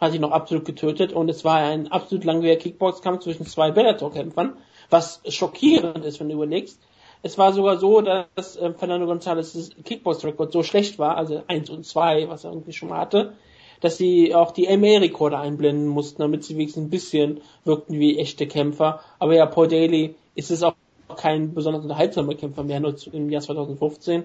[0.00, 4.56] hat ihn noch absolut getötet und es war ein absolut langwieriger Kickbox-Kampf zwischen zwei Bellator-Kämpfern,
[4.90, 6.80] was schockierend ist, wenn du überlegst.
[7.24, 11.86] Es war sogar so, dass äh, Fernando González Kickbox-Rekord so schlecht war, also 1 und
[11.86, 13.32] 2, was er irgendwie schon mal hatte,
[13.80, 18.46] dass sie auch die MA-Rekorde einblenden mussten, damit sie wenigstens ein bisschen wirkten wie echte
[18.46, 19.00] Kämpfer.
[19.18, 20.74] Aber ja, Paul Daly ist es auch
[21.16, 24.24] kein besonders unterhaltsamer Kämpfer mehr, nur im Jahr 2015.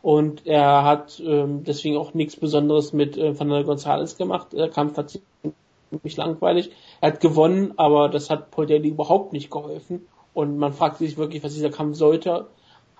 [0.00, 4.54] Und er hat ähm, deswegen auch nichts Besonderes mit äh, Fernando González gemacht.
[4.54, 6.70] Der Kampf war ziemlich langweilig.
[7.02, 10.06] Er hat gewonnen, aber das hat Paul Daly überhaupt nicht geholfen.
[10.40, 12.46] Und man fragt sich wirklich, was dieser Kampf sollte.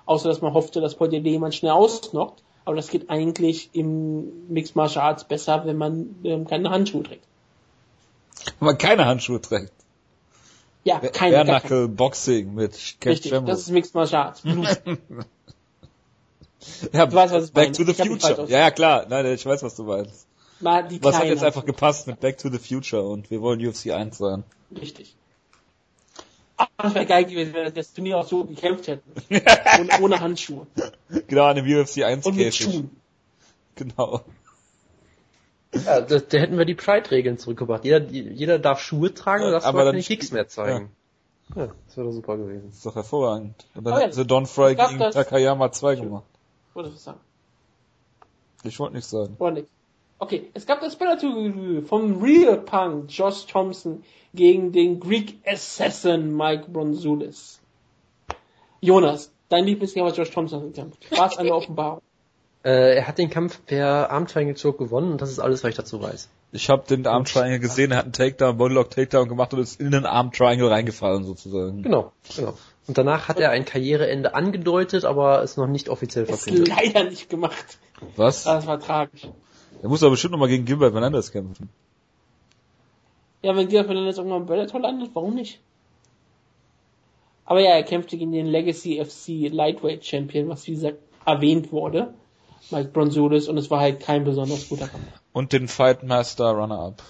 [0.05, 2.42] Außer, dass man hoffte, dass Paul jemand schnell ausnockt.
[2.66, 7.24] Aber das geht eigentlich im Mixed Martial Arts besser, wenn man ähm, keine Handschuhe trägt.
[8.59, 9.72] Wenn man keine Handschuhe trägt.
[10.85, 11.46] Ja, keine.
[11.46, 14.42] Bare Boxing mit Cat Richtig, das ist Mixed Martial Arts.
[16.92, 17.87] Ja, du weißt, was ich Back meine.
[17.87, 18.46] to the Future.
[18.50, 19.07] Ja, ja, klar.
[19.09, 20.27] Nein, ich weiß, was du meinst.
[20.60, 23.67] Mal die was hat jetzt einfach gepasst mit Back to the Future und wir wollen
[23.67, 24.44] UFC 1 sein.
[24.79, 25.17] Richtig.
[26.79, 29.13] Das wäre geil gewesen, wenn das Turnier auch so gekämpft hätten.
[29.81, 30.67] ohne, ohne Handschuhe.
[31.27, 32.90] Genau, an dem UFC 1 Und mit Schuhen.
[33.75, 34.23] Genau.
[35.73, 37.85] Ja, da, da hätten wir die Pride-Regeln zurückgebracht.
[37.85, 40.90] Jeder, jeder darf Schuhe tragen und darf aber keine Kicks mehr zeigen.
[41.54, 41.63] Ja.
[41.63, 42.67] ja, das wäre doch super gewesen.
[42.67, 43.67] Das ist doch hervorragend.
[43.75, 46.25] Und dann oh, hätten sie Don Fry gegen Takayama 2 gemacht.
[46.75, 47.21] Wolltest du sagen?
[48.65, 49.37] Ich wollte nichts sagen.
[49.38, 49.71] Oder nichts.
[50.23, 51.33] Okay, es gab das Bellator
[51.87, 54.04] vom Real Punk Josh Thompson
[54.35, 57.58] gegen den Greek Assassin Mike Bronzulis.
[58.83, 61.10] Jonas, dein Lieblingskämpfer Josh Thompson gekämpft.
[61.10, 62.02] War es eine Offenbarung?
[62.62, 65.71] Äh, er hat den Kampf per Arm Triangle Choke gewonnen und das ist alles, was
[65.71, 66.29] ich dazu weiß.
[66.52, 69.81] Ich habe den Arm Triangle gesehen, er hat einen Takedown, Bodylock Takedown gemacht und ist
[69.81, 71.83] in den Arm Triangle reingefallen sozusagen.
[71.83, 72.58] Genau, genau.
[72.87, 76.68] Und danach hat er ein Karriereende angedeutet, aber ist noch nicht offiziell verkündet.
[76.68, 77.79] Ist leider nicht gemacht.
[78.16, 78.44] Was?
[78.44, 79.29] Das war tragisch.
[79.83, 81.70] Er muss aber bestimmt noch mal gegen Gilbert Fernandes kämpfen.
[83.42, 85.60] Ja, wenn Gilbert Fernandes irgendwann Bellator landet, warum nicht?
[87.44, 92.14] Aber ja, er kämpfte gegen den Legacy FC Lightweight Champion, was wie gesagt erwähnt wurde.
[92.70, 95.04] Mike Bronzoulis und es war halt kein besonders guter Kampf.
[95.33, 97.02] Und den Fightmaster Runner-Up.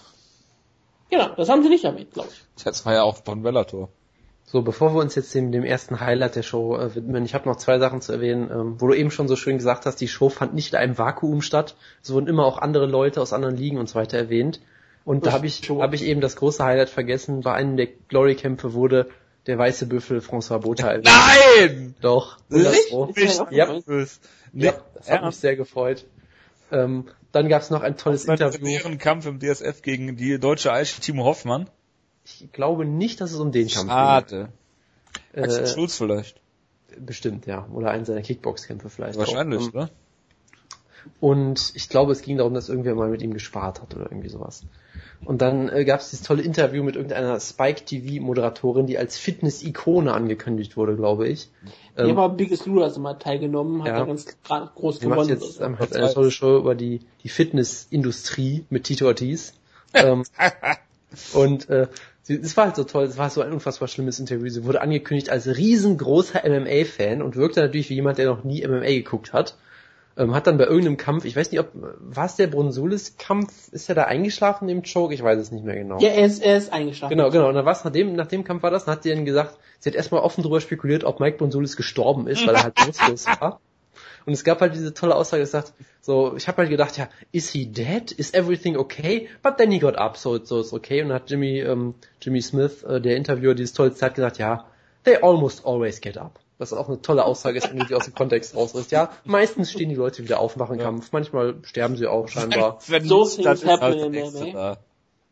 [1.10, 2.64] Genau, das haben sie nicht erwähnt, glaube ich.
[2.64, 3.88] Das war ja auch von Bellator.
[4.52, 7.48] So, bevor wir uns jetzt dem, dem ersten Highlight der Show äh, widmen, ich habe
[7.48, 10.08] noch zwei Sachen zu erwähnen, ähm, wo du eben schon so schön gesagt hast, die
[10.08, 11.76] Show fand nicht in einem Vakuum statt.
[12.02, 14.60] Es wurden immer auch andere Leute aus anderen Ligen und so weiter erwähnt.
[15.04, 17.42] Und da habe ich, hab ich eben das große Highlight vergessen.
[17.42, 19.08] Bei einem der Glory-Kämpfe wurde
[19.46, 21.06] der weiße Büffel François Botha erwähnt.
[21.06, 21.94] Nein!
[22.00, 22.38] Doch.
[22.48, 22.90] Nicht?
[23.52, 23.68] Ja,
[24.52, 26.06] ja, das hat mich sehr gefreut.
[26.72, 28.66] Ähm, dann gab es noch ein tolles Interview.
[28.84, 31.70] Ein Kampf im DSF gegen die deutsche Eiche Timo Hoffmann.
[32.40, 33.90] Ich glaube nicht, dass es um den Kampf geht.
[33.90, 34.48] Schade.
[35.32, 36.40] Äh, Axel Schulz vielleicht.
[36.98, 37.66] Bestimmt, ja.
[37.72, 39.18] Oder einen seiner Kickbox-Kämpfe vielleicht.
[39.18, 39.74] Wahrscheinlich, auch.
[39.74, 39.90] oder?
[41.18, 44.28] Und ich glaube, es ging darum, dass irgendwer mal mit ihm gespart hat oder irgendwie
[44.28, 44.64] sowas.
[45.24, 49.18] Und dann äh, gab es dieses tolle Interview mit irgendeiner Spike TV Moderatorin, die als
[49.18, 51.50] Fitness-Ikone angekündigt wurde, glaube ich.
[51.98, 53.98] Die ähm, aber Biggest Loser mal teilgenommen, hat ja.
[54.00, 55.18] da ganz groß die gewonnen.
[55.20, 59.54] Macht jetzt ähm, hat eine tolle Show über die die Fitnessindustrie mit Tito Ortiz.
[59.94, 60.22] ähm,
[61.34, 61.88] und äh,
[62.34, 64.48] es war halt so toll, es war so ein unfassbar schlimmes Interview.
[64.48, 68.86] Sie wurde angekündigt als riesengroßer MMA-Fan und wirkte natürlich wie jemand, der noch nie MMA
[68.86, 69.56] geguckt hat.
[70.16, 73.88] Ähm, hat dann bei irgendeinem Kampf, ich weiß nicht, ob, war es der Brunsulis-Kampf, ist
[73.88, 75.14] er da eingeschlafen im Choke?
[75.14, 75.98] Ich weiß es nicht mehr genau.
[76.00, 77.16] Ja, er ist, er ist eingeschlafen.
[77.16, 77.48] Genau, genau.
[77.48, 79.56] Und dann was, nach dem, nach dem Kampf war das, dann hat sie dann gesagt,
[79.78, 83.26] sie hat erstmal offen drüber spekuliert, ob Mike Brunsulis gestorben ist, weil er halt bewusstlos
[83.26, 83.60] war.
[84.30, 87.50] Und es gab halt diese tolle Aussage, gesagt, so, ich habe halt gedacht, ja, is
[87.50, 88.12] he dead?
[88.12, 89.28] Is everything okay?
[89.42, 91.02] But then he got up, so, so it's okay.
[91.02, 94.66] Und dann hat Jimmy, ähm, Jimmy Smith, äh, der Interviewer, dieses tolle Zeit gesagt, ja,
[95.02, 96.38] they almost always get up.
[96.58, 98.92] Was auch eine tolle Aussage ist, wenn du die aus dem Kontext rausriss.
[98.92, 100.84] Ja, meistens stehen die Leute wieder auf nach dem ja.
[100.84, 101.10] Kampf.
[101.10, 102.78] Manchmal sterben sie auch scheinbar.
[102.86, 104.76] Wenn so things happen in MMA.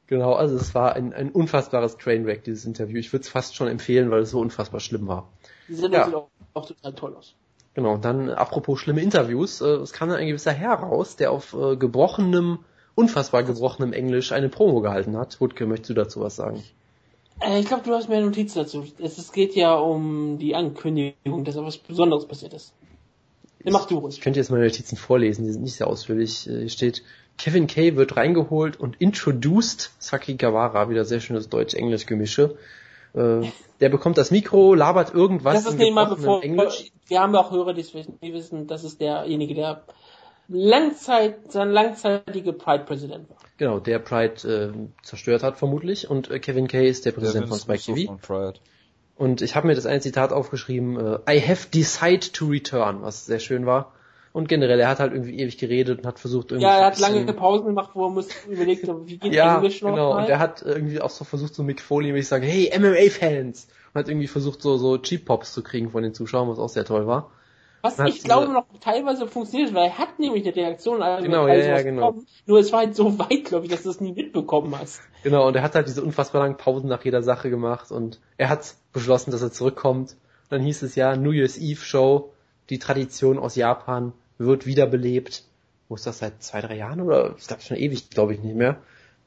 [0.08, 2.98] Genau, also es war ein, ein unfassbares Trainwreck, dieses Interview.
[2.98, 5.28] Ich würde es fast schon empfehlen, weil es so unfassbar schlimm war.
[5.68, 6.06] Die Sendung ja.
[6.06, 7.36] sieht auch, auch total toll aus.
[7.78, 11.30] Genau, und dann apropos schlimme Interviews, äh, es kam dann ein gewisser Herr raus, der
[11.30, 12.58] auf äh, gebrochenem,
[12.96, 15.40] unfassbar gebrochenem Englisch eine Promo gehalten hat.
[15.40, 16.64] Wutke, möchtest du dazu was sagen?
[17.40, 18.84] Äh, ich glaube, du hast mehr Notizen dazu.
[18.98, 22.74] Es, es, geht ja um die Ankündigung, dass etwas Besonderes passiert ist.
[23.60, 24.16] Ich, mach du ruhig.
[24.16, 26.48] Ich könnte jetzt meine Notizen vorlesen, die sind nicht sehr ausführlich.
[26.48, 27.04] Äh, hier steht,
[27.36, 32.56] Kevin Kay wird reingeholt und introduced Saki Gawara, wieder sehr schönes Deutsch-Englisch-Gemische.
[33.14, 33.50] Äh,
[33.80, 35.64] der bekommt das Mikro, labert irgendwas.
[35.64, 36.92] Das ist nicht mal bevor, Englisch.
[37.06, 37.84] wir haben ja auch Hörer, die
[38.32, 39.84] wissen, das ist derjenige, der
[40.48, 43.36] Langzeit, sein langzeitige Pride-Präsident war.
[43.58, 47.48] Genau, der Pride äh, zerstört hat vermutlich und äh, Kevin Kay ist der Präsident der
[47.48, 48.16] von Spike TV.
[48.20, 48.54] Von
[49.14, 53.26] und ich habe mir das eine Zitat aufgeschrieben, äh, I have decided to return, was
[53.26, 53.92] sehr schön war.
[54.32, 56.66] Und generell, er hat halt irgendwie ewig geredet und hat versucht irgendwie.
[56.66, 59.90] Ja, er hat lange Pausen gemacht, wo er muss überlegt, wie geht ja, Englisch noch.
[59.90, 60.22] Genau, mal?
[60.22, 63.68] und er hat irgendwie auch so versucht, so Mick Foley ich sagen, hey, MMA-Fans!
[63.92, 66.68] Und hat irgendwie versucht, so, so Cheap Pops zu kriegen von den Zuschauern, was auch
[66.68, 67.30] sehr toll war.
[67.80, 71.54] Was ich glaube noch teilweise funktioniert, weil er hat nämlich eine Reaktion also genau, ja,
[71.54, 72.08] ja, genau.
[72.08, 75.00] Bekommen, nur es war halt so weit, glaube ich, dass du es nie mitbekommen hast.
[75.22, 78.48] Genau, und er hat halt diese unfassbar langen Pausen nach jeder Sache gemacht und er
[78.48, 80.12] hat beschlossen, dass er zurückkommt.
[80.12, 82.32] Und dann hieß es ja, New Year's Eve Show,
[82.70, 85.44] die Tradition aus Japan wird wiederbelebt.
[85.88, 88.56] Wo ist das seit zwei, drei Jahren oder ich glaube schon ewig, glaube ich nicht
[88.56, 88.76] mehr.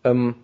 [0.03, 0.35] Ähm,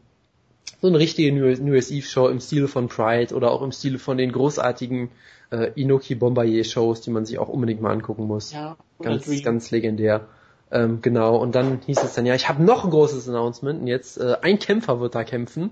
[0.82, 4.00] so eine richtige New Year's Eve Show im Stile von Pride oder auch im Stile
[4.00, 5.10] von den großartigen
[5.52, 8.52] äh, Inoki Bombardier Shows, die man sich auch unbedingt mal angucken muss.
[8.52, 9.44] Ja, ganz, Dream.
[9.44, 10.28] ganz legendär.
[10.70, 13.88] Ähm, genau, und dann hieß es dann, ja, ich habe noch ein großes Announcement und
[13.88, 15.72] jetzt äh, ein Kämpfer wird da kämpfen.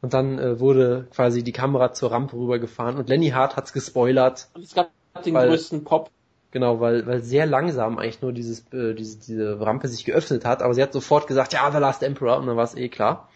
[0.00, 4.48] Und dann äh, wurde quasi die Kamera zur Rampe rübergefahren und Lenny Hart hat's gespoilert.
[4.54, 4.90] Und es gab
[5.24, 6.10] den größten Pop.
[6.50, 10.62] Genau, weil, weil sehr langsam eigentlich nur dieses, äh, diese, diese Rampe sich geöffnet hat,
[10.62, 13.28] aber sie hat sofort gesagt, ja, The Last Emperor, und dann war es eh klar.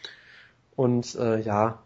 [0.76, 1.78] Und äh, ja,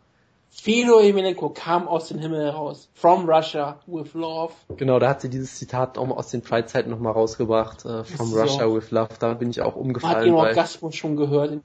[0.51, 2.89] Fedor Emelianenko kam aus dem Himmel heraus.
[2.95, 4.55] From Russia with Love.
[4.77, 7.85] Genau, da hat sie dieses Zitat auch aus den Freizeiten nochmal rausgebracht.
[7.85, 9.11] Äh, from Russia with Love.
[9.19, 10.15] Da bin ich auch umgefallen.
[10.15, 11.61] Man hat den Orgasmus schon gehört.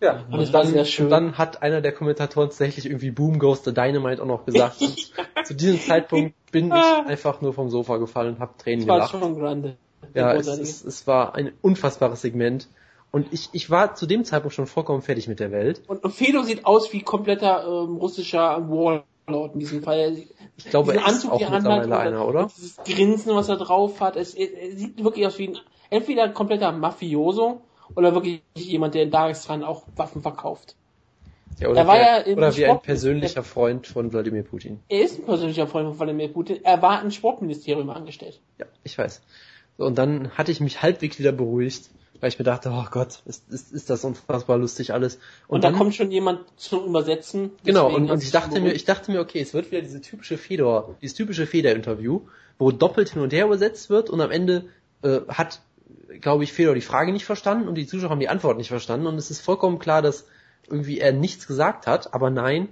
[0.00, 3.72] Ja, und, und dann, und dann hat einer der Kommentatoren tatsächlich irgendwie Boom Goes the
[3.72, 4.76] Dynamite auch noch gesagt.
[5.44, 9.20] zu diesem Zeitpunkt bin ich einfach nur vom Sofa gefallen und habe Tränen das war
[9.20, 9.76] Schon grande.
[10.14, 12.68] Ja, es, es, es war ein unfassbares Segment.
[13.10, 15.82] Und ich, ich war zu dem Zeitpunkt schon vollkommen fertig mit der Welt.
[15.86, 20.18] Und, und Fedo sieht aus wie kompletter ähm, russischer Warlord in diesem Fall.
[20.56, 22.48] Ich glaube, er ist auch mittlerweile einer, oder?
[22.54, 26.34] Dieses Grinsen, was er drauf hat, es, es, sieht wirklich aus wie ein, entweder ein
[26.34, 27.62] kompletter Mafioso
[27.94, 30.76] oder wirklich jemand, der in Dagestan auch Waffen verkauft.
[31.58, 34.80] Ja, oder, war ja oder wie ein persönlicher Freund von Wladimir Putin.
[34.88, 36.58] Er ist ein persönlicher Freund von Wladimir Putin.
[36.62, 38.40] Er war im Sportministerium angestellt.
[38.58, 39.22] Ja, ich weiß.
[39.78, 41.88] Und dann hatte ich mich halbwegs wieder beruhigt,
[42.20, 45.16] weil ich mir dachte, oh Gott, ist, ist, ist das unfassbar lustig alles.
[45.16, 47.50] Und, und dann, da kommt schon jemand zum Übersetzen.
[47.64, 50.38] Genau, und, und ich dachte mir, ich dachte mir, okay, es wird wieder diese typische
[50.38, 52.22] Feder, dieses typische Feder-Interview,
[52.58, 54.66] wo doppelt hin und her übersetzt wird und am Ende
[55.02, 55.60] äh, hat,
[56.20, 59.06] glaube ich, Fedor die Frage nicht verstanden und die Zuschauer haben die Antwort nicht verstanden
[59.06, 60.26] und es ist vollkommen klar, dass
[60.68, 62.68] irgendwie er nichts gesagt hat, aber nein,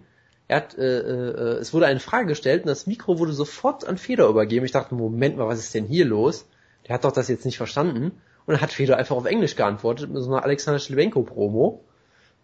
[0.49, 3.97] er hat, äh, äh, es wurde eine Frage gestellt und das Mikro wurde sofort an
[3.97, 4.67] Feder übergeben.
[4.67, 6.47] Ich dachte, Moment mal, was ist denn hier los?
[6.87, 8.21] Der hat doch das jetzt nicht verstanden.
[8.47, 11.83] Und dann hat Feder einfach auf Englisch geantwortet mit so einer Alexander Schlewenko-Promo.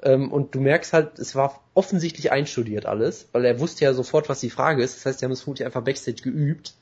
[0.03, 4.31] Ähm, und du merkst halt, es war offensichtlich einstudiert alles, weil er wusste ja sofort,
[4.31, 4.97] was die Frage ist.
[4.97, 6.73] Das heißt, die haben es vermutlich einfach Backstage geübt.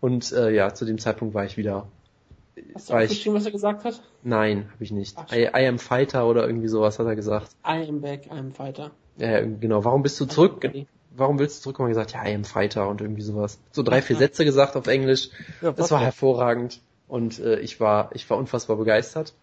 [0.00, 1.88] Und äh, ja, zu dem Zeitpunkt war ich wieder
[2.74, 4.00] Hast du aufgeschrieben, was er gesagt hat?
[4.22, 5.16] Nein, habe ich nicht.
[5.18, 7.50] Ach, I, I, am Fighter oder irgendwie sowas hat er gesagt.
[7.66, 8.90] I am back, I am Fighter.
[9.16, 9.84] Ja, genau.
[9.84, 10.68] Warum bist du zurück?
[11.16, 11.88] Warum willst du zurückkommen?
[11.88, 13.60] gesagt, ja, I am Fighter und irgendwie sowas.
[13.70, 15.30] So drei, vier Sätze gesagt auf Englisch.
[15.62, 16.80] Ja, das war hervorragend.
[17.06, 19.34] Und äh, ich war, ich war unfassbar begeistert.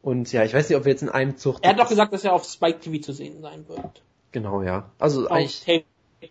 [0.00, 1.58] Und ja, ich weiß nicht, ob wir jetzt in einem Zug.
[1.62, 4.02] Er hat doch gesagt, dass er auf Spike TV zu sehen sein wird.
[4.32, 4.90] Genau, ja.
[4.98, 5.64] Also auf eigentlich.
[5.64, 5.84] Tape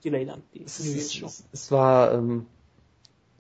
[0.04, 2.48] Delay dann, die es, es, es war, ähm,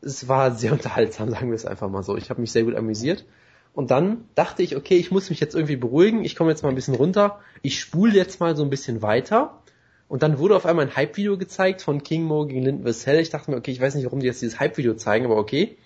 [0.01, 2.17] es war sehr unterhaltsam, sagen wir es einfach mal so.
[2.17, 3.25] Ich habe mich sehr gut amüsiert.
[3.73, 6.25] Und dann dachte ich, okay, ich muss mich jetzt irgendwie beruhigen.
[6.25, 7.39] Ich komme jetzt mal ein bisschen runter.
[7.61, 9.61] Ich spule jetzt mal so ein bisschen weiter.
[10.09, 13.19] Und dann wurde auf einmal ein Hype-Video gezeigt von King Mo gegen Linden Vassell.
[13.19, 15.77] Ich dachte mir, okay, ich weiß nicht, warum die jetzt dieses Hype-Video zeigen, aber okay.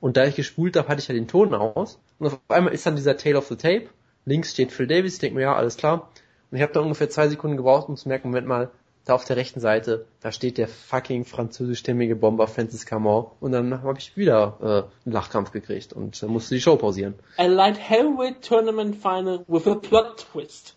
[0.00, 1.98] Und da ich gespult habe, hatte ich ja den Ton aus.
[2.18, 3.88] Und auf einmal ist dann dieser Tale of the Tape.
[4.24, 5.14] Links steht Phil Davis.
[5.14, 6.10] Ich denke mir, ja, alles klar.
[6.50, 8.70] Und ich habe dann ungefähr zwei Sekunden gebraucht, um zu merken, Moment mal,
[9.06, 13.82] da auf der rechten Seite, da steht der fucking französischstämmige Bomber Francis Camon und dann
[13.82, 17.14] habe ich wieder äh, einen Lachkampf gekriegt und äh, musste die Show pausieren.
[17.38, 20.76] A light heavyweight tournament final with a plot twist.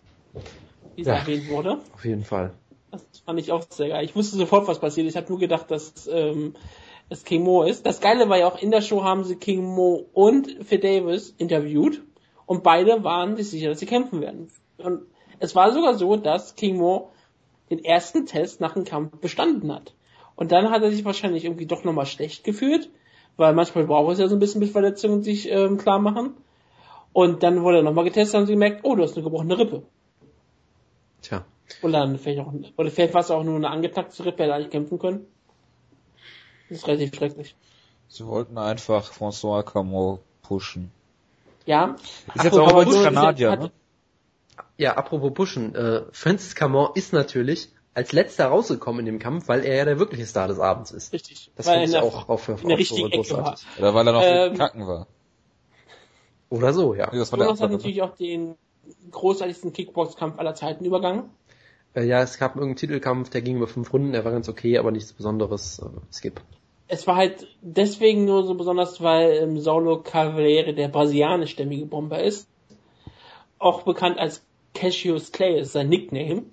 [0.95, 1.79] Wie es ja, erwähnt wurde.
[1.95, 2.53] Auf jeden Fall.
[2.91, 4.05] Das fand ich auch sehr geil.
[4.05, 5.07] Ich wusste sofort, was passiert.
[5.07, 6.53] Ich habe nur gedacht, dass ähm,
[7.09, 7.87] es King Mo ist.
[7.87, 11.33] Das Geile war ja auch, in der Show haben sie King Mo und Phil Davis
[11.35, 12.03] interviewt
[12.45, 14.49] und beide waren sich sicher, dass sie kämpfen werden.
[14.77, 15.01] Und
[15.39, 17.09] es war sogar so, dass King Mo
[17.69, 19.93] den ersten Test nach dem Kampf bestanden hat.
[20.35, 22.89] Und dann hat er sich wahrscheinlich irgendwie doch nochmal schlecht gefühlt,
[23.37, 26.35] weil manchmal braucht es ja so ein bisschen mit Verletzungen sich ähm, klar machen.
[27.13, 29.83] Und dann wurde er nochmal getestet und sie gemerkt, oh, du hast eine gebrochene Rippe.
[31.21, 31.43] Tja.
[31.81, 34.71] Und dann vielleicht auch, oder vielleicht war es auch nur eine angetackte Rippe, hätte eigentlich
[34.71, 35.25] kämpfen können.
[36.69, 37.55] Das ist relativ schrecklich.
[38.07, 40.91] Sie wollten einfach François Camot pushen.
[41.65, 41.95] Ja.
[42.33, 43.71] Ist jetzt auch ein Kanadier, ne?
[44.79, 49.65] Ja, apropos pushen, äh, Francis Camon ist natürlich als letzter rausgekommen in dem Kampf, weil
[49.65, 51.11] er ja der wirkliche Star des Abends ist.
[51.11, 51.51] Richtig.
[51.57, 53.59] Das finde ich auch, auch für in der richtigen war.
[53.77, 55.07] Oder weil er noch ähm, kacken war.
[56.49, 57.11] Oder so, ja.
[57.11, 58.55] Das war Jonas hat natürlich auch den
[59.11, 61.29] großartigsten Kickbox-Kampf aller Zeiten übergangen.
[61.93, 64.77] Äh, ja, es gab irgendeinen Titelkampf, der ging über fünf Runden, der war ganz okay,
[64.77, 65.79] aber nichts Besonderes.
[65.79, 66.39] Äh, skip.
[66.87, 72.47] Es war halt deswegen nur so besonders, weil ähm, Saulo Cavaliere der brasilianischstämmige Bomber ist.
[73.57, 74.41] Auch bekannt als
[74.73, 76.43] Cassius Clay ist sein Nickname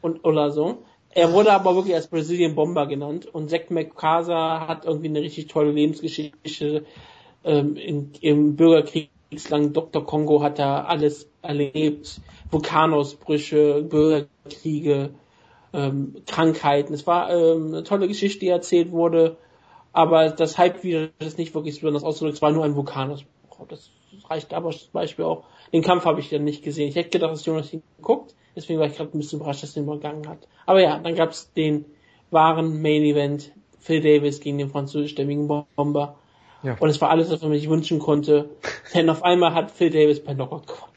[0.00, 0.84] und oder so.
[1.12, 5.48] Er wurde aber wirklich als Brazilian Bomber genannt und Zack McCasa hat irgendwie eine richtig
[5.48, 6.84] tolle Lebensgeschichte.
[7.42, 10.06] Ähm, in, Im Bürgerkriegsland Dr.
[10.06, 12.20] Kongo hat er alles erlebt.
[12.50, 15.10] Vulkanausbrüche, Bürgerkriege,
[15.72, 16.94] ähm, Krankheiten.
[16.94, 19.36] Es war ähm, eine tolle Geschichte, die erzählt wurde,
[19.92, 22.36] aber das Hype-Video ist nicht wirklich besonders ausgedrückt.
[22.36, 23.66] Es war nur ein Vulkanausbruch.
[23.68, 23.90] Das
[24.28, 26.88] reicht aber zum Beispiel auch den Kampf habe ich dann nicht gesehen.
[26.88, 28.34] Ich hätte gedacht, dass Jonas ihn guckt.
[28.56, 30.38] Deswegen war ich gerade ein bisschen überrascht, dass er ihn übergangen hat.
[30.66, 31.84] Aber ja, dann gab es den
[32.30, 33.52] wahren Main Event.
[33.78, 36.16] Phil Davis gegen den französischstämmigen Bomber.
[36.62, 36.76] Ja.
[36.78, 38.50] Und es war alles, was man sich wünschen konnte.
[38.94, 40.92] Denn auf einmal hat Phil Davis per Knockout gewonnen.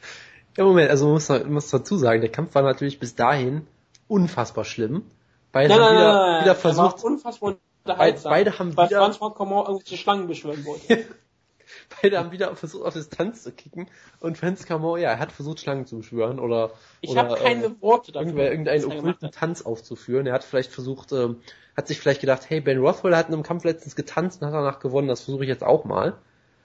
[0.56, 3.66] Ja, Moment, also man muss, man muss dazu sagen, der Kampf war natürlich bis dahin
[4.06, 5.04] unfassbar schlimm.
[5.50, 7.02] Beide nein, haben wieder, nein, nein, wieder versucht.
[7.02, 8.30] unfassbar unterhaltsam.
[8.30, 9.00] Beide haben weil wieder.
[9.00, 11.06] Weil François Coman irgendwelche Schlangen beschwören wollte.
[12.02, 13.88] Beide haben wieder versucht, auf Distanz zu kicken.
[14.20, 16.72] Und Franz er hat versucht, Schlangen zu beschwören oder.
[17.00, 18.50] Ich habe keine äh, Worte dafür.
[18.50, 20.26] Irgendeinen okkulten Tanz aufzuführen.
[20.26, 21.40] Er hat vielleicht versucht, ähm,
[21.76, 24.54] hat sich vielleicht gedacht, hey, Ben Rothwell hat in einem Kampf letztens getanzt und hat
[24.54, 26.16] danach gewonnen, das versuche ich jetzt auch mal.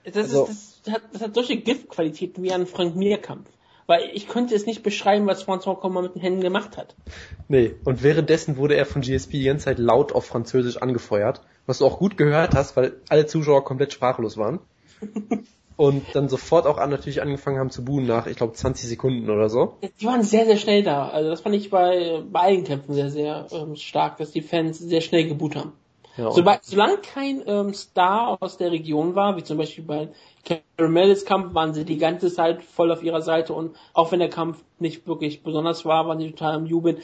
[0.04, 3.48] Das, also, ist, das, hat, das hat solche Giftqualitäten wie ein Frank Mir-Kampf.
[3.86, 6.94] Weil ich könnte es nicht beschreiben, was François Coman mit den Händen gemacht hat.
[7.48, 11.78] Nee, und währenddessen wurde er von GSP die ganze Zeit laut auf Französisch angefeuert, was
[11.78, 14.60] du auch gut gehört hast, weil alle Zuschauer komplett sprachlos waren
[15.76, 19.30] und dann sofort auch an, natürlich angefangen haben zu buhen nach, ich glaube, 20 Sekunden
[19.30, 19.78] oder so.
[20.00, 21.08] Die waren sehr, sehr schnell da.
[21.08, 24.78] Also das fand ich bei, bei allen Kämpfen sehr, sehr ähm, stark, dass die Fans
[24.78, 25.72] sehr schnell geboot haben.
[26.16, 30.08] Ja, so, solange kein ähm, Star aus der Region war, wie zum Beispiel bei
[30.44, 34.28] Caramelis Kampf, waren sie die ganze Zeit voll auf ihrer Seite und auch wenn der
[34.28, 36.98] Kampf nicht wirklich besonders war, waren sie total am Jubeln.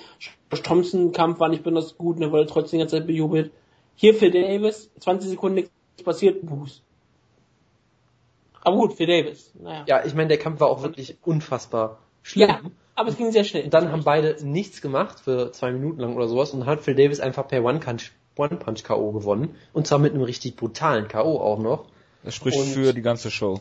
[0.51, 3.53] Josh Thompson Kampf war nicht besonders gut, er wurde trotzdem die ganze Zeit bejubelt.
[3.94, 5.72] Hier für Davis, 20 Sekunden nichts
[6.05, 6.82] passiert, Buß.
[8.67, 9.53] Aber gut, für Davis.
[9.55, 9.85] Naja.
[9.87, 12.49] Ja, ich meine, der Kampf war auch wirklich unfassbar schlimm.
[12.49, 12.61] Ja,
[12.97, 13.62] aber es ging sehr schnell.
[13.62, 16.97] Und dann haben beide nichts gemacht für zwei Minuten lang oder sowas und hat Phil
[16.97, 19.12] Davis einfach per One-Punch One Punch K.O.
[19.12, 19.55] gewonnen.
[19.73, 21.39] Und zwar mit einem richtig brutalen K.O.
[21.39, 21.87] auch noch.
[22.25, 23.61] Das spricht und für die ganze Show.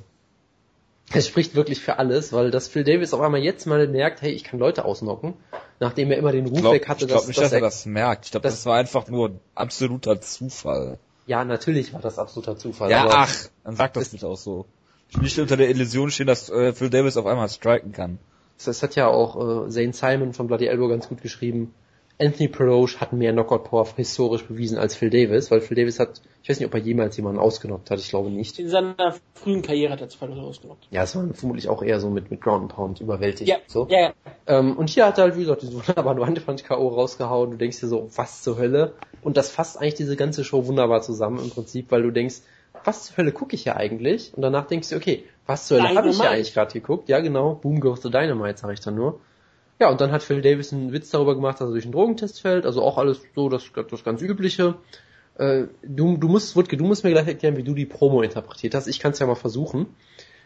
[1.14, 4.32] Es spricht wirklich für alles, weil das Phil Davis auf einmal jetzt mal merkt, hey,
[4.32, 5.36] ich kann Leute ausnocken,
[5.80, 7.06] nachdem er immer den Ruf glaub, weg hatte.
[7.06, 8.26] Ich glaube nicht, dass, dass er, er das merkt.
[8.26, 10.98] Ich glaube, das, das, war einfach nur absoluter Zufall.
[11.28, 12.90] Ja, natürlich war das absoluter Zufall.
[12.90, 14.66] Ja, ach, dann sag das nicht auch so.
[15.22, 18.20] Nicht unter der Illusion stehen, dass äh, Phil Davis auf einmal striken kann.
[18.64, 21.74] Das hat ja auch äh, Zane Simon von Bloody Elbow ganz gut geschrieben.
[22.18, 26.50] Anthony Peroge hat mehr Knockout-Power historisch bewiesen als Phil Davis, weil Phil Davis hat, ich
[26.50, 28.58] weiß nicht, ob er jemals jemanden ausgenockt hat, ich glaube nicht.
[28.58, 30.88] In seiner frühen Karriere hat er zwei Leute ausgenockt.
[30.92, 33.50] Ja, es war vermutlich auch eher so mit, mit Ground and Pound überwältigt.
[33.50, 33.88] Ja, so.
[33.90, 34.14] ja, ja.
[34.48, 36.88] Ähm, und hier hat er halt, wie gesagt, diesen wunderbaren One-Punch-K.O.
[36.88, 38.94] rausgehauen, du denkst dir so, was zur Hölle?
[39.22, 42.36] Und das fasst eigentlich diese ganze Show wunderbar zusammen im Prinzip, weil du denkst,
[42.86, 44.34] was zur Hölle gucke ich hier eigentlich?
[44.36, 47.10] Und danach denkst du, okay, was zur Hölle habe ich hier eigentlich gerade geguckt?
[47.10, 49.20] Ja, genau, Boom Goes the Dynamite, sag ich dann nur.
[49.80, 52.42] Ja, und dann hat Phil Davis einen Witz darüber gemacht, dass er durch einen Drogentest
[52.42, 54.76] fällt, also auch alles so das, das ganz Übliche.
[55.38, 58.74] Äh, du, du musst, Wutke, du musst mir gleich erklären, wie du die Promo interpretiert
[58.74, 58.88] hast.
[58.88, 59.88] Ich kann es ja mal versuchen.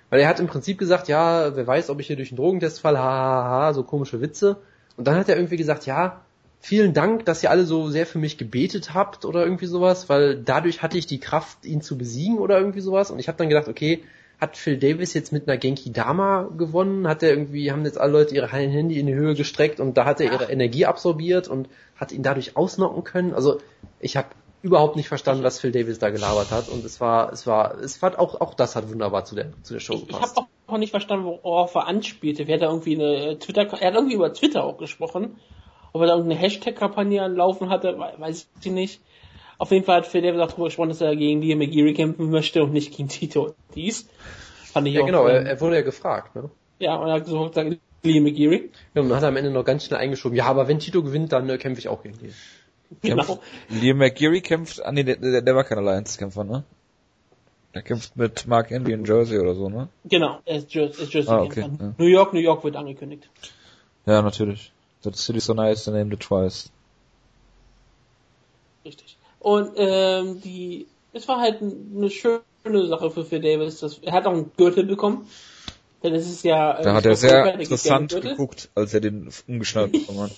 [0.10, 2.80] Weil er hat im Prinzip gesagt, ja, wer weiß, ob ich hier durch einen Drogentest
[2.80, 4.58] falle, hahaha, so komische Witze.
[4.98, 6.22] Und dann hat er irgendwie gesagt, ja,
[6.60, 10.38] vielen Dank, dass ihr alle so sehr für mich gebetet habt oder irgendwie sowas, weil
[10.38, 13.12] dadurch hatte ich die Kraft, ihn zu besiegen oder irgendwie sowas.
[13.12, 14.04] Und ich habe dann gedacht, okay,
[14.40, 17.08] hat Phil Davis jetzt mit einer Genki Dama gewonnen?
[17.08, 20.06] Hat er irgendwie, haben jetzt alle Leute ihre Handy in die Höhe gestreckt und da
[20.06, 23.34] hat er ihre Energie absorbiert und hat ihn dadurch ausnocken können?
[23.34, 23.60] Also
[24.00, 24.30] ich habe
[24.62, 28.02] überhaupt nicht verstanden, was Phil Davis da gelabert hat und es war, es war, es
[28.02, 30.34] war auch, auch das hat wunderbar zu der, zu der Show gepasst.
[30.34, 32.48] Ich habe auch nicht verstanden, worauf er anspielte.
[32.48, 35.38] Wer hat da irgendwie eine Twitter, er hat irgendwie über Twitter auch gesprochen.
[35.92, 39.02] Ob er da irgendeine Hashtag-Kampagne anlaufen hatte, weiß ich nicht.
[39.58, 42.30] Auf jeden Fall hat Phil Davis auch darüber gesprochen, dass er gegen Liam McGeary kämpfen
[42.30, 44.08] möchte und nicht gegen Tito Dies.
[44.72, 46.50] Fand ich ja, auch genau, er, er, wurde ja gefragt, ne?
[46.80, 48.70] Ja, und er hat gesagt, Liam McGeary.
[48.94, 51.04] Ja, und dann hat er am Ende noch ganz schnell eingeschoben, ja, aber wenn Tito
[51.04, 52.34] gewinnt, dann äh, kämpfe ich auch gegen ihn.
[53.02, 53.40] Genau.
[53.70, 56.64] Liam McGeary kämpft, ah nee, der, der, der war kein Alliance-Kämpfer, ne?
[57.76, 59.90] Der kämpft mit Mark Andy in Jersey oder so, ne?
[60.06, 61.04] Genau, er ist Jersey.
[61.04, 61.94] Ist Jersey ah, okay, ja.
[61.98, 63.30] New York, New York wird angekündigt.
[64.06, 64.72] Ja, natürlich.
[65.04, 66.72] That city so nice, they named it twice.
[68.86, 69.18] Richtig.
[69.40, 73.80] Und ähm, die, es war halt eine schöne Sache für Phil Davis.
[73.80, 75.28] Dass, er hat auch einen Gürtel bekommen.
[76.04, 76.80] Denn es ist ja.
[76.80, 80.32] Äh, da hat er sehr interessant geguckt, als er den umgeschnallt bekommen hat.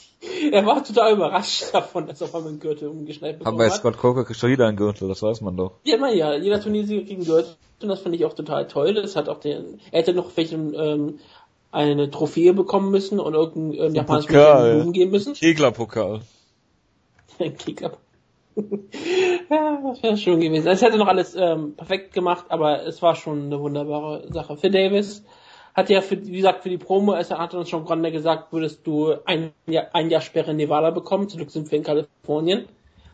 [0.51, 3.66] er war total überrascht davon, dass er auf einmal einen Gürtel umgeschnallt bekommen hat.
[3.66, 5.74] Aber Scott Coker kriegt doch jeder einen Gürtel, das weiß man doch.
[5.84, 7.55] Ja, naja, jeder Turniersieger kriegt einen Gürtel.
[7.82, 8.93] Und das fand ich auch total toll.
[8.93, 11.20] Das hat auch den, er hätte noch welchen, ähm,
[11.72, 15.34] eine Trophäe bekommen müssen und irgendein äh, japanisches Blumen geben müssen.
[15.34, 16.22] Keglerpokal.
[19.49, 20.67] Ja, das wäre schön gewesen.
[20.67, 24.55] Es hätte noch alles ähm, perfekt gemacht, aber es war schon eine wunderbare Sache.
[24.55, 25.26] Für Davis
[25.74, 28.88] hat ja, für, wie gesagt, für die Promo, es hat uns schon Grande gesagt, würdest
[28.88, 32.65] du ein Jahr, ein Jahr Sperre in Nevada bekommen, zurück sind wir in Kalifornien.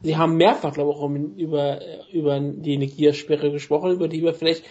[0.03, 1.79] Sie haben mehrfach, glaube ich, auch über,
[2.11, 4.63] über die Negia-Sperre gesprochen, über die wir vielleicht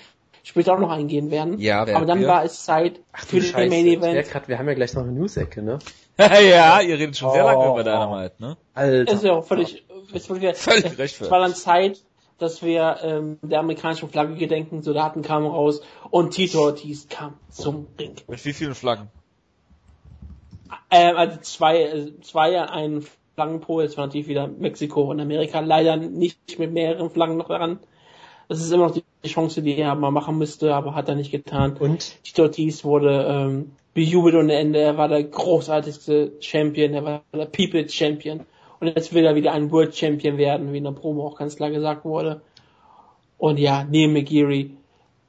[0.46, 1.58] später auch noch eingehen werden.
[1.58, 2.28] Ja, Aber dann wir?
[2.28, 4.30] war es Zeit Ach, für den Main Event.
[4.30, 5.78] Grad, wir haben ja gleich noch eine News-Ecke, ne?
[6.18, 8.56] ja, ihr redet schon oh, sehr lange über Dynamite, ne?
[8.72, 9.12] Alter.
[9.12, 11.20] ist ja auch völlig, ist wirklich, völlig recht.
[11.20, 12.00] Es war dann Zeit,
[12.38, 17.88] dass wir ähm, der amerikanischen Flagge gedenken, Soldaten kamen raus und Tito Ortiz kam zum
[17.98, 18.14] Ring.
[18.28, 19.08] Mit wie vielen Flaggen?
[20.90, 25.96] Ähm, also zwei, äh, zwei ein Flaggenpol, jetzt war natürlich wieder Mexiko und Amerika, leider
[25.96, 27.80] nicht mit mehreren Flaggen noch daran.
[28.48, 31.32] Das ist immer noch die Chance, die er mal machen müsste, aber hat er nicht
[31.32, 31.76] getan.
[31.76, 32.22] Und?
[32.22, 34.80] Tito Ortiz wurde ähm, bejubelt ohne Ende.
[34.80, 38.40] Er war der großartigste Champion, er war der People's Champion.
[38.78, 41.56] Und jetzt will er wieder ein World Champion werden, wie in der Promo auch ganz
[41.56, 42.42] klar gesagt wurde.
[43.38, 44.76] Und ja, Neil McGeary,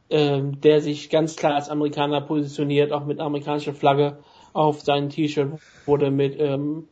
[0.09, 4.19] ähm, der sich ganz klar als Amerikaner positioniert, auch mit amerikanischer Flagge
[4.53, 6.87] auf seinem T-Shirt, wurde mit ähm,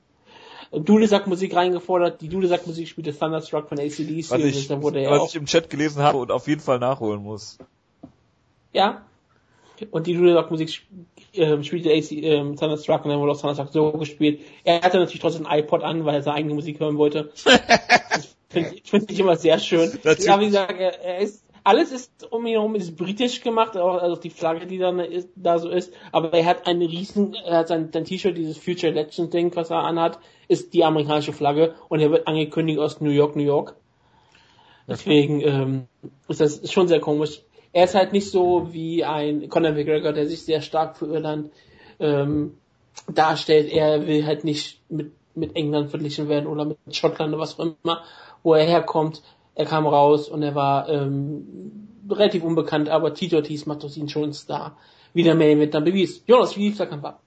[0.72, 2.22] Dudelsack-Musik reingefordert.
[2.22, 4.30] Die Dudelsack-Musik spielte Thunderstruck von ACDC.
[4.30, 7.58] Was, ich, er was ich im Chat gelesen habe und auf jeden Fall nachholen muss.
[8.74, 9.06] Ja,
[9.92, 10.82] und die Dudelsack-Musik
[11.34, 14.42] äh, spielte AC, äh, Thunderstruck und dann wurde auch Thunderstruck so gespielt.
[14.64, 17.32] Er hatte natürlich trotzdem ein iPod an, weil er seine eigene Musik hören wollte.
[17.46, 19.92] das finde ich, find ich immer sehr schön.
[20.04, 20.26] Natürlich.
[20.26, 23.98] Ja, wie gesagt, er, er ist alles ist um ihn herum ist britisch gemacht, auch
[23.98, 25.92] also die Flagge, die dann ist, da so ist.
[26.12, 29.72] Aber er hat einen riesen, er hat sein, sein T-Shirt, dieses Future Legend Ding, was
[29.72, 33.76] er anhat, ist die amerikanische Flagge und er wird angekündigt aus New York, New York.
[34.88, 35.88] Deswegen ähm,
[36.28, 37.42] ist das schon sehr komisch.
[37.74, 41.50] Er ist halt nicht so wie ein Conor McGregor, der sich sehr stark für Irland
[42.00, 42.58] ähm,
[43.12, 43.72] darstellt.
[43.72, 47.74] Er will halt nicht mit, mit England verglichen werden oder mit Schottland oder was auch
[47.84, 48.04] immer,
[48.44, 49.24] wo er herkommt.
[49.56, 54.10] Er kam raus und er war ähm, relativ unbekannt, aber Tito Ortiz macht aus ihn
[54.10, 54.78] schon einen Star.
[55.14, 56.24] Wie der Main Event dann bewies.
[56.28, 57.22] Jonas, wie lief der Kampf ab?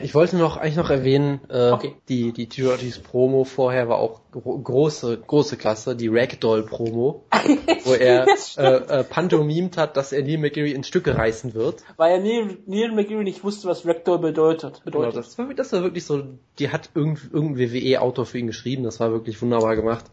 [0.00, 1.94] Ich wollte noch eigentlich noch erwähnen, äh, okay.
[2.08, 7.24] die die Tito Ortiz Promo vorher war auch gro große große Klasse, die Ragdoll Promo,
[7.84, 8.26] wo er
[8.56, 11.84] äh, äh, pantomimt hat, dass er Neil McGarry in Stücke reißen wird.
[11.96, 14.82] Weil er Neil, Neil McGarry nicht wusste, was Ragdoll bedeutet.
[14.84, 15.12] bedeutet.
[15.12, 16.24] Genau, das war, das war wirklich so,
[16.58, 20.06] die hat irgendein, irgendein WWE-Autor für ihn geschrieben, das war wirklich wunderbar gemacht.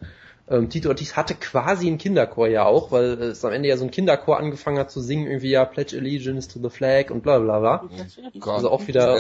[0.50, 3.84] Ähm, Tito Ortiz hatte quasi einen Kinderchor ja auch, weil es am Ende ja so
[3.84, 7.39] ein Kinderchor angefangen hat zu singen, irgendwie ja Pledge Allegiance to the Flag und bla
[7.39, 7.84] bla bla.
[8.45, 9.20] Oh also auch wieder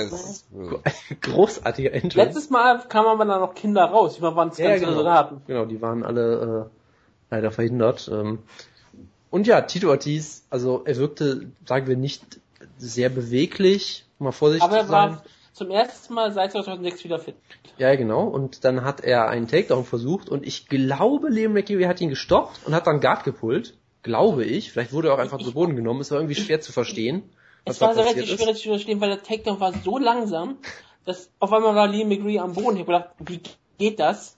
[1.21, 2.17] großartiger Entrance.
[2.17, 4.93] Letztes Mal kamen aber dann noch Kinder raus, die waren es ja, ganz genau.
[4.93, 5.41] Soldaten.
[5.47, 8.09] Genau, die waren alle äh, leider verhindert.
[8.11, 8.39] Ähm,
[9.29, 12.39] und ja, Tito Ortiz, also er wirkte, sagen wir, nicht
[12.77, 15.23] sehr beweglich, mal vorsichtig aber er war
[15.57, 17.35] zum ersten Mal seit 2006 wieder fit.
[17.77, 18.23] Ja, genau.
[18.27, 22.59] Und dann hat er einen Takedown versucht und ich glaube, Liam McGeary hat ihn gestoppt
[22.65, 23.75] und hat dann Guard gepullt.
[24.03, 24.71] Glaube ich.
[24.71, 25.99] Vielleicht wurde er auch einfach ich, zu Boden genommen.
[25.99, 27.23] Es war irgendwie schwer zu verstehen.
[27.65, 30.59] Es war relativ schwer zu verstehen, weil der Takedown war so langsam,
[31.05, 32.77] dass auf einmal war Liam McGeary am Boden.
[32.77, 33.41] Ich habe gedacht, wie
[33.77, 34.37] geht das?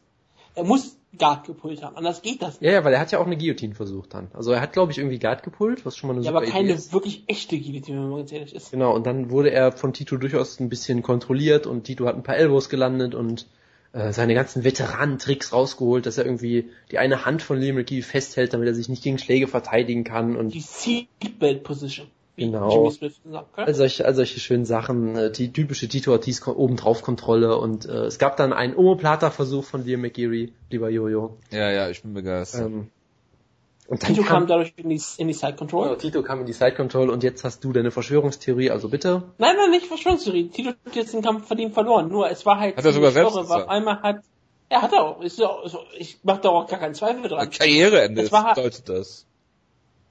[0.56, 1.98] Er muss Guard gepult haben.
[1.98, 2.70] Anders geht das nicht.
[2.70, 4.30] Ja, ja, weil er hat ja auch eine Guillotine versucht dann.
[4.34, 6.52] Also er hat, glaube ich, irgendwie Guard gepult, was schon mal eine ja, super aber
[6.52, 6.94] keine ist.
[6.94, 8.72] wirklich echte Guillotine, wenn man ganz ehrlich ist.
[8.72, 12.24] Genau, und dann wurde er von Tito durchaus ein bisschen kontrolliert und Tito hat ein
[12.24, 13.48] paar Elbows gelandet und
[13.92, 18.68] äh, seine ganzen Veteranentricks rausgeholt, dass er irgendwie die eine Hand von McGee festhält, damit
[18.68, 22.08] er sich nicht gegen Schläge verteidigen kann und die Seatbelt Position.
[22.40, 22.92] Genau.
[23.56, 28.06] All solche, all solche schönen Sachen, äh, die typische Tito Ortiz obendrauf Kontrolle und äh,
[28.06, 31.38] es gab dann einen Omoplata-Versuch von Liam McGeary, lieber Jojo.
[31.52, 32.68] Ja, ja, ich bin begeistert.
[32.68, 32.90] Ähm,
[33.90, 35.86] und Tito kam, kam, dadurch in die, in die Side Control.
[35.86, 39.24] Genau, Tito kam in die Side Control und jetzt hast du deine Verschwörungstheorie, also bitte.
[39.40, 40.50] Nein, nein, nicht Verschwörungstheorie.
[40.50, 42.08] Tito hat jetzt den Kampf verdient verloren.
[42.08, 42.78] Nur es war halt.
[42.78, 44.22] Hat er sogar selbst Story, war einmal hat.
[44.70, 45.22] Er hat er auch.
[45.22, 45.50] Ist ja,
[45.98, 47.50] ich mach da auch gar keinen Zweifel dran.
[47.50, 49.26] Karriereende es war, bedeutet das.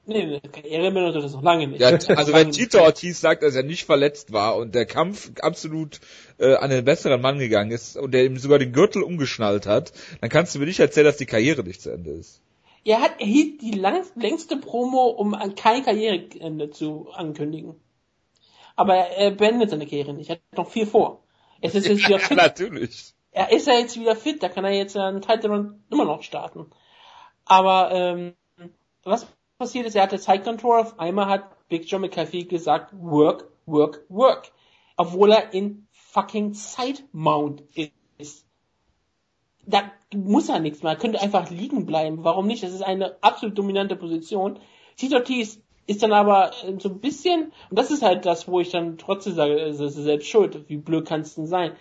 [0.09, 1.81] Nee, Karriere bedeutet das noch lange nicht.
[1.81, 6.01] Ja, also wenn Tito Ortiz sagt, dass er nicht verletzt war und der Kampf absolut
[6.39, 9.93] äh, an den besseren Mann gegangen ist und der ihm sogar den Gürtel umgeschnallt hat,
[10.23, 12.41] dann kannst du mir nicht erzählen, dass die Karriere nicht zu Ende ist.
[12.85, 17.75] Er hat, er hielt die lang, längste Promo, um kein Karriereende zu ankündigen.
[18.77, 20.31] Aber er, beendet seine Karriere nicht.
[20.31, 21.23] Er hat noch viel vor.
[21.61, 22.39] Es ist jetzt wieder fit.
[22.39, 23.13] Natürlich.
[23.33, 26.23] Er ist ja jetzt wieder fit, da kann er jetzt einen Title Run immer noch
[26.23, 26.71] starten.
[27.45, 28.33] Aber ähm,
[29.05, 29.27] was
[29.59, 34.53] passiert ist, er hatte Control, auf einmal hat Big John McAfee gesagt, work, work, work.
[34.97, 37.63] Obwohl er in fucking Side Mount
[38.17, 38.47] ist.
[39.67, 42.25] Da muss er nichts mehr, er könnte einfach liegen bleiben.
[42.25, 42.63] Warum nicht?
[42.63, 44.59] Das ist eine absolut dominante Position.
[44.97, 48.61] Tito Ortiz ist dann aber äh, so ein bisschen, und das ist halt das, wo
[48.61, 51.73] ich dann trotzdem sage, es ist selbst schuld, wie blöd kannst du denn sein?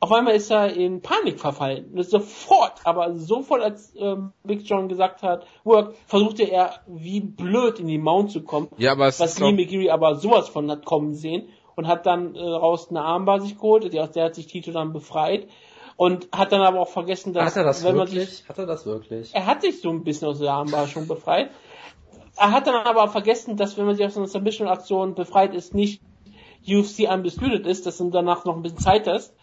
[0.00, 1.90] Auf einmal ist er in Panik verfallen.
[2.02, 7.86] Sofort, aber sofort, als ähm, Big John gesagt hat, Work, versuchte er wie blöd in
[7.86, 8.68] die Mount zu kommen.
[8.76, 12.34] Ja, aber es was Lee McGeary aber sowas von hat kommen sehen und hat dann
[12.34, 15.48] äh, raus eine Armbar sich geholt, aus der hat sich Tito dann befreit
[15.96, 18.18] und hat dann aber auch vergessen, dass hat er das wenn wirklich?
[18.18, 19.34] man sich, hat er das wirklich?
[19.34, 21.50] Er hat sich so ein bisschen aus der Armbar schon befreit.
[22.36, 25.72] Er hat dann aber vergessen, dass wenn man sich aus einer Submission Aktion befreit ist,
[25.72, 26.02] nicht
[26.66, 29.34] UFC undisputed ist, dass du danach noch ein bisschen Zeit hast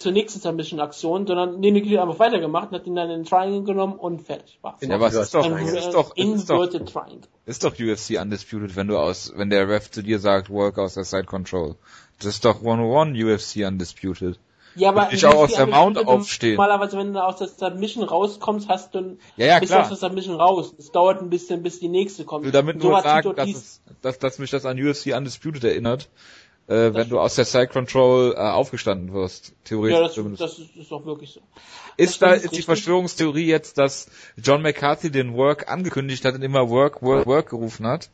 [0.00, 3.94] zur nächsten Submission-Aktion, sondern den Glied einfach weitergemacht, hat ihn dann in den Triangle genommen
[3.94, 4.58] und fertig.
[4.62, 4.78] War.
[4.80, 7.28] Ja, was ist doch, ist, ist doch, ist doch, Triangle.
[7.44, 10.94] ist doch UFC Undisputed, wenn du aus, wenn der Ref zu dir sagt, work aus
[10.94, 11.76] der Side Control.
[12.18, 14.38] Das ist doch 101 UFC Undisputed.
[14.74, 16.56] Ja, aber ich auch aus der Mount aufstehen.
[16.56, 19.82] Normalerweise, wenn du aus der Submission rauskommst, hast du ja, ja, bist klar.
[19.82, 20.74] aus der Submission raus.
[20.78, 22.46] Es dauert ein bisschen, bis die nächste kommt.
[22.46, 26.08] Ich will damit nur sagen, dass, es, dass, dass mich das an UFC Undisputed erinnert
[26.70, 30.42] äh, wenn du aus der Side Control äh, aufgestanden wirst, theoretisch ja, das, zumindest.
[30.42, 31.40] das ist, ist auch wirklich so.
[31.96, 36.70] Ist da ist die Verschwörungstheorie jetzt, dass John McCarthy den Work angekündigt hat und immer
[36.70, 38.10] Work, Work, Work gerufen hat?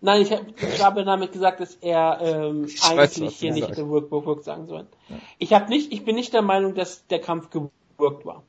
[0.00, 3.88] Nein, ich, hab, ich habe damit gesagt, dass er ähm, eigentlich weiß, hier nicht hätte
[3.88, 4.88] Work, Work, Work sagen sollen.
[5.08, 5.16] Ja.
[5.38, 8.42] Ich habe nicht, ich bin nicht der Meinung, dass der Kampf geworkt war.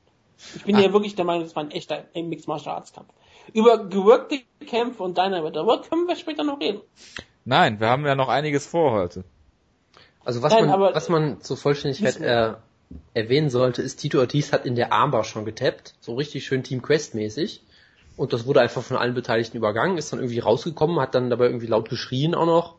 [0.55, 0.81] Ich bin ah.
[0.81, 3.09] ja wirklich der Meinung, das war ein echter Mixed Martial Arts Kampf.
[3.53, 6.81] Über gewirkte Kämpfe und Dynamite Work können wir später noch reden.
[7.45, 9.23] Nein, wir haben ja noch einiges vor heute.
[10.25, 12.61] Also was Nein, man, was man zur Vollständigkeit er,
[13.13, 16.81] erwähnen sollte, ist, Tito Ortiz hat in der Armbar schon getappt, so richtig schön Team
[16.81, 17.61] Quest mäßig.
[18.15, 21.45] Und das wurde einfach von allen Beteiligten übergangen, ist dann irgendwie rausgekommen, hat dann dabei
[21.45, 22.75] irgendwie laut geschrien auch noch.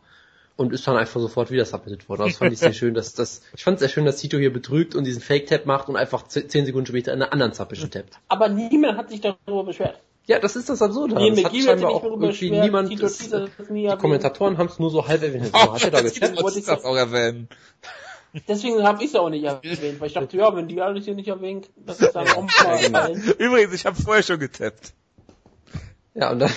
[0.56, 2.26] und ist dann einfach sofort wieder submitted worden.
[2.26, 4.52] Das fand ich sehr schön, dass das, ich fand es sehr schön, dass Tito hier
[4.52, 8.18] betrügt und diesen Fake-Tap macht und einfach zehn Sekunden später in einer anderen Submission tappt.
[8.28, 9.98] Aber niemand hat sich darüber beschwert.
[10.26, 11.16] Ja, das ist das Absurde.
[11.16, 14.90] Nee, das hat scheinbar auch irgendwie niemand, Tito, ist, Tito, die Kommentatoren haben es nur
[14.90, 15.50] so halb erwähnt.
[15.52, 16.02] Oh, hat er da?
[16.42, 17.48] Wollte ich das auch erwähnen.
[18.48, 21.14] Deswegen habe ich es auch nicht erwähnt, weil ich dachte, ja, wenn die alles hier
[21.14, 23.08] nicht erwähnt, das ist dann auch mal genau.
[23.38, 24.94] Übrigens, ich habe vorher schon getappt.
[26.14, 26.50] Ja, und dann,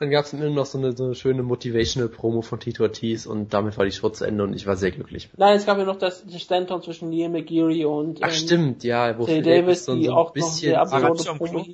[0.00, 3.54] dann gab es immer noch so eine, so eine schöne Motivational-Promo von Tito Ortiz und
[3.54, 5.30] damit war die Show zu Ende und ich war sehr glücklich.
[5.36, 9.16] Nein, es gab ja noch das Stand-on zwischen Liam McGeary und Ach ähm, stimmt, ja,
[9.16, 11.64] wo Phil Davis, Davis die so auch bisschen, noch sehr absurde Promo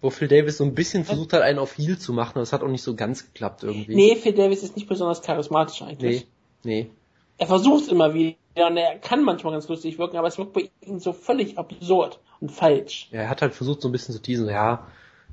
[0.00, 2.52] wo Phil Davis so ein bisschen versucht hat, einen auf Heel zu machen, aber es
[2.52, 3.94] hat auch nicht so ganz geklappt irgendwie.
[3.94, 6.26] Nee, Phil Davis ist nicht besonders charismatisch eigentlich.
[6.62, 6.90] Nee, nee.
[7.38, 10.52] Er versucht es immer wieder und er kann manchmal ganz lustig wirken, aber es wirkt
[10.52, 13.08] bei ihm so völlig absurd und falsch.
[13.12, 14.86] Ja, er hat halt versucht so ein bisschen zu teasen, ja,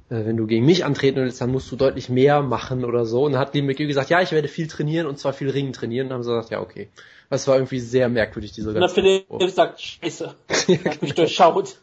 [0.09, 3.25] äh, wenn du gegen mich antreten willst, dann musst du deutlich mehr machen oder so.
[3.25, 5.73] Und dann hat Liam McGill gesagt, ja, ich werde viel trainieren und zwar viel Ringen
[5.73, 6.05] trainieren.
[6.05, 6.89] Und dann haben sie gesagt, ja, okay.
[7.29, 8.79] Das war irgendwie sehr merkwürdig, diese ganze...
[8.79, 9.45] Na, Philipp oh.
[9.47, 10.27] sagt, scheiße.
[10.49, 11.13] hat mich genau.
[11.13, 11.79] durchschaut.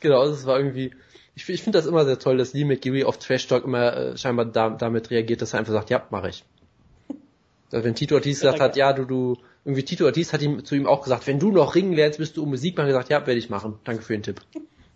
[0.00, 0.92] Genau, also es war irgendwie...
[1.36, 4.16] Ich, ich finde das immer sehr toll, dass Lee McGeary auf Trash Talk immer äh,
[4.16, 6.44] scheinbar da, damit reagiert, dass er einfach sagt, ja, mache ich.
[7.72, 10.76] Also wenn Tito Ortiz gesagt hat, ja, du, du, irgendwie Tito Ortiz hat ihm, zu
[10.76, 13.26] ihm auch gesagt, wenn du noch ringen lernst, bist du um Musik machen, gesagt, ja,
[13.26, 13.80] werde ich machen.
[13.82, 14.42] Danke für den Tipp.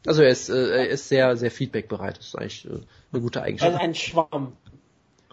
[0.07, 2.19] Also er ist, äh, er ist sehr, sehr feedbackbereit.
[2.19, 2.81] Das ist eigentlich äh,
[3.13, 3.73] eine gute Eigenschaft.
[3.73, 4.53] Also ein Schwamm.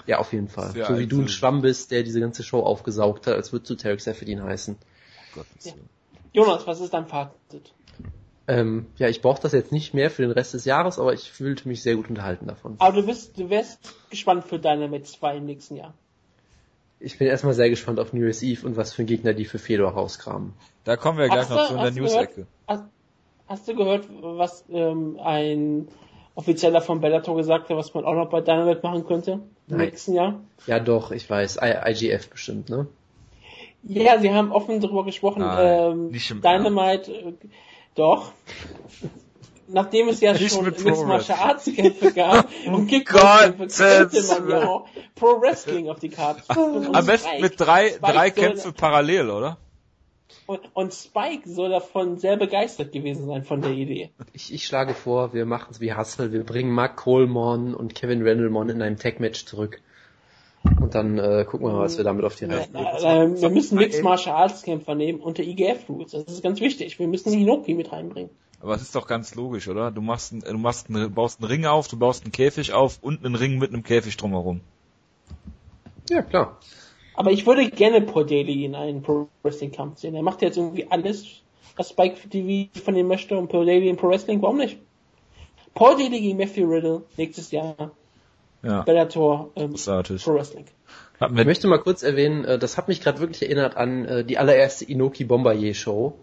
[0.07, 0.71] Ja, auf jeden Fall.
[0.71, 3.69] Sehr so wie du ein Schwamm bist, der diese ganze Show aufgesaugt hat, als würdest
[3.69, 4.75] du Tarek Seferdin heißen.
[5.35, 5.73] Oh ja.
[6.33, 7.73] Jonas, was ist dein Fazit?
[8.47, 11.31] Ähm, ja, ich brauche das jetzt nicht mehr für den Rest des Jahres, aber ich
[11.31, 12.75] fühlte mich sehr gut unterhalten davon.
[12.77, 13.79] Aber du bist, du wärst
[14.09, 15.93] gespannt für deine Match 2 im nächsten Jahr.
[16.99, 19.59] Ich bin erstmal sehr gespannt auf New Year's Eve und was für Gegner die für
[19.59, 20.53] Fedor rauskramen.
[20.83, 22.47] Da kommen wir gleich hast noch zu in der News-Ecke.
[22.67, 22.83] Hast,
[23.47, 25.87] hast, du gehört, was ähm, ein
[26.35, 29.87] Offizieller von Bellator gesagt hat, was man auch noch bei Dynamite machen könnte im Nein.
[29.87, 30.39] nächsten Jahr?
[30.67, 31.59] Ja doch, ich weiß.
[31.61, 32.87] I IGF bestimmt, ne?
[33.87, 35.41] Ja, sie haben offen darüber gesprochen.
[35.41, 37.33] Nein, ähm, Dynamite, äh,
[37.95, 38.31] doch
[39.67, 44.67] nachdem es ja Nicht schon Mixed Martial Arts Kämpfe gab und Kickboxkämpfe, könnte man ja
[44.67, 49.57] auch Pro Wrestling auf die Karte Am besten mit drei, Spike drei Kämpfe parallel, oder?
[50.47, 54.11] Und, und Spike soll davon sehr begeistert gewesen sein von der Idee.
[54.33, 58.27] Ich, ich schlage vor, wir machen es wie Hustle, wir bringen Mark Coleman und Kevin
[58.27, 59.81] Randallmon in einem Tag-Match zurück.
[60.82, 63.41] Und dann äh, gucken wir mal, was wir damit auf die Reise bringen.
[63.41, 66.11] Wir müssen Mixed Martial Arts Kämpfer nehmen unter IGF Rules.
[66.11, 66.99] Das ist ganz wichtig.
[66.99, 68.30] Wir müssen Hinoki mit reinbringen.
[68.61, 69.91] Aber es ist doch ganz logisch, oder?
[69.91, 72.97] Du machst, ein, du machst einen, baust einen Ring auf, du baust einen Käfig auf
[73.01, 74.61] und einen Ring mit einem Käfig drumherum.
[76.09, 76.57] Ja, klar.
[77.16, 80.16] Aber ich würde gerne Paul Daly in einen Pro Wrestling Kampf sehen.
[80.16, 81.26] Er macht jetzt irgendwie alles,
[81.76, 84.78] was Spike TV von ihm möchte und Paul Daly in Pro Wrestling, warum nicht?
[85.74, 87.91] Paul Daly gegen Matthew Riddle nächstes Jahr.
[88.66, 88.82] Ja.
[88.82, 90.66] Bellator ähm, Pro Wrestling.
[91.22, 94.38] Ich möchte mal kurz erwähnen, äh, das hat mich gerade wirklich erinnert an äh, die
[94.38, 96.18] allererste Inoki Bombardier Show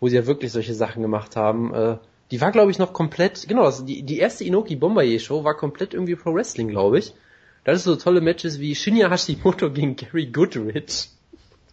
[0.00, 1.74] wo sie ja wirklich solche Sachen gemacht haben.
[1.74, 1.96] Äh,
[2.30, 5.56] die war, glaube ich, noch komplett, genau, also die, die erste Inoki Bombardier Show war
[5.56, 7.14] komplett irgendwie Pro Wrestling, glaube ich.
[7.64, 11.10] Da ist so tolle Matches wie Shinya Hashimoto gegen Gary Goodrich.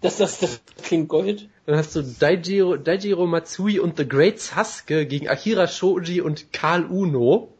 [0.01, 1.47] Das, das, das klingt Gold.
[1.65, 6.85] Dann hast du Daijiro, Daijiro Matsui und The Great Sasuke gegen Akira Shoji und Karl
[6.85, 7.53] Uno.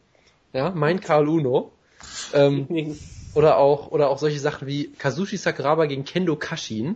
[0.54, 1.72] Ja, mein Karl Uno.
[2.34, 2.68] Ähm,
[3.34, 6.96] oder auch, oder auch solche Sachen wie Kazushi Sakuraba gegen Kendo Kashin.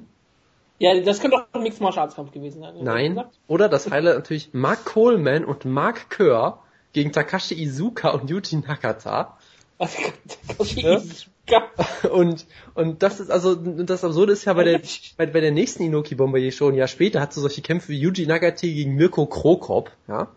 [0.79, 2.75] Ja, das könnte auch ein Mixed Martial Arts Kampf gewesen sein.
[2.81, 3.21] Nein.
[3.47, 6.59] Oder das Highlight natürlich Mark Coleman und Mark Kerr
[6.93, 9.37] gegen Takashi Izuka und Yuji Nakata.
[9.77, 10.95] Takashi ja?
[10.97, 11.29] Izuka.
[12.11, 12.45] Und,
[12.75, 14.81] und das ist also, das Absurde ist ja bei der,
[15.17, 17.99] bei, bei der nächsten Inoki Bombardier schon ein Jahr später hat so solche Kämpfe wie
[17.99, 20.27] Yuji Nagati gegen Mirko Krokop, ja.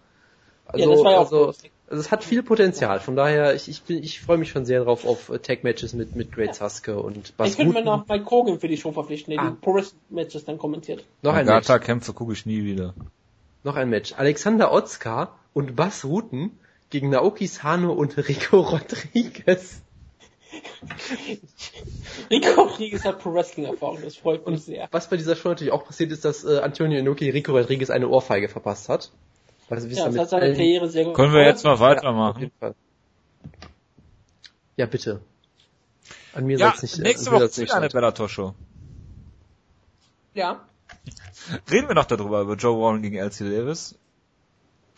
[0.72, 1.70] Also, ja, das war ja auch also, lustig.
[1.88, 3.00] Also es hat viel Potenzial.
[3.00, 6.32] Von daher, ich, ich, bin, ich freue mich schon sehr drauf auf Tag-Matches mit, mit
[6.32, 9.42] Great Sasuke und Bas Ich könnte mir noch bei Kogan für die Show verpflichten, der
[9.42, 9.50] ah.
[9.50, 11.04] die Pro-Matches dann kommentiert.
[11.20, 11.68] Noch ein Match.
[11.82, 12.94] kämpfe gucke ich nie wieder.
[13.62, 14.14] Noch ein Match.
[14.16, 16.58] Alexander Otzka und Bas Ruten
[16.88, 19.82] gegen Naoki Sano und Rico Rodriguez.
[22.30, 24.88] Rico Rodriguez hat Pro-Wrestling-Erfahrung, das freut mich und sehr.
[24.90, 28.08] Was bei dieser Show natürlich auch passiert ist, dass äh, Antonio Inoki Rico Rodriguez eine
[28.08, 29.10] Ohrfeige verpasst hat.
[29.72, 32.52] Also, ja, das hat seine Karriere sehr gut Können wir jetzt mal weitermachen?
[32.60, 32.74] Ja,
[34.76, 35.22] ja, bitte.
[36.34, 36.98] An mir ja, nicht.
[36.98, 38.52] Nächste Woche ist wieder eine Bellator-Show.
[40.34, 40.60] Ja.
[41.70, 43.98] Reden wir noch darüber, über Joe Warren gegen LC Davis?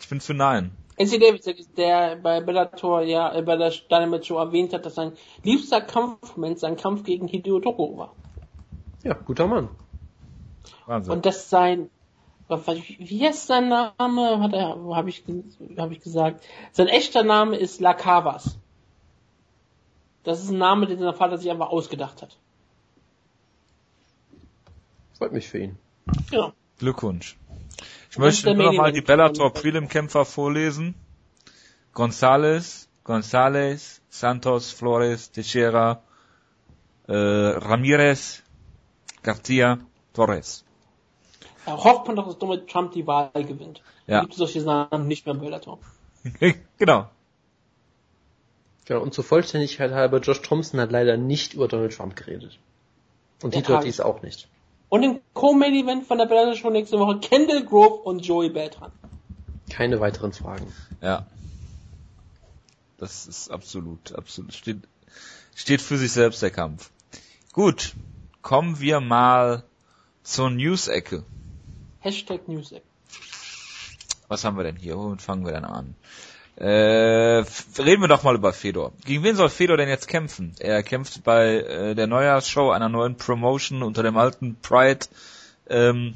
[0.00, 0.72] Ich bin für nein.
[0.96, 1.44] LC Davis,
[1.76, 5.12] der bei Bellator ja äh, bei der Dynamite Show erwähnt hat, dass sein
[5.44, 8.16] liebster Kampfmoment sein Kampf gegen Hideo Toko war.
[9.04, 9.68] Ja, guter Mann.
[10.86, 11.12] Wahnsinn.
[11.12, 11.90] Und dass sein
[12.48, 14.40] wie heißt sein Name?
[14.40, 15.24] Hat er, habe ich,
[15.76, 16.44] hab ich gesagt.
[16.72, 18.58] Sein echter Name ist Lakavas.
[20.24, 22.36] Das ist ein Name, den sein Vater sich einfach ausgedacht hat.
[25.16, 25.78] Freut mich für ihn.
[26.30, 26.52] Ja.
[26.78, 27.36] Glückwunsch.
[28.10, 30.94] Ich möchte nur noch mal die Bellator Prelim-Kämpfer vorlesen.
[31.94, 36.02] González, González, Santos, Flores, Teixeira,
[37.06, 38.42] äh, Ramirez,
[39.22, 39.78] Garcia,
[40.12, 40.63] Torres.
[41.66, 43.82] Hofft man doch, dass Donald Trump die Wahl gewinnt.
[44.06, 44.20] Ja.
[44.20, 45.78] Gibt es solche Namen nicht mehr im Bellator.
[46.78, 47.08] genau.
[48.86, 52.58] Genau, und zur Vollständigkeit halber, Josh Thompson hat leider nicht über Donald Trump geredet.
[53.42, 54.48] Und Tito Ortiz auch nicht.
[54.90, 58.92] Und im Co-Main-Event von der Bellator Show nächste Woche Kendall Grove und Joey Beltran.
[59.70, 60.72] Keine weiteren Fragen.
[61.00, 61.26] Ja.
[62.98, 64.78] Das ist absolut, absolut, steht,
[65.54, 66.90] steht für sich selbst der Kampf.
[67.52, 67.94] Gut.
[68.42, 69.64] Kommen wir mal
[70.22, 71.24] zur News-Ecke.
[72.04, 72.84] Hashtag News-Ecke.
[74.28, 74.96] Was haben wir denn hier?
[74.96, 75.94] Womit fangen wir denn an?
[76.56, 77.44] Äh,
[77.78, 78.92] reden wir doch mal über Fedor.
[79.04, 80.52] Gegen wen soll Fedor denn jetzt kämpfen?
[80.60, 85.06] Er kämpft bei äh, der Neujahrsshow einer neuen Promotion unter dem alten Pride
[85.68, 86.14] ähm,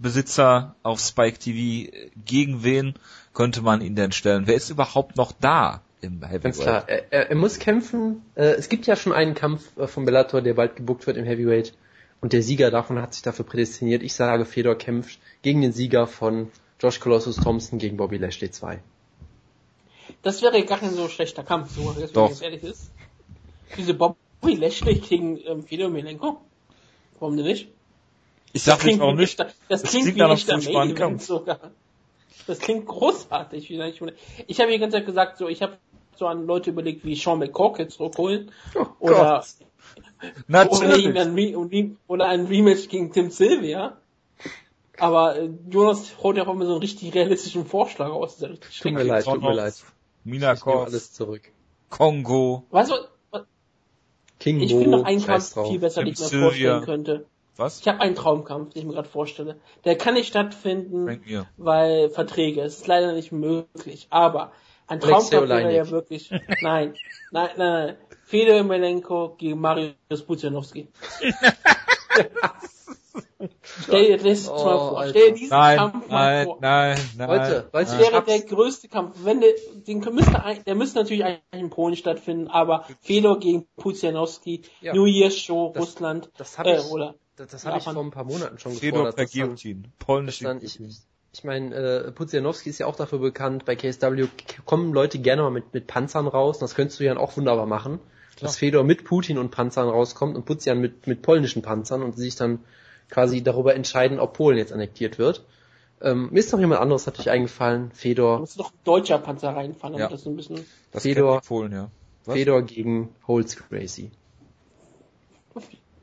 [0.00, 1.90] Besitzer auf Spike TV.
[2.26, 2.94] Gegen wen
[3.32, 4.46] könnte man ihn denn stellen?
[4.46, 6.42] Wer ist überhaupt noch da im Heavyweight?
[6.42, 8.22] Ganz klar, er, er muss kämpfen.
[8.34, 11.24] Äh, es gibt ja schon einen Kampf äh, von Bellator, der bald gebuckt wird im
[11.24, 11.72] Heavyweight.
[12.22, 14.02] Und der Sieger davon hat sich dafür prädestiniert.
[14.02, 16.50] Ich sage, Fedor kämpft gegen den Sieger von
[16.80, 18.80] Josh Colossus Thompson gegen Bobby Lashley 2.
[20.22, 22.92] Das wäre gar kein so schlechter Kampf, so, wenn man jetzt ehrlich ist.
[23.76, 26.40] Diese Bobby Lashley gegen ähm, Fedor Milenko.
[27.18, 27.68] Warum denn nicht?
[28.52, 29.40] Ich sag nicht, warum nicht.
[29.40, 31.72] Das, das klingt, klingt wie ein echter Main sogar.
[32.46, 33.68] Das klingt großartig.
[34.46, 35.76] Ich habe die ganze Zeit gesagt, so, ich habe
[36.16, 38.52] so an Leute überlegt, wie Sean McCorkett zurückholen.
[38.76, 39.44] Oh oder,
[40.46, 41.08] Natürlich.
[41.08, 43.96] Oder, ein, oder ein Rematch gegen Tim Sylvia.
[44.98, 48.40] Aber äh, Jonas holt ja auch immer so einen richtig realistischen Vorschlag aus.
[48.40, 49.74] Ja richtig tut mir leid, tut mir leid.
[50.24, 51.42] Minakov, alles zurück.
[51.88, 52.64] Kongo.
[52.70, 52.94] Weißt du,
[53.30, 53.42] was?
[54.38, 57.26] King ich finde noch einen Kampf viel besser, den ich mir vorstellen könnte.
[57.56, 57.80] Was?
[57.80, 59.60] Ich habe einen Traumkampf, den ich mir gerade vorstelle.
[59.84, 61.22] Der kann nicht stattfinden,
[61.56, 62.62] weil Verträge.
[62.62, 64.06] Es ist leider nicht möglich.
[64.10, 64.52] Aber
[64.86, 66.30] ein Traumkampf wäre ja wirklich.
[66.62, 66.94] Nein,
[67.30, 67.96] nein, nein, nein.
[68.32, 70.88] Fedor Melenko gegen Marius Buzianowski.
[73.82, 75.06] Stell dir das oh, mal vor.
[75.10, 76.58] Stell dir diesen nein, Kampf mal nein, vor.
[76.62, 77.84] Nein, nein, Leute, nein.
[77.84, 79.18] Das wäre der größte Kampf.
[79.22, 79.50] Wenn der,
[79.86, 84.94] den müsste, der müsste natürlich eigentlich in Polen stattfinden, aber Fedor gegen Puzianowski, ja.
[84.94, 87.98] New Year's Show, das, Russland, das hab ich, äh, oder das, das habe ich vor
[87.98, 89.14] ein paar Monaten schon gefordert.
[89.14, 90.80] Fedor per dann, ich,
[91.34, 94.26] ich meine, äh, Puzianowski ist ja auch dafür bekannt, bei KSW
[94.64, 98.00] kommen Leute gerne mal mit, mit Panzern raus, das könntest du ja auch wunderbar machen.
[98.42, 98.48] Klar.
[98.48, 102.34] Dass Fedor mit Putin und Panzern rauskommt und Puzian mit, mit polnischen Panzern und sich
[102.34, 102.58] dann
[103.08, 105.44] quasi darüber entscheiden, ob Polen jetzt annektiert wird.
[106.00, 107.92] Ähm, mir ist noch jemand anderes natürlich eingefallen.
[107.92, 108.34] Fedor.
[108.34, 110.08] Da muss doch deutscher Panzer reinfahren, damit ja.
[110.08, 110.66] das so ein bisschen.
[110.90, 111.40] Das Fedor.
[111.42, 111.90] Polen, ja.
[112.24, 112.34] Was?
[112.34, 114.10] Fedor gegen Holz Gracie.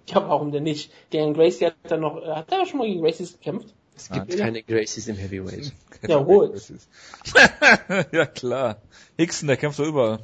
[0.08, 0.94] Ja, warum denn nicht?
[1.12, 3.74] Deren Gracie hat dann noch, äh, hat er schon mal gegen Gracies gekämpft?
[3.98, 4.38] Es gibt Nein.
[4.38, 5.74] keine Gracies im Heavyweight.
[6.08, 6.58] Ja, wohl.
[8.14, 8.82] ja, klar.
[9.18, 10.20] Hickson, der kämpft doch überall.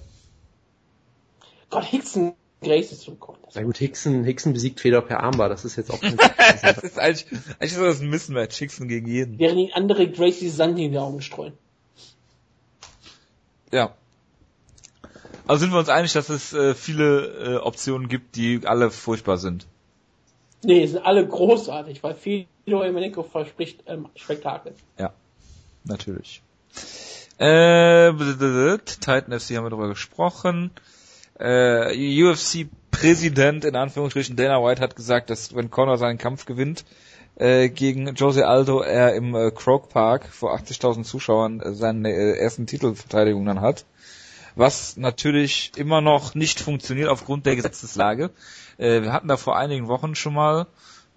[1.75, 3.39] Gott, Hickson Gracie zurückkommt.
[3.53, 6.17] Na gut, Hickson, Hickson besiegt Feder per Armbar, das ist jetzt auch nicht
[6.61, 7.25] Das ist eigentlich,
[7.59, 9.39] eigentlich ist das ein Mismatch, Hickson gegen jeden.
[9.39, 11.53] Während die andere Gracie Sand in die Augen streuen.
[13.71, 13.93] Ja.
[15.47, 19.37] Also sind wir uns einig, dass es äh, viele äh, Optionen gibt, die alle furchtbar
[19.37, 19.67] sind.
[20.63, 24.73] Nee, sind alle großartig, weil Fedor Emelianenko verspricht ähm, Spektakel.
[24.97, 25.13] Ja,
[25.83, 26.41] natürlich.
[27.37, 30.71] Äh, Titan FC haben wir darüber gesprochen.
[31.39, 36.85] Äh, UFC-Präsident in Anführungsstrichen Dana White hat gesagt, dass wenn Conor seinen Kampf gewinnt
[37.35, 42.37] äh, gegen Jose Aldo, er im äh, Croke Park vor 80.000 Zuschauern äh, seine äh,
[42.37, 43.85] ersten Titelverteidigung dann hat.
[44.55, 48.29] Was natürlich immer noch nicht funktioniert aufgrund der Gesetzeslage.
[48.77, 50.67] Äh, wir hatten da vor einigen Wochen schon mal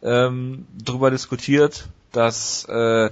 [0.03, 3.11] ähm, darüber diskutiert, dass äh,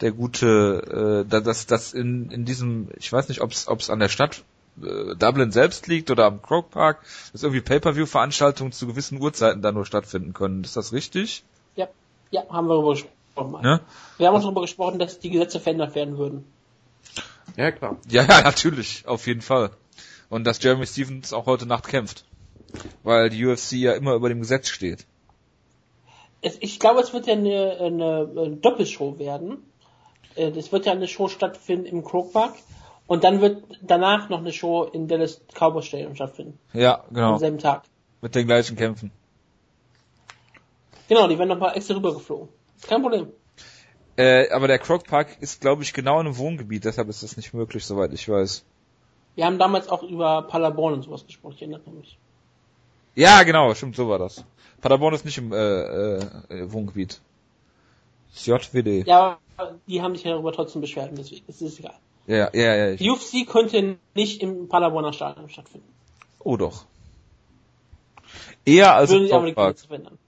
[0.00, 4.08] der gute, äh, dass das in, in diesem, ich weiß nicht, ob es an der
[4.08, 4.42] Stadt
[4.80, 7.02] Dublin selbst liegt oder am Croke Park,
[7.32, 10.64] dass irgendwie Pay-per-view-Veranstaltungen zu gewissen Uhrzeiten da nur stattfinden können.
[10.64, 11.44] Ist das richtig?
[11.76, 11.88] Ja,
[12.30, 13.62] ja, haben wir darüber gesprochen.
[13.62, 13.80] Ne?
[14.18, 16.44] Wir haben auch darüber gesprochen, dass die Gesetze verändert werden würden.
[17.56, 17.96] Ja, klar.
[18.08, 19.70] Ja, ja, natürlich, auf jeden Fall.
[20.28, 22.24] Und dass Jeremy Stevens auch heute Nacht kämpft.
[23.02, 25.04] Weil die UFC ja immer über dem Gesetz steht.
[26.40, 29.58] Es, ich glaube, es wird ja eine, eine, eine Doppelshow werden.
[30.36, 32.54] Äh, es wird ja eine Show stattfinden im Croke Park
[33.10, 36.56] und dann wird danach noch eine Show in Dallas Cowboy Stadium stattfinden.
[36.72, 37.32] Ja, genau.
[37.32, 37.82] Am selben Tag.
[38.20, 39.10] Mit den gleichen Kämpfen.
[41.08, 42.48] Genau, die werden nochmal extra rübergeflogen.
[42.86, 43.32] Kein Problem.
[44.16, 47.36] Äh, aber der Croc Park ist, glaube ich, genau in einem Wohngebiet, deshalb ist das
[47.36, 48.64] nicht möglich, soweit ich weiß.
[49.34, 52.16] Wir haben damals auch über Paderborn und sowas gesprochen, ich erinnere mich.
[53.16, 54.44] Ja, genau, stimmt, so war das.
[54.82, 57.20] Paderborn ist nicht im äh, äh, Wohngebiet.
[58.36, 59.04] JWD.
[59.04, 59.38] Ja,
[59.88, 61.98] die haben sich darüber trotzdem beschwert, deswegen ist es egal.
[62.30, 62.94] Ja, ja, ja.
[62.94, 65.88] Die UFC könnte nicht im Paderborner Stadion stattfinden.
[66.38, 66.84] Oh doch.
[68.64, 70.18] Eher als Würden im.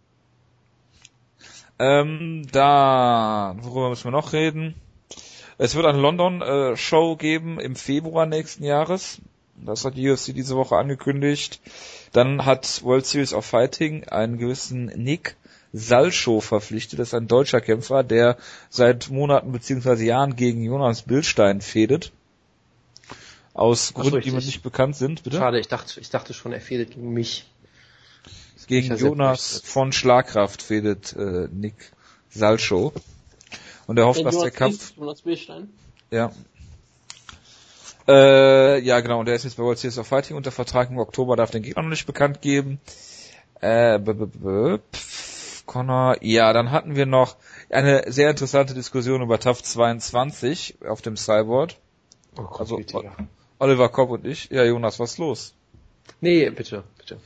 [1.79, 4.75] Ähm, da, worüber müssen wir noch reden?
[5.59, 9.21] Es wird eine London-Show geben im Februar nächsten Jahres.
[9.55, 11.61] Das hat die UFC diese Woche angekündigt.
[12.11, 15.37] Dann hat World Series of Fighting einen gewissen Nick
[15.73, 16.99] Salcho verpflichtet.
[16.99, 18.37] Das ist ein deutscher Kämpfer, der
[18.69, 22.13] seit Monaten beziehungsweise Jahren gegen Jonas Billstein fädet.
[23.55, 25.37] Aus Gründen, die mir ich- nicht bekannt sind, bitte.
[25.37, 27.47] Schade, ich dachte, ich dachte schon, er fehlt gegen mich.
[28.67, 31.75] Gegen Ja, sehr Jonas von Schlagkraft fädet äh, Nick
[32.31, 32.93] Salcho.
[33.87, 35.69] Und er hofft, Wenn dass der Kampf ist, Jonas Billstein.
[36.11, 36.33] Ja.
[38.09, 40.99] Äh, ja, genau, und der ist jetzt bei World Series of Fighting unter Vertrag im
[40.99, 42.81] Oktober, darf den Gegner noch nicht bekannt geben.
[43.61, 44.81] Äh, b -b -b
[45.67, 47.37] Connor, ja, dann hatten wir noch
[47.71, 51.73] eine sehr interessante Diskussion über TAF 22 auf dem Cyborg.
[52.37, 53.03] Oh Gott, Also, bitte.
[53.59, 54.51] Oliver Kopp und ich.
[54.51, 55.55] Ja, Jonas, was ist los?
[56.21, 57.19] Nee, bitte, bitte.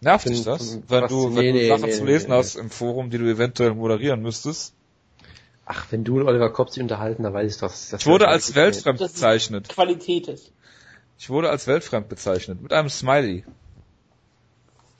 [0.00, 0.80] Nervt dich das?
[0.88, 2.36] Wenn du, nee, wenn du nee, Sachen nee, zu lesen nee.
[2.36, 4.74] hast im Forum, die du eventuell moderieren müsstest.
[5.64, 8.28] Ach, wenn du und Oliver Kopp sich unterhalten, dann weiß ich doch, dass Ich wurde
[8.28, 9.68] als weltfremd Das bezeichnet.
[9.68, 10.52] Qualität ist.
[11.18, 12.62] Ich wurde als weltfremd bezeichnet.
[12.62, 13.44] Mit einem Smiley.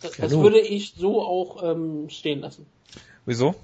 [0.08, 2.66] Das, das würde ich so auch ähm, stehen lassen.
[3.24, 3.54] Wieso?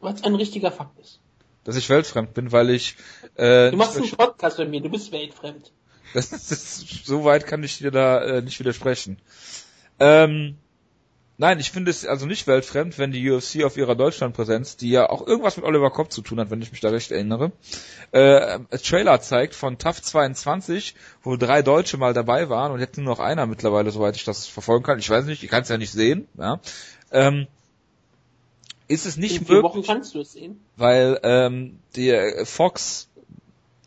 [0.00, 1.20] Weil es ein richtiger Fakt ist.
[1.64, 2.96] dass ich weltfremd bin, weil ich
[3.36, 5.72] äh, Du machst einen Podcast bei mir, du bist weltfremd.
[6.14, 9.18] das, das, so weit kann ich dir da äh, nicht widersprechen.
[9.98, 10.56] Ähm,
[11.42, 15.10] nein, ich finde es also nicht weltfremd, wenn die UFC auf ihrer Deutschlandpräsenz, die ja
[15.10, 17.50] auch irgendwas mit Oliver Kopp zu tun hat, wenn ich mich da recht erinnere,
[18.12, 23.06] äh, Trailer zeigt von TAF 22, wo drei Deutsche mal dabei waren und jetzt nur
[23.06, 25.00] noch einer mittlerweile, soweit ich das verfolgen kann.
[25.00, 26.28] Ich weiß nicht, ich kann es ja nicht sehen.
[26.38, 26.60] Ja.
[27.10, 27.48] Ähm,
[28.86, 30.60] ist es nicht In möglich, Wochen kannst du es sehen.
[30.76, 33.08] weil ähm, der Fox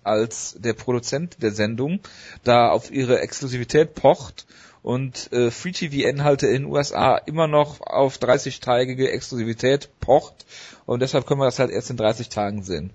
[0.03, 2.01] als der Produzent der Sendung
[2.43, 4.45] da auf ihre Exklusivität pocht
[4.85, 10.45] und äh, Free TV Inhalte in den USA immer noch auf 30-tägige Exklusivität pocht
[10.85, 12.91] und deshalb können wir das halt erst in 30 Tagen sehen.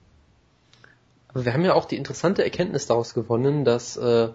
[1.27, 4.29] Aber wir haben ja auch die interessante Erkenntnis daraus gewonnen, dass äh,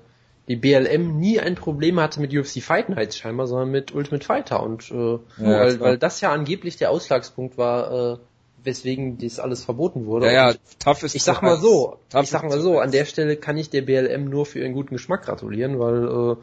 [0.49, 4.62] die BLM nie ein Problem hatte mit UFC Fight Nights scheinbar, sondern mit Ultimate Fighter
[4.62, 5.80] und äh, weil, klar.
[5.80, 8.18] weil das ja angeblich der Ausschlagspunkt war, äh,
[8.64, 10.26] weswegen dies alles verboten wurde.
[10.26, 13.38] Ja, ja, tough ist ich sag mal so, ich sag mal so, an der Stelle
[13.38, 16.36] kann ich der BLM nur für ihren guten Geschmack gratulieren, weil äh,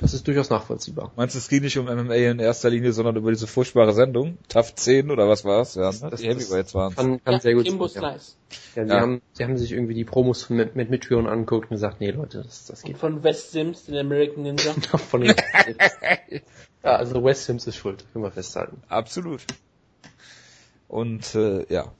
[0.00, 1.12] das ist durchaus nachvollziehbar.
[1.16, 4.38] Meinst du, es ging nicht um MMA in erster Linie, sondern über diese furchtbare Sendung?
[4.48, 5.74] Tough 10 oder was war's?
[5.74, 6.08] Ja, ne?
[6.10, 6.94] das- die Heavyweights waren.
[6.94, 8.10] Kann, kann Ja, sehr gut Kimbo sein, ja.
[8.76, 9.00] Ja, sie, Ja.
[9.00, 12.10] Haben, sie haben sich irgendwie die Promos von mit, mit Mitführern angeguckt und gesagt, nee
[12.10, 14.72] Leute, das, das Und geht von West Sims, den American Ninja.
[15.10, 15.34] von den
[16.84, 18.82] Ja, also West Sims ist schuld, können wir festhalten.
[18.88, 19.42] Absolut.
[20.86, 21.92] Und äh, ja.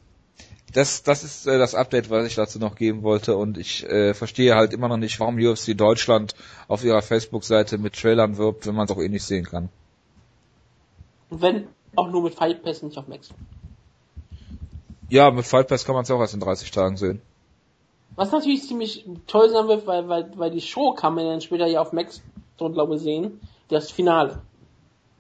[0.75, 3.37] Das, das ist äh, das Update, was ich dazu noch geben wollte.
[3.37, 6.35] Und ich äh, verstehe halt immer noch nicht, warum UFC Deutschland
[6.66, 9.71] auf ihrer Facebook-Seite mit Trailern wirbt, wenn man es auch eh nicht sehen kann.
[11.31, 13.31] Und wenn auch nur mit Fight Pass, nicht auf Max.
[15.09, 17.23] Ja, mit Fight Pass kann man es auch erst in 30 Tagen sehen.
[18.14, 21.66] Was natürlich ziemlich toll sein wird, weil, weil, weil die Show kann man dann später
[21.66, 22.21] ja auf Max,
[22.59, 23.41] glaube ich, sehen.
[23.69, 24.43] Das Finale.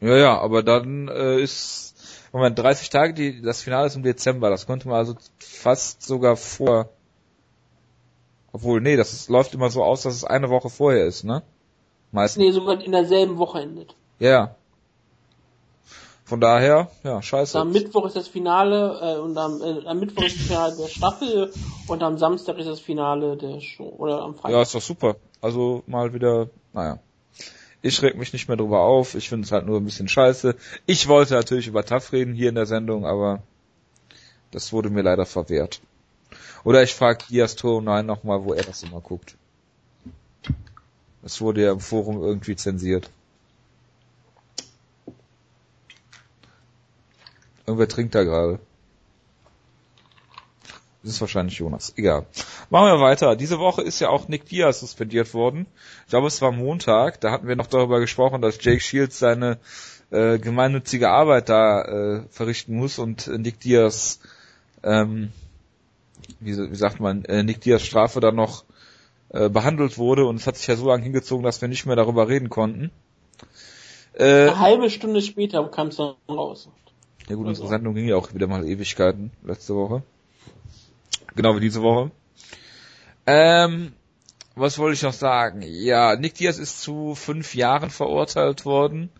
[0.00, 1.97] Ja, ja, aber dann äh, ist
[2.32, 4.50] Moment 30 Tage, die das Finale ist im Dezember.
[4.50, 6.90] Das konnte man also fast sogar vor.
[8.52, 11.42] Obwohl, nee, das ist, läuft immer so aus, dass es eine Woche vorher ist, ne?
[12.12, 12.42] Meistens.
[12.42, 13.94] Nee, sogar in derselben Woche endet.
[14.18, 14.30] Ja.
[14.30, 14.54] ja.
[16.24, 17.58] Von daher, ja, scheiße.
[17.58, 20.88] Am Mittwoch ist das Finale äh, und am, äh, am Mittwoch ist das Finale der
[20.88, 21.52] Staffel
[21.86, 23.94] und am Samstag ist das Finale der Show.
[23.96, 24.62] Oder am Ja, Freitag.
[24.62, 25.16] ist doch super.
[25.40, 26.98] Also mal wieder, naja.
[27.80, 29.14] Ich reg mich nicht mehr drüber auf.
[29.14, 30.56] Ich finde es halt nur ein bisschen scheiße.
[30.86, 33.42] Ich wollte natürlich über TAF reden hier in der Sendung, aber
[34.50, 35.80] das wurde mir leider verwehrt.
[36.64, 39.36] Oder ich frage Dias Tor 9 nochmal, wo er das immer guckt.
[41.22, 43.10] Das wurde ja im Forum irgendwie zensiert.
[47.66, 48.58] Irgendwer trinkt da gerade.
[51.02, 51.92] Das ist wahrscheinlich Jonas.
[51.96, 52.26] Egal.
[52.70, 53.36] Machen wir weiter.
[53.36, 55.66] Diese Woche ist ja auch Nick Diaz suspendiert worden.
[56.04, 57.20] Ich glaube, es war Montag.
[57.20, 59.58] Da hatten wir noch darüber gesprochen, dass Jake Shields seine
[60.10, 64.18] äh, gemeinnützige Arbeit da äh, verrichten muss und äh, Nick Diaz,
[64.82, 65.30] ähm,
[66.40, 68.64] wie, wie sagt man, äh, Nick Diaz Strafe dann noch
[69.28, 70.26] äh, behandelt wurde.
[70.26, 72.90] Und es hat sich ja so lange hingezogen, dass wir nicht mehr darüber reden konnten.
[74.14, 76.68] Äh, Eine halbe Stunde später kam es dann raus.
[77.28, 77.76] ja gut, unsere Also.
[77.76, 80.02] Sendung ging ja auch wieder mal Ewigkeiten letzte Woche.
[81.34, 82.10] Genau wie diese Woche.
[83.26, 83.92] Ähm,
[84.54, 85.62] was wollte ich noch sagen?
[85.62, 89.10] Ja, Nick Diaz ist zu fünf Jahren verurteilt worden.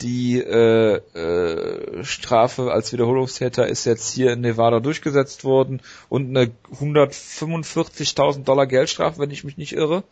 [0.00, 6.50] Die äh, äh, Strafe als Wiederholungstäter ist jetzt hier in Nevada durchgesetzt worden und eine
[6.74, 10.02] 145.000 Dollar Geldstrafe, wenn ich mich nicht irre.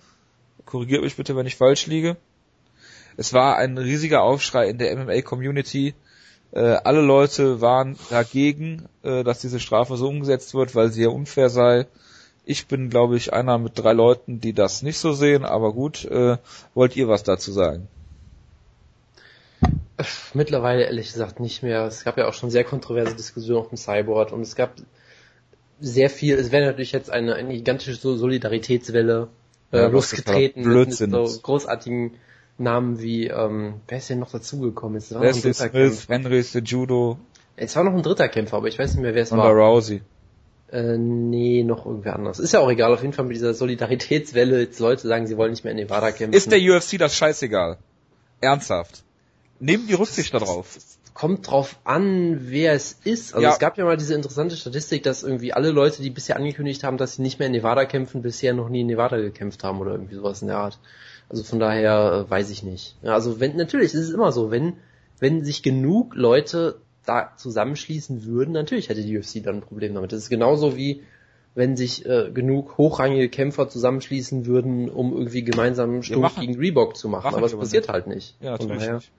[0.67, 2.17] Korrigiert mich bitte, wenn ich falsch liege.
[3.17, 5.95] Es war ein riesiger Aufschrei in der MMA-Community.
[6.53, 11.09] Äh, alle Leute waren dagegen, äh, dass diese Strafe so umgesetzt wird, weil sie ja
[11.09, 11.87] unfair sei.
[12.45, 16.05] Ich bin, glaube ich, einer mit drei Leuten, die das nicht so sehen, aber gut,
[16.05, 16.37] äh,
[16.75, 17.89] wollt ihr was dazu sagen?
[20.35, 21.87] Mittlerweile ehrlich gesagt nicht mehr.
[21.87, 24.75] Es gab ja auch schon sehr kontroverse Diskussionen auf dem Cyborg und es gab
[25.81, 29.29] sehr viel, es wäre natürlich jetzt eine, eine gigantische Solidaritätswelle
[29.73, 31.07] äh, ja, losgetreten mit, so
[31.43, 32.13] großartigen
[32.59, 34.99] Namen wie, ähm, wer ist denn noch dazugekommen?
[34.99, 37.19] Es war Wesley Smith, Henry Judo.
[37.57, 39.51] Es war noch ein dritter Kämpfer, aber ich weiß nicht mehr, wer es war.
[39.51, 40.03] Rousey.
[40.71, 42.39] Äh, nee, noch irgendwer anders.
[42.39, 45.51] Ist ja auch egal, auf jeden Fall mit dieser Solidaritätswelle, jetzt Leute sagen, sie wollen
[45.51, 46.35] nicht mehr in Nevada kämpfen.
[46.35, 47.77] Ist der UFC das scheißegal?
[48.41, 49.05] Ernsthaft.
[49.61, 50.79] Nehmen die Rücksicht darauf.
[51.15, 53.35] Kommt drauf an, wer es ist.
[53.35, 53.53] Also ja.
[53.53, 56.97] es gab ja mal diese interessante Statistik, dass irgendwie alle Leute, die bisher angekündigt haben,
[56.97, 59.93] dass sie nicht mehr in Nevada kämpfen, bisher noch nie in Nevada gekämpft haben oder
[59.93, 60.79] irgendwie sowas in der Art.
[61.33, 62.97] Also von daher äh, weiß ich nicht.
[63.03, 64.75] Ja, also wenn natürlich, ist es immer so, wenn
[65.19, 70.13] wenn sich genug Leute da zusammenschließen würden, natürlich hätte die UFC dann ein Problem damit.
[70.13, 71.03] Das ist genauso wie
[71.55, 76.97] wenn sich äh, genug hochrangige Kämpfer zusammenschließen würden, um irgendwie gemeinsam einen Stumpf gegen Reebok
[76.97, 77.35] zu machen.
[77.35, 77.93] Aber es passiert nicht.
[77.93, 78.37] halt nicht.
[78.41, 79.11] Ja, von daher, nicht.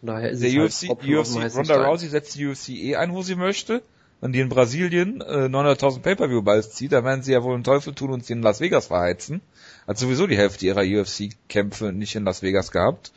[0.00, 3.12] Von daher ist Der es UFC, halt UFC Ronda Rousey setzt die UFC eh ein,
[3.12, 3.82] wo sie möchte.
[4.20, 7.94] Wenn die in Brasilien äh, 900.000 Pay-Per-View-Balls zieht, dann werden sie ja wohl einen Teufel
[7.94, 9.40] tun und sie in Las Vegas verheizen.
[9.86, 13.12] Hat sowieso die Hälfte ihrer UFC-Kämpfe nicht in Las Vegas gehabt.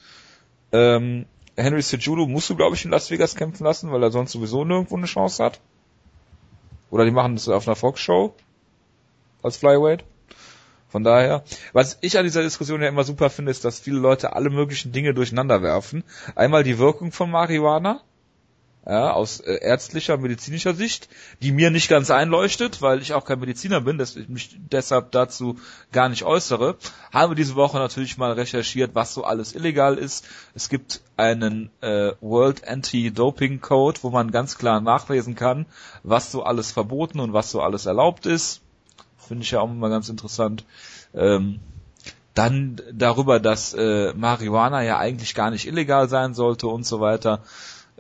[0.72, 1.26] Ähm,
[1.58, 4.64] Henry Cejudo musst du, glaube ich, in Las Vegas kämpfen lassen, weil er sonst sowieso
[4.64, 5.60] nirgendwo eine Chance hat.
[6.90, 8.34] Oder die machen das auf einer Fox-Show
[9.42, 10.06] als Flyweight.
[10.88, 11.44] Von daher,
[11.74, 14.92] was ich an dieser Diskussion ja immer super finde, ist, dass viele Leute alle möglichen
[14.92, 16.04] Dinge durcheinander werfen.
[16.36, 18.02] Einmal die Wirkung von Marihuana,
[18.86, 21.08] ja, aus äh, ärztlicher, medizinischer Sicht,
[21.42, 25.12] die mir nicht ganz einleuchtet, weil ich auch kein Mediziner bin, dass ich mich deshalb
[25.12, 25.58] dazu
[25.92, 26.76] gar nicht äußere,
[27.12, 30.26] haben wir diese Woche natürlich mal recherchiert, was so alles illegal ist.
[30.54, 35.66] Es gibt einen äh, World Anti-Doping Code, wo man ganz klar nachlesen kann,
[36.04, 38.62] was so alles verboten und was so alles erlaubt ist.
[39.18, 40.66] Finde ich ja auch immer ganz interessant.
[41.14, 41.62] Ähm,
[42.34, 47.44] dann darüber, dass äh, Marihuana ja eigentlich gar nicht illegal sein sollte und so weiter.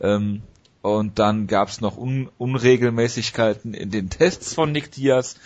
[0.02, 0.42] Ähm,
[0.84, 5.38] und dann gab es noch Un Unregelmäßigkeiten in den Tests von Nick Diaz.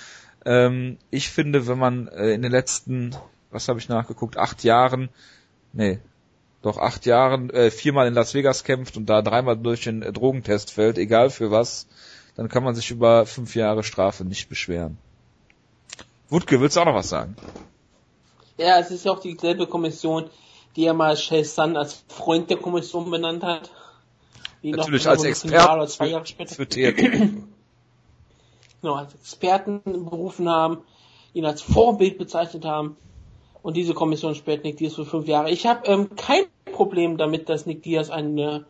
[0.43, 3.15] Ähm, ich finde, wenn man äh, in den letzten,
[3.51, 5.09] was habe ich nachgeguckt, acht Jahren,
[5.73, 5.99] nee,
[6.64, 10.11] doch acht Jahren äh, viermal in Las Vegas kämpft und da dreimal durch den äh,
[10.11, 11.88] Drogentest fällt, egal für was,
[12.35, 14.97] dann kann man sich über fünf Jahre Strafe nicht beschweren.
[16.30, 17.35] Wutke, willst du auch noch was sagen?
[18.57, 20.31] Ja, es ist ja auch dieselbe Kommission,
[20.76, 23.69] die ja mal Shell Sun als Freund der Kommission benannt hat.
[24.63, 26.55] Natürlich als Experten zwei Jahre später.
[26.55, 26.65] Für
[28.81, 30.79] genau, als Experten berufen haben,
[31.34, 32.97] ihn als Vorbild bezeichnet haben.
[33.61, 35.51] Und diese Kommission sperrt Nick Diaz für fünf Jahre.
[35.51, 38.65] Ich habe ähm, kein Problem damit, dass Nick Diaz eine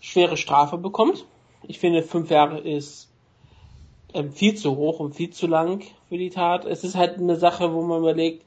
[0.00, 1.24] schwere Strafe bekommt.
[1.62, 3.10] Ich finde, fünf Jahre ist
[4.14, 6.64] ähm, viel zu hoch und viel zu lang für die Tat.
[6.64, 8.44] Es ist halt eine Sache, wo man überlegt,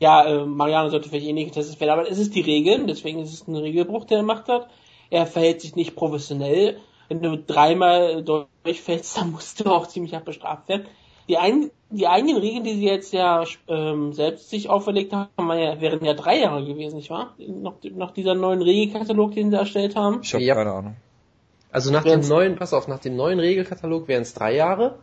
[0.00, 3.18] ja, äh, Mariano sollte vielleicht eh nicht getestet werden, aber es ist die Regel, deswegen
[3.20, 4.68] ist es ein Regelbruch, der er gemacht hat
[5.10, 6.78] er verhält sich nicht professionell.
[7.08, 10.86] Wenn du dreimal durchfällst, dann musst du auch ziemlich hart bestraft werden.
[11.28, 15.28] Die, ein, die eigenen Regeln, die sie jetzt ja ähm, selbst sich auferlegt haben,
[15.58, 17.34] ja, wären ja drei Jahre gewesen, nicht wahr?
[17.38, 20.20] Nach, nach dieser neuen Regelkatalog, den sie erstellt haben.
[20.22, 20.54] Ich habe ja.
[20.54, 20.96] keine Ahnung.
[21.72, 24.98] Also nach dem neuen, pass auf, nach dem neuen Regelkatalog wären es drei Jahre.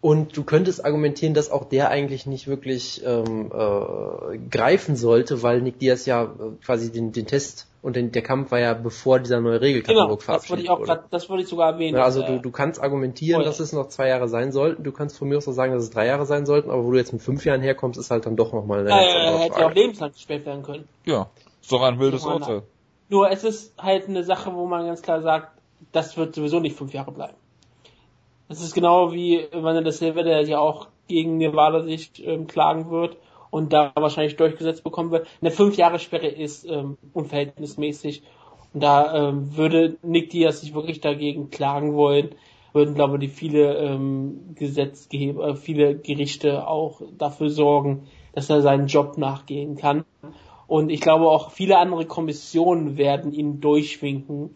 [0.00, 5.62] Und du könntest argumentieren, dass auch der eigentlich nicht wirklich ähm, äh, greifen sollte, weil
[5.62, 6.26] Nick Diaz ja äh,
[6.64, 10.16] quasi den, den Test und den, der Kampf war ja bevor dieser neue Regelkatalog genau,
[10.20, 11.96] verabschiedet das wollte ich auch grad, das wollte ich sogar erwähnen.
[11.96, 13.48] Ja, also du, du kannst argumentieren, heute.
[13.48, 14.82] dass es noch zwei Jahre sein sollten.
[14.82, 16.90] Du kannst von mir aus auch sagen, dass es drei Jahre sein sollten, aber wo
[16.90, 19.60] du jetzt mit fünf Jahren herkommst, ist halt dann doch nochmal eine ja, ja, hätte
[19.60, 20.88] ja auch lebenslang gesperrt werden können.
[21.04, 21.30] Ja,
[21.62, 22.62] ist doch ein wildes Urteil.
[23.08, 25.56] Nur es ist halt eine Sache, wo man ganz klar sagt,
[25.92, 27.36] das wird sowieso nicht fünf Jahre bleiben.
[28.48, 33.16] Das ist genau wie Vanilla Silver, der ja auch gegen Nevada sich ähm, klagen wird
[33.50, 35.26] und da wahrscheinlich durchgesetzt bekommen wird.
[35.40, 38.22] Eine fünf Jahre Sperre ist ähm, unverhältnismäßig
[38.72, 42.34] und da ähm, würde Nick Diaz sich wirklich dagegen klagen wollen,
[42.72, 48.60] würden, glaube ich, die viele ähm, Gesetzgeber, äh, viele Gerichte auch dafür sorgen, dass er
[48.60, 50.04] seinen Job nachgehen kann.
[50.66, 54.50] Und ich glaube auch viele andere Kommissionen werden ihn durchwinken,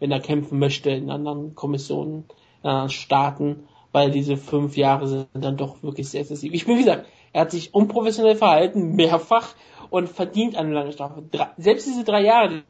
[0.00, 2.24] wenn er kämpfen möchte in anderen Kommissionen,
[2.62, 6.52] anderen Staaten, weil diese fünf Jahre sind dann doch wirklich sehr exzessiv.
[6.52, 9.54] Ich bin, wie gesagt, er hat sich unprofessionell verhalten, mehrfach,
[9.90, 11.22] und verdient eine lange Strafe.
[11.30, 12.62] Drei, selbst diese drei Jahre,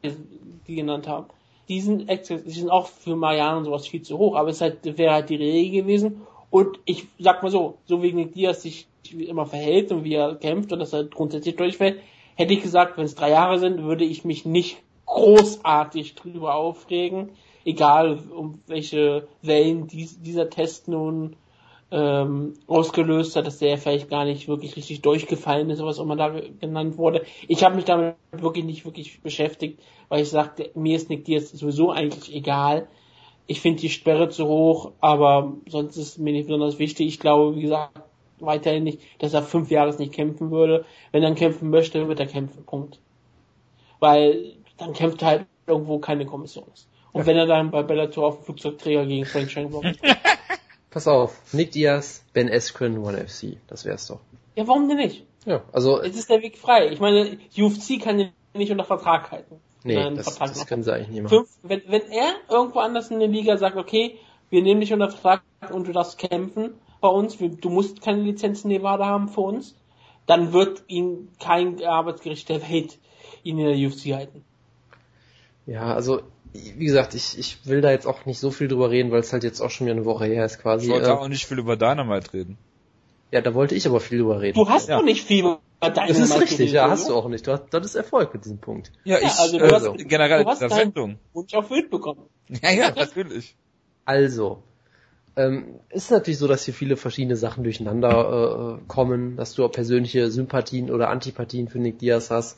[0.67, 1.27] die genannt haben,
[1.69, 4.97] die sind, die sind auch für Marianne und sowas viel zu hoch, aber es halt,
[4.97, 6.23] wäre halt die Regel gewesen.
[6.49, 10.35] Und ich sag mal so, so wie Nick Diaz sich immer verhält und wie er
[10.35, 12.01] kämpft und dass er grundsätzlich durchfällt,
[12.35, 17.29] hätte ich gesagt, wenn es drei Jahre sind, würde ich mich nicht großartig drüber aufregen,
[17.65, 21.35] egal um welche Wellen dies, dieser Test nun
[21.91, 26.15] ähm, ausgelöst hat, dass der vielleicht gar nicht wirklich richtig durchgefallen ist, was auch immer
[26.15, 26.29] da
[26.59, 27.23] genannt wurde.
[27.47, 29.79] Ich habe mich damit wirklich nicht wirklich beschäftigt,
[30.09, 32.87] weil ich sagte, mir ist Nick Diaz sowieso eigentlich egal.
[33.45, 37.07] Ich finde die Sperre zu hoch, aber sonst ist mir nicht besonders wichtig.
[37.07, 38.01] Ich glaube, wie gesagt,
[38.39, 40.85] weiterhin nicht, dass er fünf Jahre nicht kämpfen würde.
[41.11, 42.65] Wenn er kämpfen möchte, wird er kämpfen.
[42.65, 42.99] Punkt.
[43.99, 46.87] Weil dann kämpft er halt irgendwo keine Kommission ist.
[47.13, 49.71] Und wenn er dann bei Bellator auf dem Flugzeugträger gegen Frank Shank
[50.89, 53.57] Pass auf, Nick Diaz, Ben Askren, One FC.
[53.67, 54.19] Das wär's doch.
[54.55, 55.23] Ja, warum denn nicht?
[55.45, 56.01] Ja, also.
[56.01, 56.89] Es ist der Weg frei.
[56.89, 59.59] Ich meine, UFC kann ihn nicht unter Vertrag halten.
[59.83, 61.45] Nee, das, Vertrag das können sie eigentlich nicht machen.
[61.61, 64.17] Wenn, wenn er irgendwo anders in der Liga sagt, okay,
[64.49, 68.63] wir nehmen dich unter Vertrag und du darfst kämpfen bei uns, du musst keine Lizenz
[68.63, 69.75] in Nevada haben für uns,
[70.25, 72.97] dann wird ihn kein Arbeitsgericht der Welt
[73.43, 74.45] ihn in der UFC halten.
[75.65, 76.21] Ja, also
[76.53, 79.33] wie gesagt, ich, ich will da jetzt auch nicht so viel drüber reden, weil es
[79.33, 80.85] halt jetzt auch schon wieder eine Woche her ist quasi.
[80.85, 82.57] Ich wollte äh, auch nicht viel über Dynamite reden.
[83.31, 84.55] Ja, da wollte ich aber viel drüber reden.
[84.55, 84.97] Du hast ja.
[84.97, 87.47] doch nicht viel über Dynamite Das ist richtig, ja, hast du auch nicht.
[87.47, 88.91] Du hast, das ist Erfolg mit diesem Punkt.
[89.03, 91.17] Ja, ich, ja, also du also, hast, generell du hast Sendung.
[91.33, 92.21] Wunsch erfüllt bekommen.
[92.61, 93.55] Ja, ja, natürlich.
[94.03, 94.61] Also,
[95.37, 99.71] ähm, ist natürlich so, dass hier viele verschiedene Sachen durcheinander äh, kommen, dass du auch
[99.71, 102.57] persönliche Sympathien oder Antipathien für Nick Diaz hast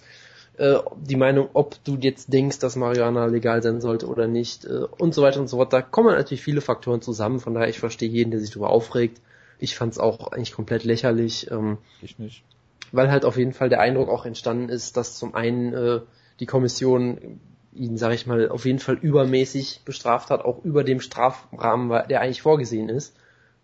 [0.57, 4.85] äh, die Meinung, ob du jetzt denkst, dass Marihuana legal sein sollte oder nicht äh,
[4.97, 5.73] und so weiter und so fort.
[5.73, 9.21] Da kommen natürlich viele Faktoren zusammen, von daher ich verstehe jeden, der sich darüber aufregt.
[9.59, 11.49] Ich fand es auch eigentlich komplett lächerlich.
[11.51, 12.43] Ähm, ich nicht.
[12.91, 16.01] Weil halt auf jeden Fall der Eindruck auch entstanden ist, dass zum einen äh,
[16.39, 17.39] die Kommission
[17.73, 22.21] ihn, sag ich mal, auf jeden Fall übermäßig bestraft hat, auch über dem Strafrahmen, der
[22.21, 23.15] eigentlich vorgesehen ist.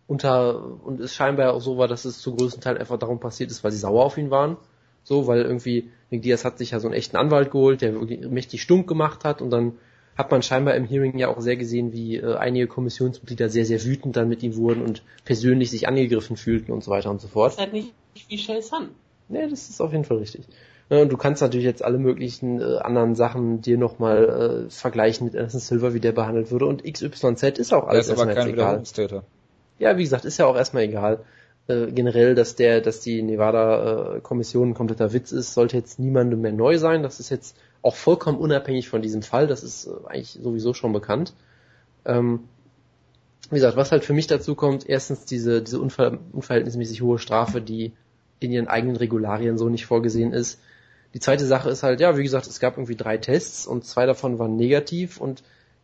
[0.07, 3.49] Unter, und es scheinbar auch so war, dass es zu größten Teil einfach darum passiert
[3.49, 4.57] ist, weil sie sauer auf ihn waren.
[5.03, 8.27] So, weil irgendwie Nick Diaz hat sich ja so einen echten Anwalt geholt, der wirklich
[8.29, 9.73] mächtig stumm gemacht hat und dann
[10.17, 13.83] hat man scheinbar im Hearing ja auch sehr gesehen, wie äh, einige Kommissionsmitglieder sehr, sehr
[13.83, 17.27] wütend dann mit ihm wurden und persönlich sich angegriffen fühlten und so weiter und so
[17.27, 17.53] fort.
[17.53, 17.93] Das ist halt nicht
[18.27, 18.89] wie Shell Sun.
[19.29, 20.45] Nee, das ist auf jeden Fall richtig.
[20.89, 25.25] Ja, und du kannst natürlich jetzt alle möglichen äh, anderen Sachen dir nochmal äh, vergleichen
[25.25, 28.41] mit Anderson Silver, wie der behandelt wurde und XYZ ist auch alles ist erstmal aber
[28.41, 28.83] kein egal.
[29.79, 31.23] Ja, wie gesagt, ist ja auch erstmal egal
[31.67, 36.51] äh, generell, dass der, dass die Nevada-Kommission ein kompletter Witz ist, sollte jetzt niemandem mehr
[36.51, 37.03] neu sein.
[37.03, 39.47] Das ist jetzt auch vollkommen unabhängig von diesem Fall.
[39.47, 41.33] Das ist äh, eigentlich sowieso schon bekannt.
[42.05, 42.41] Ähm,
[43.49, 47.61] wie gesagt, was halt für mich dazu kommt, erstens diese, diese unver unverhältnismäßig hohe Strafe,
[47.61, 47.91] die
[48.39, 50.59] in ihren eigenen Regularien so nicht vorgesehen ist.
[51.13, 54.05] Die zweite Sache ist halt, ja, wie gesagt, es gab irgendwie drei Tests und zwei
[54.05, 55.43] davon waren negativ und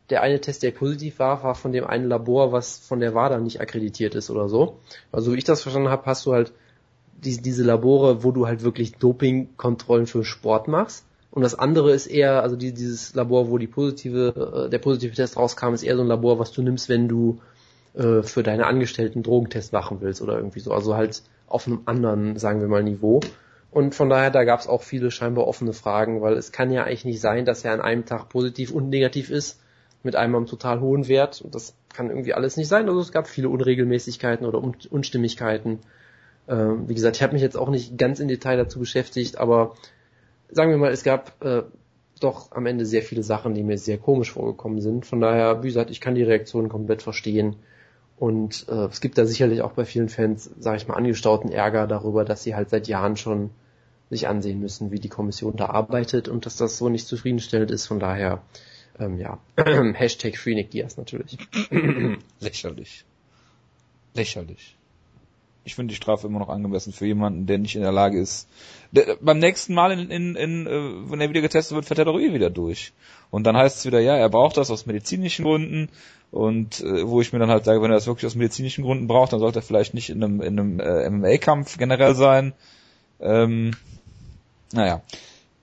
[0.10, 3.40] der eine Test, der positiv war, war von dem einen Labor, was von der WADA
[3.40, 4.80] nicht akkreditiert ist oder so.
[5.12, 6.54] Also wie ich das verstanden habe, hast du halt
[7.18, 11.06] die, diese Labore, wo du halt wirklich Dopingkontrollen für Sport machst.
[11.32, 15.14] Und das andere ist eher, also die, dieses Labor, wo die positive, äh, der positive
[15.14, 17.40] Test rauskam, ist eher so ein Labor, was du nimmst, wenn du
[17.96, 20.72] äh, für deine Angestellten Drogentest machen willst oder irgendwie so.
[20.72, 23.20] Also halt auf einem anderen, sagen wir mal, Niveau.
[23.72, 26.86] Und von daher, da gab es auch viele scheinbar offene Fragen, weil es kann ja
[26.86, 29.60] eigentlich nicht sein, dass er an einem Tag positiv und negativ ist
[30.04, 31.42] mit einem total hohen Wert.
[31.42, 32.88] Und das kann irgendwie alles nicht sein.
[32.88, 35.80] Also es gab viele Unregelmäßigkeiten oder Un Unstimmigkeiten.
[36.48, 39.76] Ähm, wie gesagt, ich habe mich jetzt auch nicht ganz im Detail dazu beschäftigt, aber
[40.50, 41.64] sagen wir mal, es gab äh,
[42.20, 45.06] doch am Ende sehr viele Sachen, die mir sehr komisch vorgekommen sind.
[45.06, 47.58] Von daher, wie gesagt, ich kann die Reaktion komplett verstehen.
[48.18, 51.86] Und äh, es gibt da sicherlich auch bei vielen Fans, sage ich mal, angestauten Ärger
[51.86, 53.52] darüber, dass sie halt seit Jahren schon
[54.10, 57.86] sich ansehen müssen, wie die Kommission da arbeitet und dass das so nicht zufriedenstellend ist.
[57.86, 58.42] Von daher,
[59.00, 59.40] ähm, ja,
[59.94, 61.38] Hashtag Free Nick Diaz natürlich.
[62.40, 63.06] Lächerlich.
[64.14, 64.76] Lächerlich.
[65.64, 68.48] Ich finde die Strafe immer noch angemessen für jemanden, der nicht in der Lage ist.
[68.94, 72.06] Der, beim nächsten Mal, in, in, in, äh, wenn er wieder getestet wird, fährt er
[72.06, 72.94] doch eh wieder durch.
[73.32, 75.90] Und dann heißt es wieder, ja, er braucht das aus medizinischen Gründen.
[76.32, 79.08] Und äh, wo ich mir dann halt sage, wenn er das wirklich aus medizinischen Gründen
[79.08, 82.54] braucht, dann sollte er vielleicht nicht in einem, in einem äh, MMA-Kampf generell sein.
[83.20, 83.72] Ähm,
[84.72, 85.02] naja.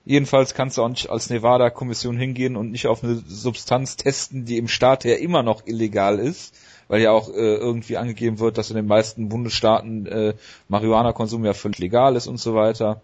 [0.05, 4.57] Jedenfalls kannst du auch nicht als Nevada-Kommission hingehen und nicht auf eine Substanz testen, die
[4.57, 6.55] im Staat ja immer noch illegal ist,
[6.87, 10.33] weil ja auch äh, irgendwie angegeben wird, dass in den meisten Bundesstaaten äh,
[10.67, 13.01] Marihuana-Konsum ja völlig legal ist und so weiter.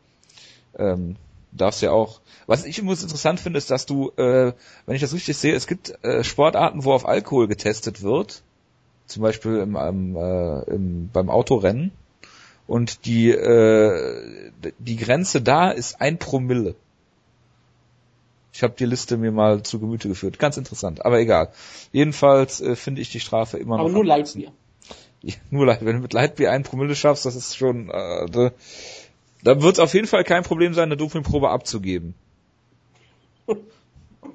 [0.78, 1.16] Ähm,
[1.52, 2.22] darfst ja auch.
[2.46, 4.54] Was ich übrigens interessant finde, ist, dass du, äh,
[4.86, 8.44] wenn ich das richtig sehe, es gibt äh, Sportarten, wo auf Alkohol getestet wird,
[9.08, 11.92] zum Beispiel im, im, äh, im, beim Autorennen.
[12.68, 16.76] Und die, äh, die Grenze da ist ein Promille.
[18.54, 20.40] Ich habe die Liste mir mal zu Gemüte geführt.
[20.40, 21.52] Ganz interessant, aber egal.
[21.92, 23.90] Jedenfalls äh, finde ich die Strafe immer aber noch.
[23.90, 24.52] Aber nur Leitbier.
[25.22, 25.88] Ja, nur Leitbier.
[25.88, 27.90] Wenn du mit Leitbier ein Promille schaffst, das ist schon.
[27.90, 28.52] Äh, da,
[29.44, 32.14] da wird es auf jeden Fall kein Problem sein, eine Dopingprobe abzugeben.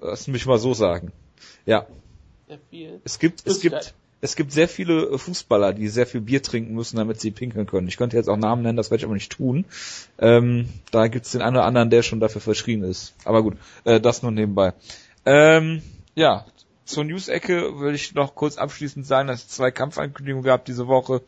[0.01, 1.13] Lass mich mal so sagen.
[1.65, 1.87] Ja.
[3.05, 6.97] Es gibt, es gibt, es gibt sehr viele Fußballer, die sehr viel Bier trinken müssen,
[6.97, 7.89] damit sie pinkeln können.
[7.89, 9.65] Ich könnte jetzt auch Namen nennen, das werde ich aber nicht tun.
[10.19, 13.15] Ähm, da gibt es den einen oder anderen, der schon dafür verschrien ist.
[13.25, 14.73] Aber gut, äh, das nur nebenbei.
[15.27, 15.83] Ähm,
[16.15, 16.47] ja,
[16.87, 21.23] zur News-Ecke will ich noch kurz abschließend sagen, dass es zwei Kampfankündigungen gab diese Woche.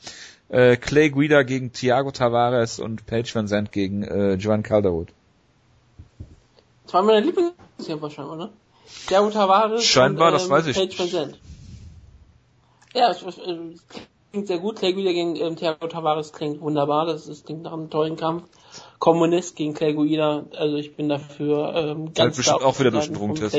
[0.48, 5.08] Äh, Clay Guida gegen Thiago Tavares und Paige Van Zandt gegen äh, Joan Calderwood.
[6.84, 8.50] Das war meine Lieblingskämpfer scheinbar, ne?
[9.06, 10.76] Thiago Tavares Scheinbar, und, ähm, das weiß ich.
[10.76, 11.38] Paige Van Zandt.
[12.98, 13.86] Ja, es, es, es
[14.32, 14.80] klingt sehr gut.
[14.80, 17.06] Clay Guida gegen ähm, Thiago Tavares klingt wunderbar.
[17.06, 18.42] Das, das klingt nach einem tollen Kampf.
[18.98, 20.46] Kommunist gegen Clay Guida.
[20.56, 23.56] Also ich bin dafür ähm, ganz bestimmt auch wieder durch den Drogentest.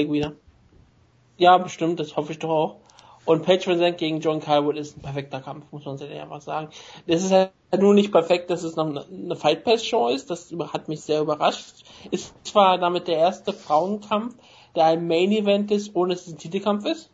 [1.38, 2.02] Ja, bestimmt.
[2.02, 2.76] Das hoffe ich doch auch.
[3.24, 6.70] Und Page Van gegen John Calwood ist ein perfekter Kampf, muss man sehr einfach sagen.
[7.08, 10.30] Das ist halt nur nicht perfekt, dass es noch eine Fight Pass Show ist.
[10.30, 11.86] Das hat mich sehr überrascht.
[12.12, 14.36] Ist zwar damit der erste Frauenkampf,
[14.76, 17.10] der ein Main Event ist, ohne dass es ein Titelkampf ist.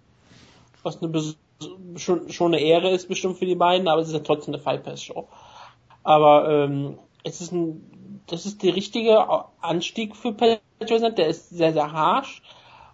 [0.82, 1.12] Was eine
[1.96, 4.64] schon, schon eine Ehre ist bestimmt für die beiden, aber es ist ja trotzdem eine
[4.64, 5.28] Fight Pass Show.
[6.04, 9.26] Aber ähm, es ist ein, das ist der richtige
[9.62, 12.42] Anstieg für Patrick der ist sehr, sehr harsh.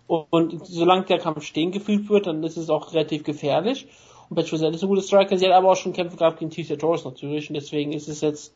[0.08, 3.88] Und, solange der Kampf stehen gefühlt wird, dann ist es auch relativ gefährlich.
[4.30, 5.38] Und Patrick ist eine gute Striker.
[5.38, 7.50] Sie hat aber auch schon Kämpfe gehabt gegen Tisha Torres natürlich.
[7.50, 8.54] Und deswegen ist es jetzt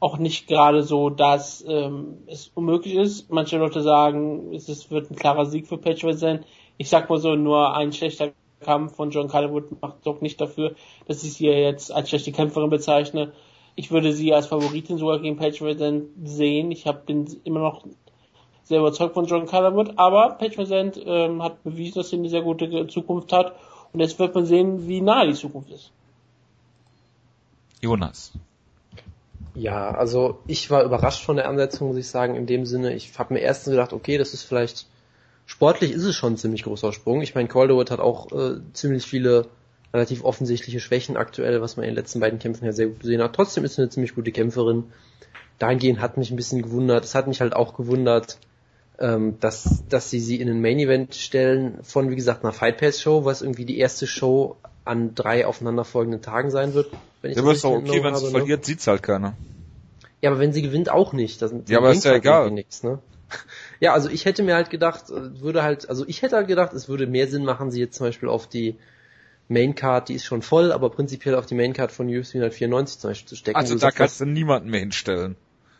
[0.00, 3.30] auch nicht gerade so, dass ähm, es unmöglich ist.
[3.30, 6.44] Manche Leute sagen, es ist, wird ein klarer Sieg für Patrick sein.
[6.76, 10.74] Ich sag mal so, nur ein schlechter Kampf von John Calderwood macht doch nicht dafür,
[11.06, 13.32] dass ich sie jetzt als schlechte Kämpferin bezeichne.
[13.74, 16.72] Ich würde sie als Favoritin sogar gegen Paige Van sehen.
[16.72, 17.84] Ich hab, bin immer noch
[18.64, 22.42] sehr überzeugt von John Calderwood, aber Paige Van ähm, hat bewiesen, dass sie eine sehr
[22.42, 23.54] gute Zukunft hat.
[23.92, 25.92] Und jetzt wird man sehen, wie nah die Zukunft ist.
[27.80, 28.32] Jonas.
[29.54, 32.94] Ja, also ich war überrascht von der Ansetzung, muss ich sagen, in dem Sinne.
[32.94, 34.86] Ich habe mir erstens gedacht, okay, das ist vielleicht
[35.48, 37.22] sportlich ist es schon ein ziemlich großer Sprung.
[37.22, 39.48] Ich meine, Calderwood hat auch äh, ziemlich viele
[39.92, 43.22] relativ offensichtliche Schwächen aktuell, was man in den letzten beiden Kämpfen ja sehr gut gesehen
[43.22, 43.34] hat.
[43.34, 44.84] Trotzdem ist sie eine ziemlich gute Kämpferin.
[45.58, 47.02] Dahingehend hat mich ein bisschen gewundert.
[47.04, 48.38] Es hat mich halt auch gewundert,
[48.98, 52.76] ähm, dass, dass sie sie in ein Main Event stellen von, wie gesagt, einer Fight
[52.76, 56.92] Pass Show, was irgendwie die erste Show an drei aufeinanderfolgenden Tagen sein wird.
[57.22, 58.30] Wenn ich ja, aber ist doch okay, wenn sie ne?
[58.30, 59.34] verliert, sieht's halt keiner.
[60.20, 61.40] Ja, aber wenn sie gewinnt, auch nicht.
[61.40, 62.50] Das, ja, aber ist ja egal.
[62.50, 62.98] Nix, ne?
[63.80, 66.72] Ja, also ich hätte mir halt gedacht, äh, würde halt, also ich hätte halt gedacht,
[66.72, 68.76] es würde mehr Sinn machen, sie jetzt zum Beispiel auf die
[69.48, 73.28] Maincard, die ist schon voll, aber prinzipiell auf die Maincard von UFC 194 zum Beispiel
[73.28, 73.56] zu stecken.
[73.56, 75.36] Also da kannst du niemanden mehr hinstellen.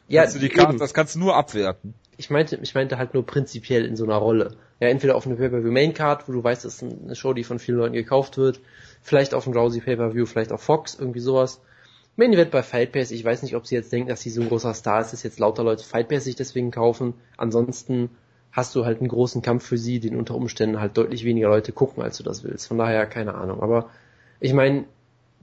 [0.08, 1.94] Ja, kannst die Karte, das kannst du nur abwerten.
[2.16, 4.56] Ich meinte, ich meinte halt nur prinzipiell in so einer Rolle.
[4.80, 7.58] Ja, entweder auf eine Pay-Per-View Maincard, wo du weißt, das ist eine Show, die von
[7.58, 8.60] vielen Leuten gekauft wird,
[9.02, 11.60] vielleicht auf ein Rousey Pay-Per-View, vielleicht auf Fox, irgendwie sowas.
[12.18, 14.40] Main Event bei Fight Pass, ich weiß nicht, ob sie jetzt denken, dass sie so
[14.40, 17.14] ein großer Star ist, dass jetzt lauter Leute Fight Pass sich deswegen kaufen.
[17.36, 18.10] Ansonsten
[18.50, 21.70] hast du halt einen großen Kampf für sie, den unter Umständen halt deutlich weniger Leute
[21.70, 22.66] gucken, als du das willst.
[22.66, 23.62] Von daher keine Ahnung.
[23.62, 23.90] Aber
[24.40, 24.86] ich meine,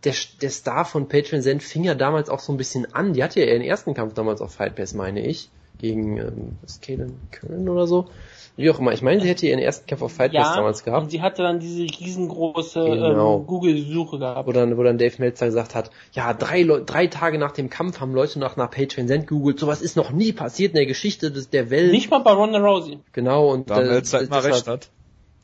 [0.04, 3.14] der, der Star von Patreon Zen fing ja damals auch so ein bisschen an.
[3.14, 5.50] Die hatte ja ihren ersten Kampf damals auf Fight Pass, meine ich.
[5.78, 8.10] Gegen, ähm, was, Kaden Köln oder so.
[8.58, 8.94] Wie auch immer.
[8.94, 11.04] Ich meine, sie hätte ihren ersten Kampf auf Fight ja, damals gehabt.
[11.04, 13.40] Und sie hatte dann diese riesengroße genau.
[13.40, 14.48] ähm, Google-Suche gehabt.
[14.48, 18.00] Wo dann, wo dann Dave Meltzer gesagt hat, ja, drei, drei Tage nach dem Kampf
[18.00, 19.60] haben Leute noch nach Patreon Send googelt.
[19.60, 21.92] Sowas ist noch nie passiert in der Geschichte des, der Welt.
[21.92, 23.00] Nicht mal bei Ronda Rousey.
[23.12, 23.52] Genau.
[23.52, 24.90] Und da äh, Meltzer immer recht hat.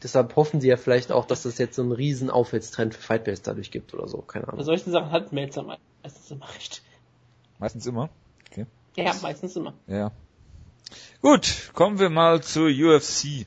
[0.02, 3.26] Deshalb hoffen sie ja vielleicht auch, dass es jetzt so einen riesen Aufwärtstrend für Fight
[3.26, 4.20] Base dadurch gibt oder so.
[4.20, 4.58] Keine Ahnung.
[4.58, 6.82] Bei solchen Sachen hat Meltzer meistens immer recht.
[7.60, 8.10] Meistens immer?
[8.50, 8.66] Okay.
[8.96, 9.74] Ja, meistens immer.
[9.88, 10.12] Ja.
[11.22, 13.46] Gut, kommen wir mal zur UFC.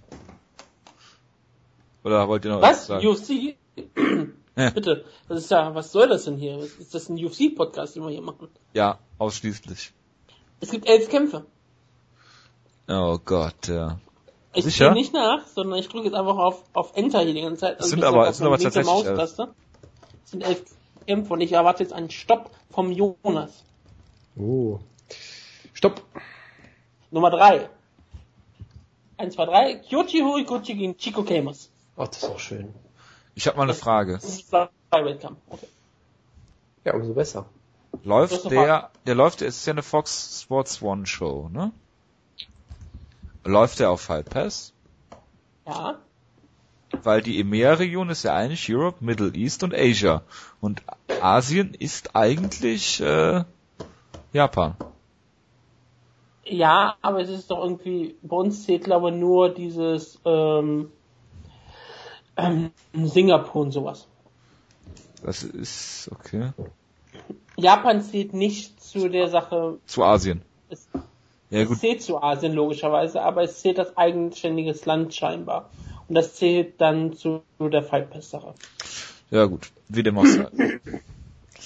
[2.05, 3.07] Oder wollt ihr noch was, was sagen?
[3.07, 3.57] UFC?
[4.57, 4.71] ja.
[4.71, 6.59] Bitte, das ist ja, was soll das denn hier?
[6.59, 8.49] Ist das ein UFC-Podcast, den wir hier machen?
[8.75, 9.93] Ja, ausschließlich.
[10.61, 11.47] Es gibt elf Kämpfe.
[12.89, 13.99] Oh Gott, ja.
[14.53, 14.93] Ich Sicher?
[14.93, 17.79] nicht nach, sondern ich drücke jetzt einfach auf, auf Enter hier die ganze Zeit.
[17.79, 19.53] Also sind aber, sind aber tatsächlich Maustaste.
[20.25, 20.63] Es sind elf
[21.07, 23.65] Kämpfe und ich erwarte jetzt einen Stopp vom Jonas.
[24.37, 24.79] Oh.
[25.73, 26.03] Stopp.
[27.15, 27.71] Nummer 3.
[29.19, 29.75] 1, 2, 3.
[29.89, 31.71] Kyochi Horiguchi gegen Chico Camus.
[31.97, 32.75] Ach, das ist auch schön.
[33.37, 34.19] Ich habe mal eine Frage.
[35.49, 35.69] Okay.
[36.85, 37.47] Ja, umso besser.
[38.03, 41.71] Läuft der, der läuft, es ist ja eine Fox Sports One Show, ne?
[43.45, 44.73] Läuft der auf Fight Pass?
[45.69, 46.01] Ja.
[46.91, 50.23] Weil die EMEA-Region ist ja eigentlich Europe, Middle East und Asia.
[50.61, 50.83] Und
[51.21, 53.45] Asien ist eigentlich äh,
[54.33, 54.77] Japan.
[56.47, 60.91] Ja, aber es ist doch irgendwie, bei uns zählt glaube ich nur dieses ähm,
[62.37, 64.07] ähm, Singapur und sowas.
[65.23, 66.53] Das ist okay.
[67.57, 69.79] Japan zählt nicht zu der Sache.
[69.87, 70.43] Zu Asien.
[70.69, 70.87] Es,
[71.51, 71.75] ja, gut.
[71.75, 75.71] es zählt zu Asien logischerweise, aber es zählt als eigenständiges Land scheinbar.
[76.09, 78.55] Und das zählt dann zu der Fight Pass Sache.
[79.31, 80.49] Ja gut, wie dem auch sei.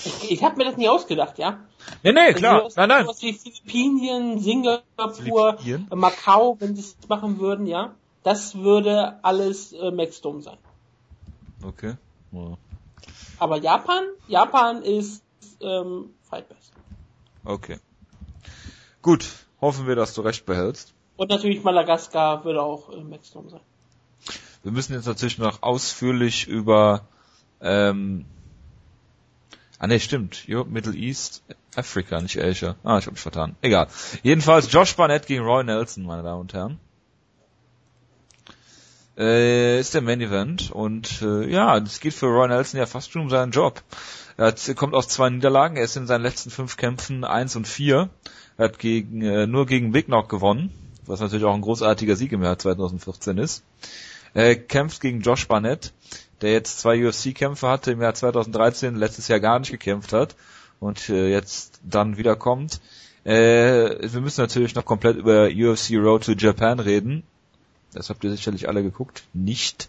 [0.04, 1.58] Ich, ich habe mir das nie ausgedacht, ja.
[2.02, 2.64] Nee, nee, klar.
[2.64, 3.06] Also, nein, nein.
[3.06, 5.88] Was wie Philippinen, Singapur, Philippinen?
[5.94, 7.94] Macau, wenn sie es machen würden, ja.
[8.22, 10.58] Das würde alles äh, Maxdome sein.
[11.64, 11.94] Okay.
[12.32, 12.58] Ja.
[13.38, 15.22] Aber Japan, Japan ist
[15.60, 16.72] ähm, Fight Pass.
[17.44, 17.78] Okay.
[19.02, 19.26] Gut,
[19.60, 20.94] hoffen wir, dass du recht behältst.
[21.16, 23.60] Und natürlich Madagaskar würde auch äh, Maxdome sein.
[24.62, 27.06] Wir müssen jetzt natürlich noch ausführlich über
[27.60, 28.26] ähm,
[29.78, 30.44] Ah ne, stimmt.
[30.48, 31.42] Europe, Middle East,
[31.76, 32.74] Afrika, nicht Asia.
[32.82, 33.54] Ah, ich hab mich vertan.
[33.62, 33.86] Egal.
[34.22, 36.80] Jedenfalls Josh Barnett gegen Roy Nelson, meine Damen und Herren.
[39.16, 43.12] Äh, ist der Main Event und äh, ja, es geht für Roy Nelson ja fast
[43.12, 43.82] schon um seinen Job.
[44.36, 47.66] Er hat, kommt aus zwei Niederlagen, er ist in seinen letzten fünf Kämpfen eins und
[47.66, 48.10] vier.
[48.56, 50.72] Er hat gegen, äh, nur gegen Big Knock gewonnen,
[51.06, 53.64] was natürlich auch ein großartiger Sieg im Jahr 2014 ist.
[54.34, 55.92] Er kämpft gegen Josh Barnett,
[56.40, 60.36] der jetzt zwei UFC-Kämpfe hatte im Jahr 2013, letztes Jahr gar nicht gekämpft hat
[60.80, 62.80] und äh, jetzt dann wiederkommt.
[63.24, 67.24] Äh, wir müssen natürlich noch komplett über UFC Road to Japan reden.
[67.92, 69.24] Das habt ihr sicherlich alle geguckt.
[69.32, 69.88] Nicht.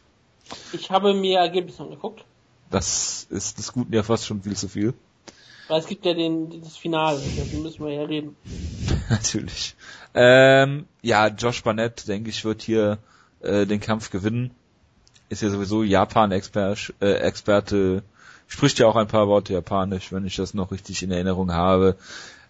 [0.73, 2.25] Ich habe mir Ergebnisse angeguckt.
[2.69, 4.93] Das ist des Guten ja fast schon viel zu viel.
[5.67, 8.35] Weil es gibt ja den, das Finale, darüber müssen wir ja reden.
[9.09, 9.75] Natürlich.
[10.15, 12.97] Ähm, ja, Josh Barnett, denke ich, wird hier
[13.41, 14.51] äh, den Kampf gewinnen
[15.29, 18.03] ist ja sowieso Japan-Experte, äh, Experte,
[18.47, 21.95] spricht ja auch ein paar Worte Japanisch, wenn ich das noch richtig in Erinnerung habe.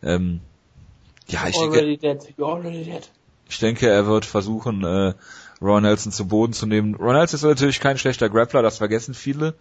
[0.02, 0.40] Ähm,
[1.28, 3.12] ja, ich denke, dead.
[3.50, 5.14] ich denke, er wird versuchen, äh,
[5.62, 6.96] Ron Nelson zu Boden zu nehmen.
[6.96, 9.56] Ron Nelson ist natürlich kein schlechter Grappler, das vergessen viele,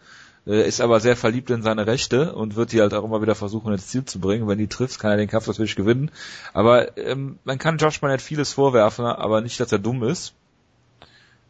[0.47, 3.35] äh, ist aber sehr verliebt in seine Rechte und wird die halt auch immer wieder
[3.35, 4.47] versuchen ins Ziel zu bringen.
[4.47, 6.13] Wenn die trifft, kann er den Kampf natürlich gewinnen.
[6.53, 10.35] Aber ähm, man kann Josh Barnett vieles vorwerfen, aber nicht, dass er dumm ist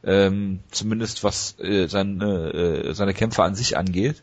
[0.05, 4.23] ähm, zumindest was äh, seine, äh, seine Kämpfe an sich angeht.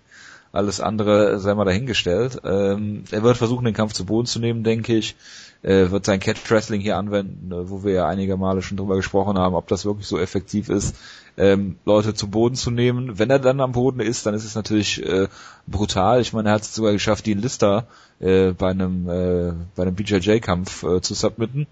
[0.51, 2.39] Alles andere sei mal dahingestellt.
[2.45, 5.15] Ähm, er wird versuchen, den Kampf zu Boden zu nehmen, denke ich.
[5.63, 8.95] Er wird sein Catch Wrestling hier anwenden, äh, wo wir ja einige Male schon drüber
[8.95, 10.95] gesprochen haben, ob das wirklich so effektiv ist,
[11.37, 13.19] ähm, Leute zu Boden zu nehmen.
[13.19, 15.27] Wenn er dann am Boden ist, dann ist es natürlich äh,
[15.67, 16.21] brutal.
[16.21, 17.87] Ich meine, er hat es sogar geschafft, Dean Lister
[18.19, 21.67] äh, bei einem äh, bei einem BJJ-Kampf äh, zu submitten.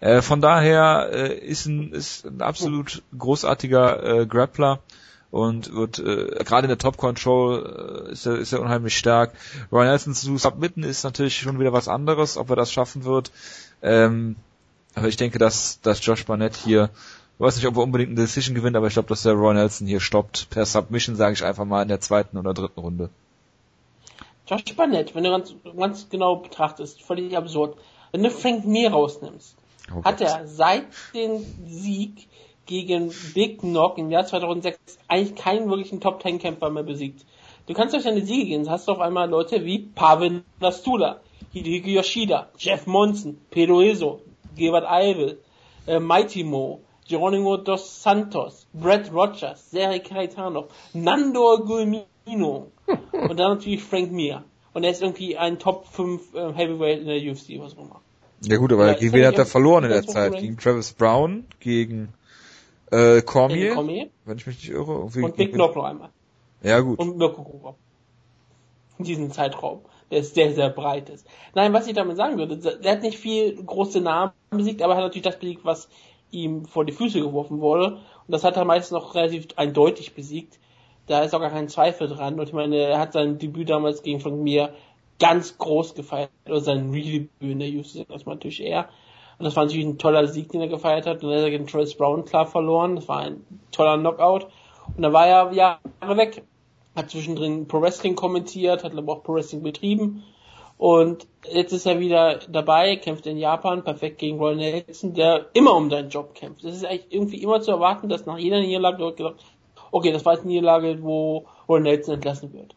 [0.00, 4.80] Äh, von daher äh, ist, ein, ist ein absolut großartiger äh, Grappler
[5.30, 9.34] und wird äh, gerade in der Top Control äh, ist, er, ist er unheimlich stark.
[9.72, 13.32] Ryan Nelson zu submitten ist natürlich schon wieder was anderes, ob er das schaffen wird.
[13.82, 14.36] Ähm,
[14.94, 16.90] aber ich denke, dass, dass Josh Barnett hier,
[17.34, 19.54] ich weiß nicht, ob er unbedingt eine Decision gewinnt, aber ich glaube, dass der Roy
[19.54, 20.48] Nelson hier stoppt.
[20.50, 23.10] Per Submission sage ich einfach mal in der zweiten oder dritten Runde.
[24.46, 27.76] Josh Barnett, wenn du ganz, ganz genau betrachtest, völlig absurd.
[28.12, 29.57] Wenn du Frank Mir rausnimmst,
[29.94, 32.28] Oh hat er seit dem Sieg
[32.66, 37.24] gegen Big Knock im Jahr 2006 eigentlich keinen wirklichen Top Ten Kämpfer mehr besiegt.
[37.66, 41.20] Du kannst durch deine Siege gehen, hast du auf einmal Leute wie Pavel Nastula,
[41.52, 44.20] Hideki Yoshida, Jeff Monson, Pedro Izzo,
[44.56, 45.40] Gebert Eivel,
[45.86, 52.70] äh, Mighty Mo, Geronimo dos Santos, Brett Rogers, Seri Kaitanov, Nando Gulmino
[53.12, 54.44] und dann natürlich Frank Mir.
[54.74, 58.00] Und er ist irgendwie ein Top 5 äh, Heavyweight in der UFC, was auch immer.
[58.42, 60.38] Ja gut, aber gegen wen hat er verloren in der Zeit?
[60.38, 62.12] Gegen Travis Brown, gegen
[62.90, 64.98] äh, Cormier, Cormier, wenn ich mich nicht irre.
[64.98, 66.10] Und, und Big Knock noch einmal.
[66.62, 66.98] Ja gut.
[66.98, 67.74] Und Mirko Gruber.
[68.98, 71.26] In diesem Zeitraum, der ist sehr, sehr breit ist.
[71.54, 74.96] Nein, was ich damit sagen würde, der hat nicht viel große Namen besiegt, aber er
[74.96, 75.88] hat natürlich das besiegt, was
[76.30, 77.92] ihm vor die Füße geworfen wurde.
[77.92, 80.58] Und das hat er meistens noch relativ eindeutig besiegt.
[81.06, 82.38] Da ist auch gar kein Zweifel dran.
[82.38, 84.74] Und ich meine, er hat sein Debüt damals gegen von mir
[85.18, 88.88] ganz groß gefeiert, oder sein Redebüt in der UFC, das war natürlich er.
[89.38, 91.22] Und das war natürlich ein toller Sieg, den er gefeiert hat.
[91.22, 92.96] Und er hat gegen Travis Brown klar verloren.
[92.96, 94.48] Das war ein toller Knockout.
[94.96, 96.42] Und da war er Jahre weg.
[96.96, 100.24] Hat zwischendrin Pro Wrestling kommentiert, hat aber auch Pro Wrestling betrieben.
[100.76, 105.74] Und jetzt ist er wieder dabei, kämpft in Japan, perfekt gegen Roy Nelson, der immer
[105.74, 106.64] um seinen Job kämpft.
[106.64, 109.44] Es ist eigentlich irgendwie immer zu erwarten, dass nach jeder Niederlage wird gesagt,
[109.90, 112.76] okay, das war jetzt eine Niederlage, wo Roy Nelson entlassen wird.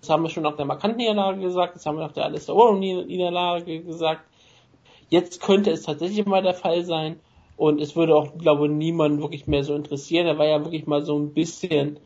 [0.00, 2.54] Das haben wir schon nach der markanten Niederlage gesagt, das haben wir nach der Alistair
[2.54, 4.22] Warren Niederlage gesagt.
[5.08, 7.20] Jetzt könnte es tatsächlich mal der Fall sein
[7.56, 10.26] und es würde auch, glaube ich, niemanden wirklich mehr so interessieren.
[10.26, 11.98] Er war ja wirklich mal so ein bisschen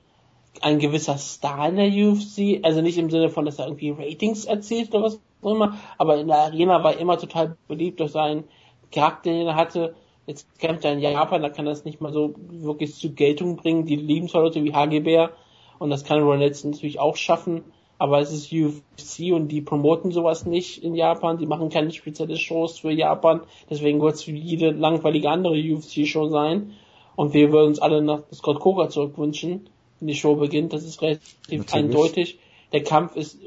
[0.61, 4.45] ein gewisser Star in der UFC, also nicht im Sinne von, dass er irgendwie Ratings
[4.45, 8.13] erzielt oder was auch immer, aber in der Arena war er immer total beliebt durch
[8.13, 8.45] seinen
[8.93, 9.95] Charakter, den er hatte.
[10.27, 13.87] Jetzt kämpft er in Japan, da kann das nicht mal so wirklich zu Geltung bringen.
[13.87, 15.31] Die lieben zwar Leute wie HGBR
[15.79, 17.65] und das kann Ron Nelson natürlich auch schaffen,
[18.01, 22.39] aber es ist UFC und die promoten sowas nicht in Japan, die machen keine spezielle
[22.39, 26.73] Shows für Japan, deswegen wird es für jede langweilige andere UFC-Show sein
[27.15, 29.69] und wir würden uns alle nach Scott Coker zurückwünschen,
[30.01, 31.21] wenn die Show beginnt, das ist relativ
[31.51, 31.75] Natürlich.
[31.75, 32.39] eindeutig.
[32.73, 33.39] Der Kampf ist,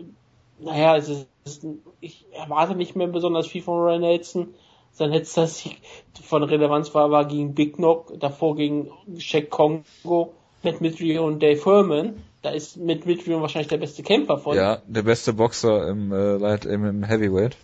[0.59, 1.65] naja, es ist,
[1.99, 4.53] ich erwarte nicht mehr besonders viel von Ron Nelson,
[4.91, 5.77] sein letzter Sieg
[6.21, 11.65] von Relevanz war, war gegen Big Knock, davor gegen Shaq Kongo, Matt Mitrio und Dave
[11.65, 12.21] Herman.
[12.43, 14.55] Da ist Matt Mitrio wahrscheinlich der beste Kämpfer von.
[14.55, 17.55] Ja, der beste Boxer im, äh, Light, im, im Heavyweight.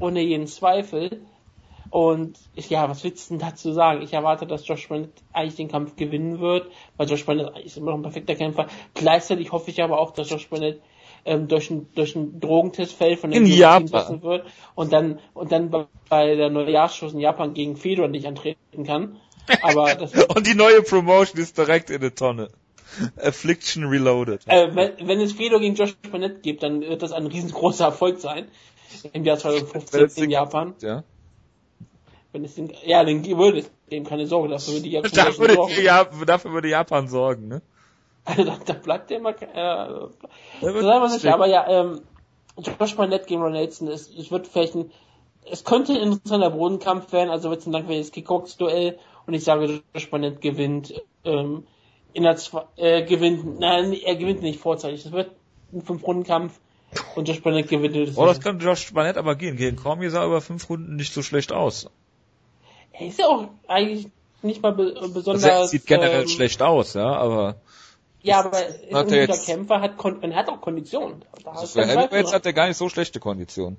[0.00, 1.20] Ohne jeden Zweifel.
[1.90, 4.02] Und ja, was willst du denn dazu sagen?
[4.02, 7.92] Ich erwarte, dass Josh Barnett eigentlich den Kampf gewinnen wird, weil Josh Barnett ist immer
[7.92, 8.66] noch ein perfekter Kämpfer.
[8.94, 10.82] Gleichzeitig hoffe ich aber auch, dass Josh Barnett
[11.24, 15.70] ähm, durch einen durch einen Drogentest fällt, von dem lassen wird und dann und dann
[16.08, 19.16] bei der Neujahrsschuss in Japan gegen Fedor nicht antreten kann.
[19.62, 22.48] Aber das und die neue Promotion ist direkt in der Tonne.
[23.16, 24.42] Affliction Reloaded.
[24.46, 28.18] Äh, wenn, wenn es Fedor gegen Josh Barnett gibt, dann wird das ein riesengroßer Erfolg
[28.18, 28.48] sein.
[29.12, 30.74] Im Jahr 2015 in Japan.
[30.80, 31.04] Ja.
[32.32, 35.82] Wenn es den, ja, dann würde es dem keine Sorge, dafür würde Japan dafür würde,
[35.82, 37.62] ja, dafür würde Japan sorgen, ne?
[38.24, 40.10] Also da, da bleibt der mal, äh, sagen
[40.60, 42.02] wir nicht, aber ja, ähm,
[42.58, 44.90] Josh Barnett gegen Ron Nelson, es, es wird vielleicht ein,
[45.50, 49.80] es könnte ein interessanter Bodenkampf werden, also wird es ein langweiliges Kickbox-Duell und ich sage,
[49.94, 50.92] Josh Barnett gewinnt,
[51.24, 51.64] ähm,
[52.12, 55.30] in der zwei, äh, gewinnt, nein, er gewinnt nicht vorzeitig, es wird
[55.72, 56.58] ein Fünf-Runden-Kampf
[57.16, 57.96] und Josh Barnett gewinnt.
[57.96, 61.12] Das oh, das kann Josh Barnett aber gehen, gegen Cormier sah über fünf Runden nicht
[61.12, 61.90] so schlecht aus.
[62.92, 64.08] Er ist ja auch eigentlich
[64.42, 65.44] nicht mal be besonders.
[65.44, 67.56] Also er sieht generell ähm, schlecht aus, ja, aber
[68.22, 71.24] ja, aber ein guter jetzt, Kämpfer hat, man hat auch Kondition.
[71.44, 73.76] Also für Heavyweights hat er gar nicht so schlechte Kondition.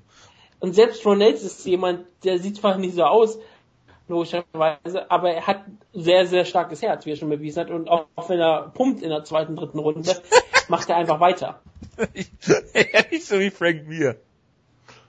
[0.60, 3.38] Und selbst Ron ist jemand, der sieht zwar nicht so aus,
[4.10, 7.70] logischerweise, aber er hat sehr, sehr starkes Herz, wie er schon bewiesen hat.
[7.70, 10.14] Und auch, wenn er pumpt in der zweiten, dritten Runde,
[10.68, 11.60] macht er einfach weiter.
[11.96, 14.20] ja, nicht so wie Frank Mir.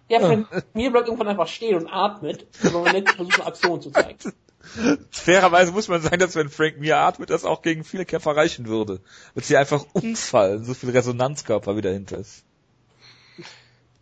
[0.08, 3.82] Ja, Frank Mir bleibt irgendwann einfach stehen und atmet, wenn man nicht versucht, eine Aktion
[3.82, 4.18] zu zeigen.
[5.10, 8.68] Fairerweise muss man sagen, dass wenn Frank Mir atmet, das auch gegen viele Kämpfer reichen
[8.68, 9.02] würde.
[9.34, 12.46] Wird sie einfach umfallen, so viel Resonanzkörper wieder hinter ist.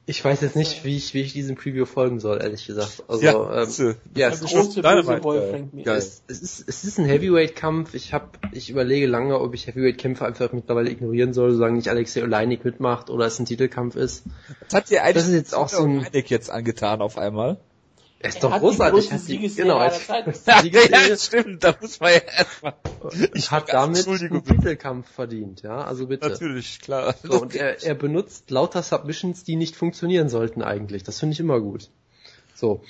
[0.10, 3.04] Ich weiß jetzt nicht, wie ich, wie ich diesem Preview folgen soll, ehrlich gesagt.
[3.08, 4.82] Also, ja, ähm, ja es, große,
[5.72, 5.86] Mir.
[5.86, 7.94] Es, es, ist, es ist ein Heavyweight-Kampf.
[7.94, 12.24] Ich hab, ich überlege lange, ob ich Heavyweight-Kämpfe einfach mittlerweile ignorieren soll, solange nicht Alexei
[12.24, 14.24] Oleinik mitmacht oder es ein Titelkampf ist.
[14.66, 17.60] Das hat dir eigentlich das ist jetzt auch so ein jetzt angetan auf einmal.
[18.22, 19.12] Er ist doch großartig.
[19.14, 20.06] Hat die, genau, als
[20.46, 22.74] ja, ja, stimmt, da muss man ja erstmal.
[23.34, 26.28] Ich hat damit einen Titelkampf verdient, ja, also bitte.
[26.28, 27.16] Natürlich, klar.
[27.24, 31.04] So, und er, er benutzt lauter Submissions, die nicht funktionieren sollten eigentlich.
[31.04, 31.90] Das finde ich immer gut.
[32.54, 32.82] So.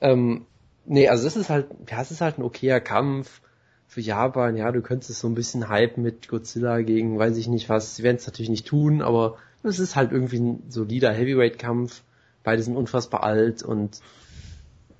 [0.00, 0.46] Ähm,
[0.86, 3.42] nee, also das ist halt, ja, es ist halt ein okayer Kampf
[3.88, 7.68] für Japan, ja, du könntest so ein bisschen hype mit Godzilla gegen, weiß ich nicht
[7.68, 12.02] was, sie werden es natürlich nicht tun, aber es ist halt irgendwie ein solider Heavyweight-Kampf.
[12.44, 14.00] Beide sind unfassbar alt und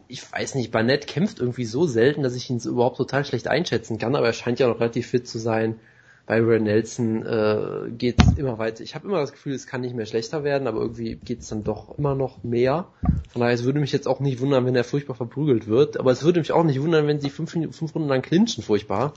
[0.09, 3.47] ich weiß nicht, Barnett kämpft irgendwie so selten, dass ich ihn so überhaupt total schlecht
[3.47, 5.79] einschätzen kann, aber er scheint ja noch relativ fit zu sein.
[6.27, 8.83] Bei Ray Nelson äh, geht es immer weiter.
[8.83, 11.49] Ich habe immer das Gefühl, es kann nicht mehr schlechter werden, aber irgendwie geht es
[11.49, 12.89] dann doch immer noch mehr.
[13.31, 16.11] Von daher, es würde mich jetzt auch nicht wundern, wenn er furchtbar verprügelt wird, aber
[16.11, 19.15] es würde mich auch nicht wundern, wenn sie fünf, fünf Runden lang clinchen, furchtbar.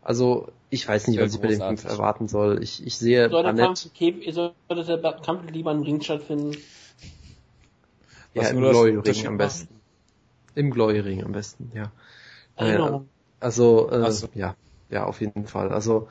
[0.00, 2.62] Also, ich weiß nicht, was ich bei dem Kampf erwarten soll.
[2.62, 3.88] Ich, ich sehe soll der Kampf,
[4.30, 6.56] sollte der Kampf lieber im Ring stattfinden?
[8.34, 9.83] Ja, im Glory-Ring am besten.
[10.54, 11.90] Im Glory Ring am besten, ja.
[12.58, 13.02] Naja,
[13.40, 14.28] also, äh, so.
[14.34, 14.54] ja,
[14.90, 15.72] ja, auf jeden Fall.
[15.72, 16.08] Also,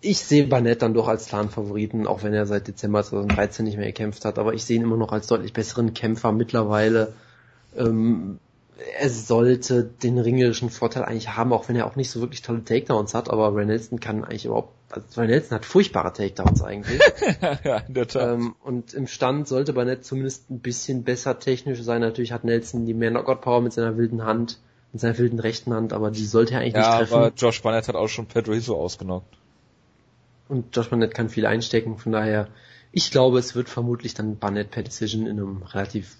[0.00, 3.76] ich sehe Barnett dann doch als klaren Favoriten, auch wenn er seit Dezember 2013 nicht
[3.76, 7.12] mehr gekämpft hat, aber ich sehe ihn immer noch als deutlich besseren Kämpfer mittlerweile.
[7.76, 8.38] Ähm,
[8.98, 12.62] er sollte den ringerischen Vorteil eigentlich haben, auch wenn er auch nicht so wirklich tolle
[12.62, 17.00] Takedowns hat, aber Ray Nelson kann eigentlich überhaupt, also Ray Nelson hat furchtbare Takedowns eigentlich.
[17.64, 18.34] ja, in der Tat.
[18.34, 22.02] Ähm, und im Stand sollte Barnett zumindest ein bisschen besser technisch sein.
[22.02, 24.58] Natürlich hat Nelson die mehr Knockout-Power mit seiner wilden Hand,
[24.92, 27.12] mit seiner wilden rechten Hand, aber die sollte er eigentlich ja, nicht treffen.
[27.12, 29.36] Ja, aber Josh Barnett hat auch schon Pedro Hiso ausgenockt.
[30.48, 32.48] Und Josh Barnett kann viel einstecken, von daher,
[32.92, 36.16] ich glaube, es wird vermutlich dann Barnett per Decision in einem relativ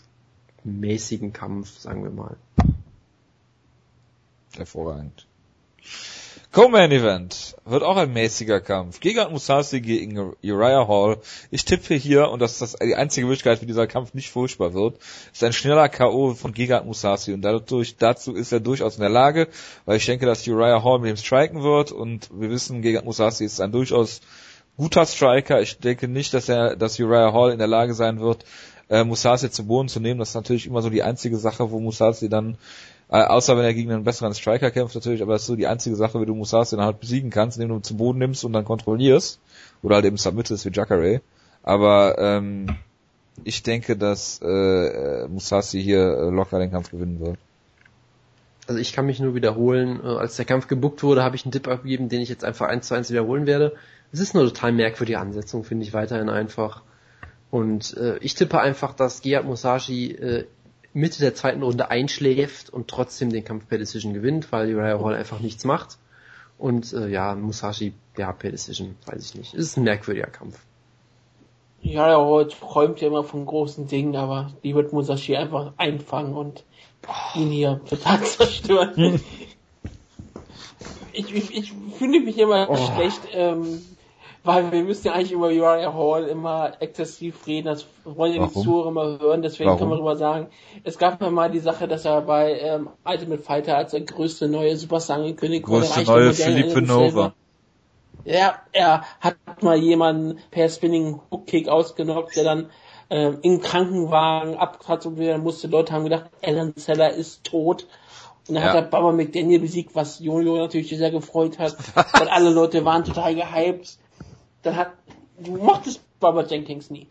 [0.67, 2.37] mäßigen Kampf, sagen wir mal.
[4.57, 5.27] Hervorragend.
[6.57, 9.01] Co-Main Event wird auch ein mäßiger Kampf.
[9.01, 11.19] Gegard Musashi gegen Uriah Hall.
[11.51, 14.99] Ich tippe hier, und das ist die einzige Möglichkeit, wie dieser Kampf nicht furchtbar wird,
[15.35, 16.33] ist ein schneller K.O.
[16.33, 17.35] von Gegard Musashi.
[17.35, 19.49] Und dadurch, dazu ist er durchaus in der Lage,
[19.85, 21.93] weil ich denke, dass Uriah Hall mit ihm striken wird.
[21.93, 24.23] Und wir wissen, Gegard Musashi ist ein durchaus
[24.79, 25.61] guter Striker.
[25.61, 28.47] Ich denke nicht, dass er, dass Uriah Hall in der Lage sein wird,
[28.89, 30.19] äh, Musasi zu Boden zu nehmen.
[30.19, 32.57] Das ist natürlich immer so die einzige Sache, wo Musasi dann,
[33.09, 35.67] äh, außer wenn er gegen einen besseren Striker kämpft natürlich, aber das ist so die
[35.67, 38.53] einzige Sache, wie du Musasi dann halt besiegen kannst, indem du zu Boden nimmst und
[38.53, 39.41] dann kontrollierst.
[39.83, 41.21] Oder halt eben submittest wie Jacare.
[41.63, 42.77] Aber ähm,
[43.45, 47.39] ich denke, dass äh, Musasi hier äh, locker den Kampf gewinnen wird.
[48.69, 51.53] Also ich kann mich nur wiederholen, äh, als der Kampf gebuckt wurde, habe ich einen
[51.53, 53.75] Tipp abgegeben, den ich jetzt einfach eins zu eins wiederholen werde.
[54.13, 56.83] Es ist eine total merkwürdige Ansetzung, finde ich weiterhin einfach.
[57.51, 60.47] Und äh, ich tippe einfach, dass Gerard Musashi äh,
[60.93, 65.15] Mitte der zweiten Runde einschläft und trotzdem den Kampf per Decision gewinnt, weil Uriah Hall
[65.15, 65.99] einfach nichts macht.
[66.59, 69.55] Und äh, ja, Musashi, ja, per Decision, weiß ich nicht.
[69.55, 70.59] Es ist ein merkwürdiger Kampf.
[71.83, 76.35] Ja, der Hall träumt ja immer von großen Dingen, aber die wird Musashi einfach einfangen
[76.35, 76.65] und
[77.35, 79.21] ihn hier total zerstören.
[81.13, 82.77] ich, ich, ich fühle mich immer oh.
[82.77, 83.83] schlecht, ähm,
[84.47, 88.53] weil wir müssen ja eigentlich über Uriah Hall immer exzessiv reden, das wollen ja die
[88.53, 89.79] Zuhörer immer hören, deswegen Warum?
[89.81, 90.47] kann man darüber sagen,
[90.85, 94.49] es gab ja mal die Sache, dass er bei ähm, Ultimate Fighter als der größte
[94.49, 95.87] neue Superstar angekündigt wurde.
[95.87, 97.35] Größte neue Philippe Nova.
[98.25, 102.71] Ja, er hat mal jemanden per Spinning Hook Kick ausgenockt, der dann
[103.11, 105.69] ähm, im Krankenwagen abgetratscht werden musste.
[105.69, 107.87] Leute haben gedacht, Alan Zeller ist tot.
[108.49, 108.71] Und dann ja.
[108.71, 111.77] hat er Baba McDaniel besiegt, was Jojo natürlich sehr gefreut hat.
[112.13, 113.99] Weil alle Leute waren total gehypt.
[114.67, 114.95] Dann hat,
[115.39, 117.07] du mochtest Baba Jenkins nie.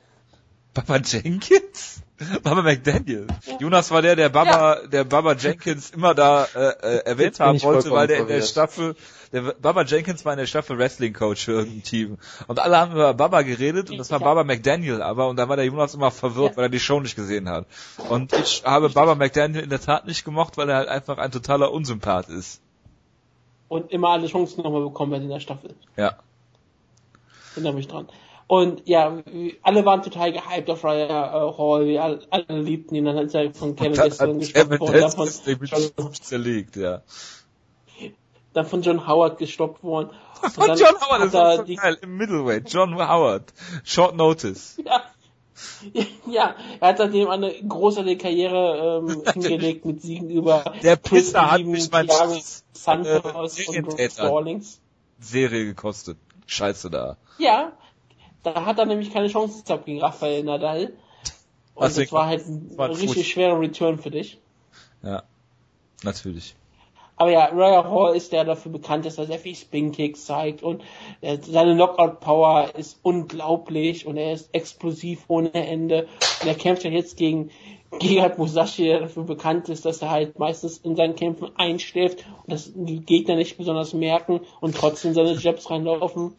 [0.73, 2.02] Baba Jenkins?
[2.44, 3.27] Baba McDaniel.
[3.45, 3.57] Ja.
[3.60, 4.88] Jonas war der, der Baba, ja.
[4.88, 8.98] der Baba Jenkins immer da äh, äh, erwähnt haben wollte, weil der in der Staffel,
[9.32, 12.18] der Baba Jenkins war in der Staffel Wrestling Coach für irgendein Team.
[12.48, 15.56] Und alle haben über Baba geredet und das war Baba McDaniel aber und da war
[15.56, 16.57] der Jonas immer verwirrt, ja.
[16.57, 17.68] weil er die Show nicht gesehen hat.
[18.10, 21.32] Und ich habe Baba McDaniel in der Tat nicht gemocht, weil er halt einfach ein
[21.32, 22.61] totaler Unsympath ist.
[23.69, 25.73] Und immer alle Chancen nochmal bekommen hat in der Staffel.
[25.95, 26.18] Ja.
[27.56, 28.07] Erinnere mich dran.
[28.48, 29.23] Und ja,
[29.64, 33.52] alle waren total gehyped auf Ryan äh, Hall, alle, alle liebten ihn, dann ist er
[33.53, 35.02] von Kevin Gastelum gestoppt worden.
[35.02, 35.30] Davon
[35.98, 37.02] John, zerlegt, ja.
[38.53, 40.11] Dann von John Howard gestoppt worden.
[40.53, 43.52] Von John Howard, das ist so die, geil, im Middleweight, John Howard,
[43.84, 44.77] Short Notice.
[44.86, 45.02] Ja.
[46.27, 51.64] Ja, er hat seitdem eine großartige Karriere ähm, hingelegt mit Siegen über Der Pisser hat
[51.64, 54.82] mich mein Santos äh, und Stallings.
[55.19, 56.18] Serie gekostet.
[56.48, 57.18] Scheiße da.
[57.38, 57.74] Ja,
[58.44, 60.94] da hat er nämlich keine Chance gehabt gegen Rafael Nadal.
[61.76, 63.26] Und also das war halt ein war richtig Fuß.
[63.26, 64.40] schwerer Return für dich.
[65.04, 65.24] Ja,
[66.04, 66.56] natürlich.
[67.18, 70.84] Aber ja, Raya Hall ist der dafür bekannt, dass er sehr viel Spin-Kicks zeigt und
[71.22, 76.08] äh, seine Knockout-Power ist unglaublich und er ist explosiv ohne Ende.
[76.42, 77.52] Und er kämpft ja jetzt gegen
[78.00, 82.52] Gerard Musashi, der dafür bekannt ist, dass er halt meistens in seinen Kämpfen einschläft und
[82.52, 86.36] dass die Gegner nicht besonders merken und trotzdem seine Jabs reinlaufen.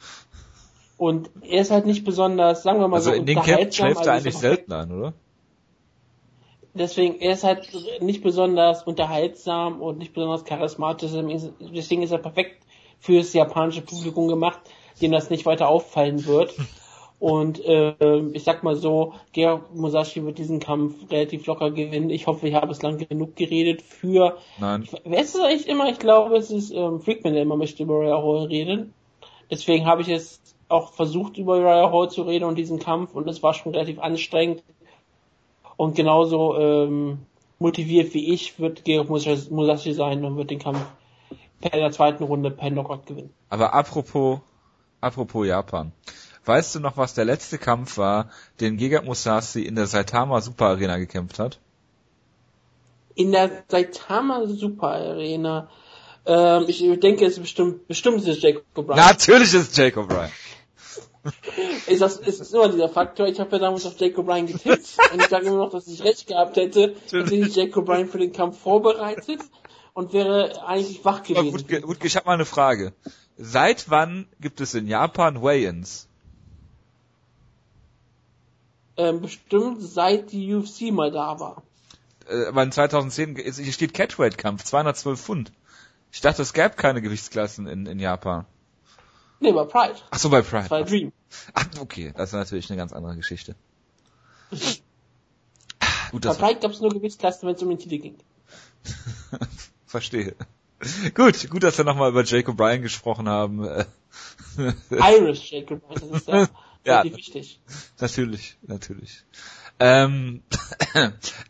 [0.99, 4.07] Und er ist halt nicht besonders, sagen wir mal also so, in den Camp schläft
[4.07, 5.15] er eigentlich selten an, oder?
[6.79, 7.69] Deswegen, er ist halt
[8.01, 11.13] nicht besonders unterhaltsam und nicht besonders charismatisch.
[11.75, 12.63] Deswegen ist er perfekt
[12.99, 14.61] fürs japanische Publikum gemacht,
[15.01, 16.55] dem das nicht weiter auffallen wird.
[17.19, 22.11] Und äh, ich sag mal so, Gerard Musashi wird diesen Kampf relativ locker gewinnen.
[22.11, 24.37] Ich hoffe, ich habe es lang genug geredet für.
[24.59, 24.87] Nein.
[25.05, 25.89] wer ist es eigentlich immer?
[25.89, 28.93] Ich glaube, es ist ähm, Freakman, der immer möchte über Royal reden.
[29.51, 33.29] Deswegen habe ich es auch versucht, über Uriah Hall zu reden und diesen Kampf und
[33.29, 34.63] es war schon relativ anstrengend.
[35.77, 37.19] Und genauso ähm,
[37.59, 40.81] motiviert wie ich wird Gerard Musashi sein und wird den Kampf
[41.61, 43.31] per der zweiten Runde per Knockout gewinnen.
[43.49, 44.41] Aber apropos,
[45.01, 45.93] apropos Japan.
[46.45, 48.31] Weißt du noch, was der letzte Kampf war,
[48.61, 51.59] den Gegard Musashi in der Saitama Super Arena gekämpft hat?
[53.15, 55.69] In der Saitama Super Arena.
[56.25, 58.97] Ähm, ich denke, es ist bestimmt, bestimmt ist es Jacob O'Brien.
[58.97, 60.31] Natürlich ist es Jacob O'Brien
[61.87, 63.27] ist das ist immer dieser Faktor.
[63.27, 66.03] Ich habe ja damals auf Jake O'Brien getippt und ich sage immer noch, dass ich
[66.05, 69.41] recht gehabt hätte, hätte ich Jake O'Brien für den Kampf vorbereitet
[69.95, 71.67] und wäre eigentlich wach gewesen.
[71.67, 72.93] Gut, gut, ich habe mal eine Frage.
[73.39, 76.09] Seit wann gibt es in Japan Weigh-ins?
[78.97, 81.63] Ähm, bestimmt seit die UFC mal da war.
[82.29, 85.53] Äh, aber in 2010 hier steht Catweight-Kampf, 212 Pfund.
[86.13, 88.47] Ich dachte, es gäbe keine Gewichtsklassen in, in Japan.
[89.41, 89.97] Nee, bei Pride.
[90.11, 90.63] Ach so, bei Pride.
[90.63, 91.13] Das war Dream.
[91.55, 93.55] Ach, okay, das ist natürlich eine ganz andere Geschichte.
[96.13, 98.17] Gut, bei Pride gab es nur Gewichtsklassen, wenn es um den Titel ging.
[99.87, 100.35] Verstehe.
[101.15, 103.65] Gut, gut, dass wir nochmal über Jacob Bryan gesprochen haben.
[104.91, 106.49] Irish Jacob Bryan, das ist ja,
[106.85, 107.61] ja wichtig.
[107.99, 109.25] Natürlich, natürlich.
[109.79, 110.43] Ähm,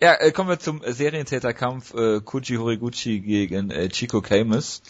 [0.00, 4.82] ja, äh, kommen wir zum Serientäterkampf äh, Kuji Horiguchi gegen äh, Chico Camus.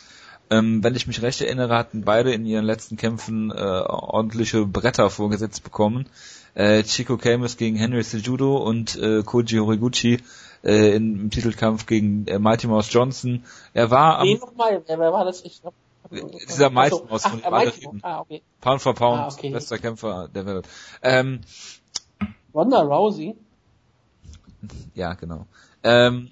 [0.48, 5.10] Ähm, wenn ich mich recht erinnere, hatten beide in ihren letzten Kämpfen äh, ordentliche Bretter
[5.10, 6.08] vorgesetzt bekommen.
[6.54, 10.18] Äh, Chico Camus gegen Henry Sejudo und äh, Koji Horiguchi
[10.64, 13.44] äh, im Titelkampf gegen äh, Mighty Mouse Johnson.
[13.74, 14.26] Er war am...
[14.26, 15.44] Nee, nochmal, wer war das?
[15.44, 15.74] Ich glaub,
[16.10, 18.42] dieser Mighty Mouse von ach, dem ah, okay.
[18.60, 19.50] Pound for Pound, ah, okay.
[19.50, 20.68] bester Kämpfer der Welt.
[21.02, 21.40] Ähm,
[22.54, 23.36] Ronda Rousey?
[24.94, 25.46] Ja, genau.
[25.82, 26.30] Ähm,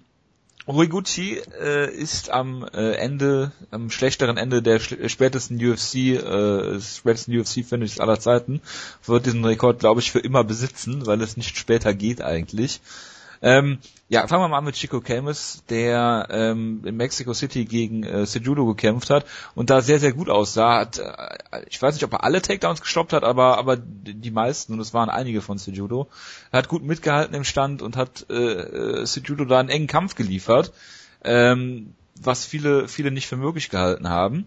[0.67, 8.01] Horiguchi äh, ist am äh, Ende, am schlechteren Ende der spätesten UFC, äh, spätesten UFC-Finish
[8.01, 8.63] aller Zeiten,
[9.05, 12.81] wird diesen Rekord, glaube ich, für immer besitzen, weil es nicht später geht eigentlich.
[13.45, 18.03] Ähm, ja, fangen wir mal an mit Chico Camus, der ähm, in Mexico City gegen
[18.03, 20.81] äh, Sejudo gekämpft hat und da sehr, sehr gut aussah.
[20.81, 24.73] Hat, äh, ich weiß nicht, ob er alle Takedowns gestoppt hat, aber, aber die meisten,
[24.73, 26.09] und es waren einige von Sejudo.
[26.55, 30.73] Hat gut mitgehalten im Stand und hat äh, äh, Sejudo da einen engen Kampf geliefert,
[31.23, 34.47] ähm, was viele, viele nicht für möglich gehalten haben.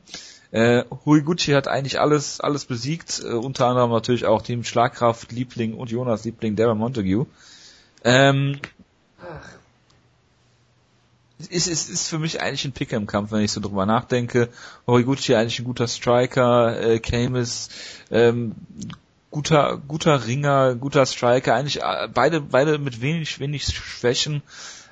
[0.49, 5.75] Äh, Huiguchi hat eigentlich alles, alles besiegt, äh, unter anderem natürlich auch Team Schlagkraft, Liebling
[5.75, 7.27] und Jonas Liebling, Darren Montague.
[8.03, 8.59] Ähm,
[9.21, 9.49] Ach.
[11.39, 14.49] Es ist, ist für mich eigentlich ein Pick im Kampf, wenn ich so drüber nachdenke.
[14.87, 17.69] Horiguchi eigentlich ein guter Striker, äh, Kamis,
[18.09, 18.55] ähm,
[19.29, 24.41] guter, guter Ringer, guter Striker, eigentlich äh, beide, beide mit wenig, wenig Schwächen.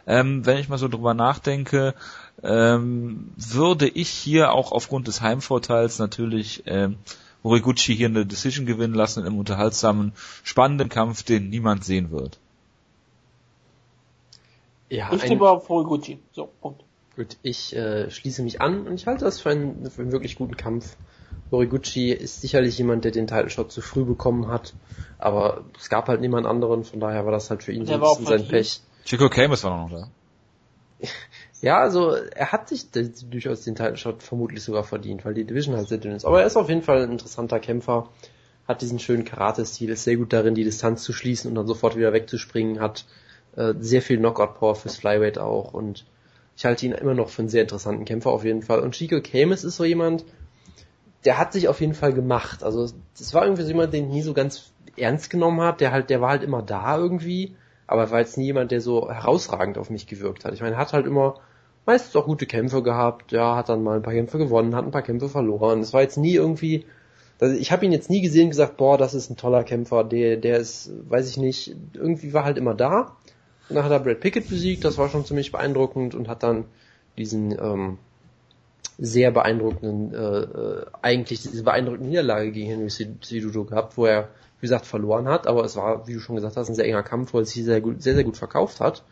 [0.06, 1.96] Ähm, wenn ich mal so drüber nachdenke,
[2.44, 6.98] ähm, würde ich hier auch aufgrund des Heimvorteils natürlich ähm,
[7.44, 12.38] Horiguchi hier eine Decision gewinnen lassen im unterhaltsamen, spannenden Kampf, den niemand sehen wird.
[14.96, 16.20] Ja, ich tippe auf Horiguchi.
[16.32, 16.84] So, Punkt.
[17.18, 20.38] Gut, ich äh, schließe mich an und ich halte das für einen, für einen wirklich
[20.38, 20.96] guten Kampf.
[21.52, 24.74] Horiguchi ist sicherlich jemand, der den Title Shot zu früh bekommen hat,
[25.18, 28.00] aber es gab halt niemand anderen, von daher war das halt für ihn so ein
[28.00, 28.82] bisschen sein Pech.
[29.04, 30.08] Chico Camus war noch da.
[31.62, 35.76] Ja, also er hat sich durchaus den Title Shot vermutlich sogar verdient, weil die Division
[35.76, 36.24] halt sehr dünn ist.
[36.24, 38.10] Aber er ist auf jeden Fall ein interessanter Kämpfer,
[38.68, 41.96] hat diesen schönen Karate-Stil, ist sehr gut darin, die Distanz zu schließen und dann sofort
[41.96, 43.06] wieder wegzuspringen, hat
[43.56, 46.06] äh, sehr viel Knockout-Power fürs Flyweight auch und
[46.58, 48.80] ich halte ihn immer noch für einen sehr interessanten Kämpfer auf jeden Fall.
[48.80, 50.24] Und Chico Camus ist so jemand,
[51.26, 52.64] der hat sich auf jeden Fall gemacht.
[52.64, 52.88] Also
[53.18, 55.82] das war irgendwie so jemand, den ich nie so ganz ernst genommen hat.
[55.82, 57.56] Der halt, der war halt immer da irgendwie,
[57.88, 60.54] aber war jetzt nie jemand, der so herausragend auf mich gewirkt hat.
[60.54, 61.42] Ich meine, er hat halt immer
[61.86, 63.34] meistens auch gute Kämpfe gehabt.
[63.34, 65.82] Ja, hat dann mal ein paar Kämpfe gewonnen, hat ein paar Kämpfe verloren.
[65.82, 66.86] Es war jetzt nie irgendwie
[67.40, 70.04] also ich habe ihn jetzt nie gesehen und gesagt, boah, das ist ein toller Kämpfer,
[70.04, 73.18] der, der ist, weiß ich nicht, irgendwie war halt immer da.
[73.70, 76.66] Und dann hat er Brad Pickett besiegt, das war schon ziemlich beeindruckend und hat dann
[77.18, 77.98] diesen ähm,
[78.98, 84.30] sehr beeindruckenden, äh, äh, eigentlich diese beeindruckende Niederlage gegen Henry Cejudo gehabt, wo er,
[84.60, 87.04] wie gesagt, verloren hat, aber es war, wie du schon gesagt hast, ein sehr enger
[87.04, 89.04] Kampf, wo er sich sehr gut, sehr, sehr gut verkauft hat.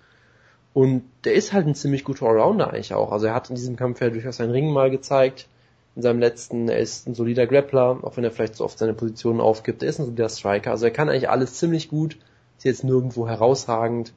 [0.73, 3.11] Und der ist halt ein ziemlich guter Allrounder eigentlich auch.
[3.11, 5.47] Also er hat in diesem Kampf ja durchaus seinen Ring mal gezeigt.
[5.95, 8.95] In seinem letzten, er ist ein solider Grappler, auch wenn er vielleicht so oft seine
[8.95, 9.83] Positionen aufgibt.
[9.83, 10.71] Er ist ein solider Striker.
[10.71, 12.17] Also er kann eigentlich alles ziemlich gut.
[12.57, 14.13] Ist jetzt nirgendwo herausragend.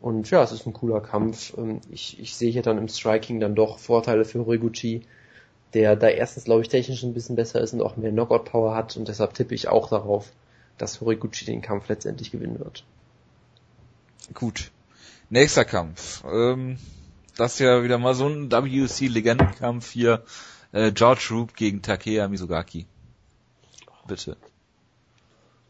[0.00, 1.56] Und ja, es ist ein cooler Kampf.
[1.56, 5.02] Ähm, ich, ich sehe hier dann im Striking dann doch Vorteile für Horiguchi,
[5.74, 8.96] der da erstens, glaube ich, technisch ein bisschen besser ist und auch mehr Knockout-Power hat.
[8.96, 10.32] Und deshalb tippe ich auch darauf,
[10.78, 12.84] dass Horiguchi den Kampf letztendlich gewinnen wird.
[14.32, 14.70] Gut.
[15.28, 16.24] Nächster Kampf.
[16.24, 16.78] Ähm,
[17.36, 20.24] das ist ja wieder mal so ein WC-Legendenkampf hier.
[20.72, 22.86] Äh, George Roop gegen Takeya Misugaki.
[24.06, 24.36] Bitte.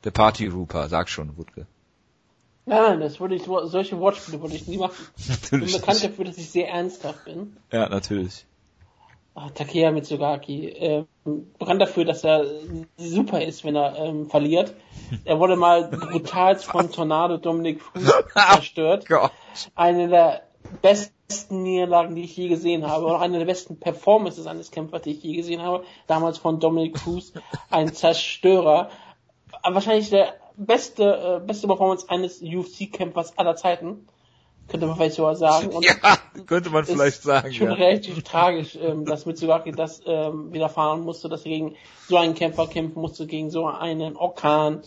[0.05, 1.66] Der Party Rooper, sag schon, Wutke.
[2.70, 5.05] Nein, das würde ich, solche Wortspiele würde ich nie machen.
[5.28, 5.66] Natürlich.
[5.66, 7.56] Ich bin bekannt dafür, dass ich sehr ernsthaft bin.
[7.72, 8.47] Ja, natürlich.
[9.34, 11.05] Ach, Takeya Mitsugaki, äh,
[11.59, 12.44] bekannt dafür, dass er
[12.97, 14.74] super ist, wenn er ähm, verliert.
[15.24, 19.06] Er wurde mal brutal von Tornado Dominic Cruz zerstört.
[19.10, 19.28] Oh
[19.74, 20.42] eine der
[20.80, 25.10] besten Niederlagen, die ich je gesehen habe, oder eine der besten Performances eines Kämpfers, die
[25.10, 25.84] ich je gesehen habe.
[26.06, 27.32] Damals von Dominic Cruz,
[27.68, 28.90] ein Zerstörer.
[29.64, 34.07] Wahrscheinlich der beste, äh, beste Performance eines UFC-Kämpfers aller Zeiten.
[34.69, 35.69] Könnte man vielleicht sogar sagen.
[35.74, 35.95] Und ja,
[36.47, 37.53] könnte man vielleicht sagen.
[37.53, 37.74] Schon ja.
[37.74, 41.77] relativ tragisch, ähm, dass Mitsugaki das ähm, widerfahren musste, dass er gegen
[42.09, 44.82] so einen Kämpfer kämpfen musste, gegen so einen Orkan,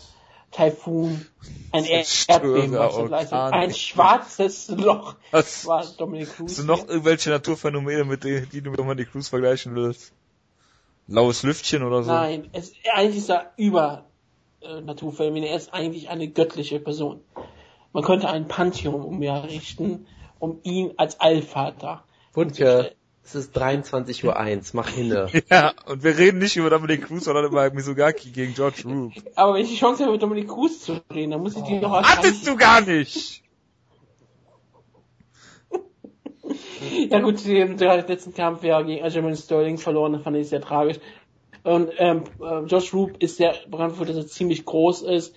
[0.52, 1.26] Taifun,
[1.72, 5.16] ein Erdbeben, ein schwarzes Loch.
[5.32, 5.66] Was?
[5.66, 6.52] War Dominic Cruz.
[6.52, 10.14] Hast du noch irgendwelche Naturphänomene, mit denen die du mit Dominic Cruz vergleichen willst?
[11.08, 12.12] Laues Lüftchen oder so?
[12.12, 14.06] Nein, es, eigentlich ist er über
[14.64, 15.44] äh, Naturphänomen.
[15.44, 17.22] Er ist eigentlich eine göttliche Person.
[17.92, 20.08] Man könnte ein Pantheon um ihn errichten,
[20.40, 22.04] um ihn als Allvater.
[22.34, 25.28] Wunke, es ist 23.01 Uhr, mach hinne.
[25.50, 29.14] Ja, und wir reden nicht über Dominic Cruz, sondern über Misugaki gegen George Roop.
[29.36, 31.80] Aber wenn ich die Chance habe, mit Dominic Cruz zu reden, dann muss ich die
[31.80, 33.44] noch als Hattest du gar nicht!
[37.10, 40.62] ja gut, den, den letzten Kampf ja gegen Aljamain Sterling verloren, das fand ich sehr
[40.62, 41.00] tragisch.
[41.64, 45.34] Und ähm, äh, Josh Roop ist sehr bekannt dafür, dass er ziemlich groß ist,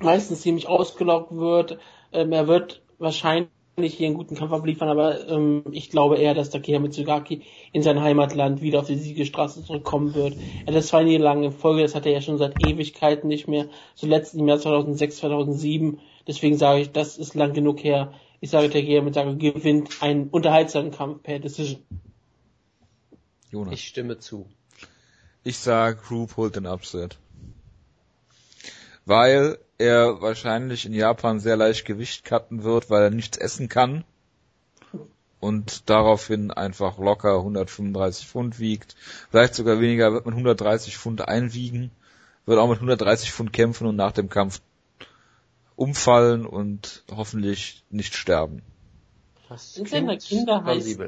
[0.00, 1.78] meistens ziemlich ausgelockt wird.
[2.12, 6.50] Ähm, er wird wahrscheinlich hier einen guten Kampf abliefern, aber ähm, ich glaube eher, dass
[6.50, 7.42] Takeya Mitsugaki
[7.72, 10.36] in sein Heimatland wieder auf die Siegestraße zurückkommen wird.
[10.66, 13.66] Er hat zwei Niederlagen in Folge, das hat er ja schon seit Ewigkeiten nicht mehr,
[13.96, 15.98] zuletzt im Jahr 2006, 2007.
[16.28, 18.12] Deswegen sage ich, das ist lang genug her.
[18.40, 21.82] Ich sage, Takeya Mitsugaki gewinnt einen unterhaltsamen Kampf per Decision.
[23.50, 23.74] Jonas.
[23.74, 24.46] Ich stimme zu.
[25.46, 27.18] Ich sag, Group holt den Upset.
[29.04, 34.04] Weil er wahrscheinlich in Japan sehr leicht Gewicht cutten wird, weil er nichts essen kann.
[35.40, 38.96] Und daraufhin einfach locker 135 Pfund wiegt.
[39.30, 41.90] Vielleicht sogar weniger wird man 130 Pfund einwiegen.
[42.46, 44.62] Wird auch mit 130 Pfund kämpfen und nach dem Kampf
[45.76, 48.62] umfallen und hoffentlich nicht sterben.
[49.50, 50.98] Was eins seiner Kinder heißt,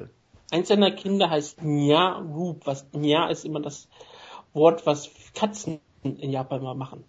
[0.51, 2.67] eins seiner Kinder heißt Nya Roop.
[2.67, 3.89] Was Nya ist immer das
[4.57, 7.05] Wort, was Katzen in Japan mal machen.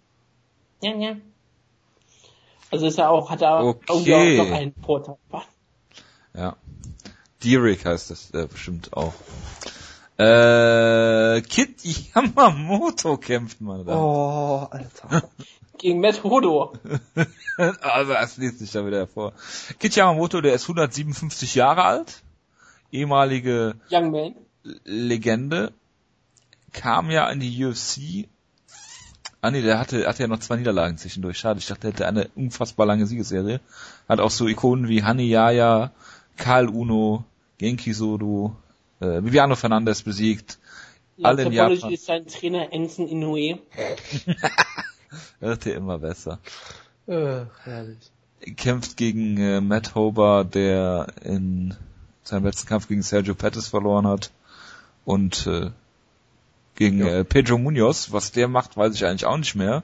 [0.82, 1.16] Ja, ja.
[2.70, 4.38] Also ist er auch, hat er okay.
[4.38, 5.16] auch noch einen Vorteil.
[6.34, 6.56] Ja.
[7.42, 9.14] Derek heißt das äh, bestimmt auch.
[10.18, 13.96] Äh, Kit Yamamoto kämpft man da.
[13.96, 15.28] Oh, Alter.
[15.78, 16.72] Gegen Matt Hodo.
[17.56, 19.32] also das liest sich da wieder hervor.
[19.78, 22.22] Kit Yamamoto, der ist 157 Jahre alt.
[22.90, 24.34] Ehemalige Young Man.
[24.84, 25.72] Legende
[26.72, 28.28] kam ja in die UFC.
[29.40, 31.38] Ah nee, der hatte, hatte ja noch zwei Niederlagen zwischendurch.
[31.38, 33.60] Schade, ich dachte, er hätte eine unfassbar lange Siegesserie.
[34.08, 35.92] Hat auch so Ikonen wie Hani Yaya,
[36.36, 37.24] Karl Uno,
[37.58, 38.56] Genki Sodo,
[39.00, 40.58] äh, Viviano Fernandez besiegt.
[41.16, 41.92] Ja, alle in Japan.
[41.92, 43.58] ist sein Trainer Ensen Inoue.
[45.40, 46.38] Wird ja immer besser.
[47.06, 48.10] Äh, herrlich.
[48.56, 51.74] Kämpft gegen äh, Matt Hober, der in
[52.22, 54.30] seinem letzten Kampf gegen Sergio Pettis verloren hat.
[55.04, 55.70] Und äh,
[56.78, 57.18] gegen ja.
[57.18, 58.12] äh, Pedro Munoz.
[58.12, 59.82] Was der macht, weiß ich eigentlich auch nicht mehr.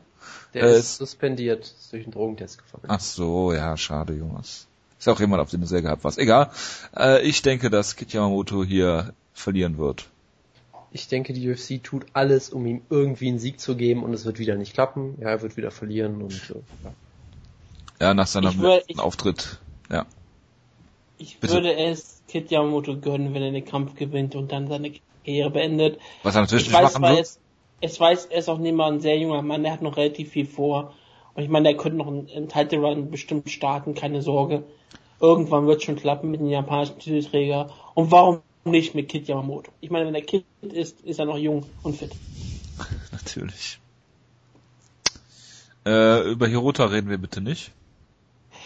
[0.54, 2.84] Der äh, ist suspendiert, ist durch einen Drogentest gefallen.
[2.86, 4.68] Ach so, ja, schade, Jungs.
[4.98, 6.16] Ist auch jemand auf den sehr gehabt was.
[6.16, 6.50] Egal.
[6.96, 10.08] Äh, ich denke, dass Kit Yamamoto hier verlieren wird.
[10.92, 14.24] Ich denke, die UFC tut alles, um ihm irgendwie einen Sieg zu geben und es
[14.24, 15.16] wird wieder nicht klappen.
[15.20, 16.54] Ja, er wird wieder verlieren und äh,
[16.84, 18.06] ja.
[18.06, 19.58] ja, nach seinem letzten Auftritt.
[19.90, 20.06] Ja.
[21.18, 21.54] Ich Bitte.
[21.54, 24.92] würde es Kit Yamamoto gönnen, wenn er den Kampf gewinnt und dann seine
[25.24, 25.98] Karriere beendet.
[26.22, 27.20] Was er natürlich ich nicht weiß, machen wird.
[27.20, 27.40] Es,
[27.80, 30.30] es weiß, er ist auch nicht mal ein sehr junger Mann, der hat noch relativ
[30.30, 30.94] viel vor.
[31.34, 34.64] Und ich meine, der könnte noch einen, einen Title Run bestimmt starten, keine Sorge.
[35.20, 37.70] Irgendwann wird schon klappen mit dem japanischen Titelträger.
[37.94, 39.72] Und warum nicht mit Kid Yamamoto?
[39.80, 42.12] Ich meine, wenn der Kid ist, ist er noch jung und fit.
[43.12, 43.80] Natürlich.
[45.86, 47.72] Äh, über Hirota reden wir bitte nicht.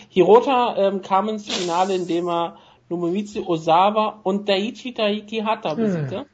[0.08, 2.58] Hirota ähm, kam ins Finale, indem er
[2.88, 6.20] Nomomitsu Osawa und Daichi Taikihata besiegte.
[6.20, 6.26] Hm.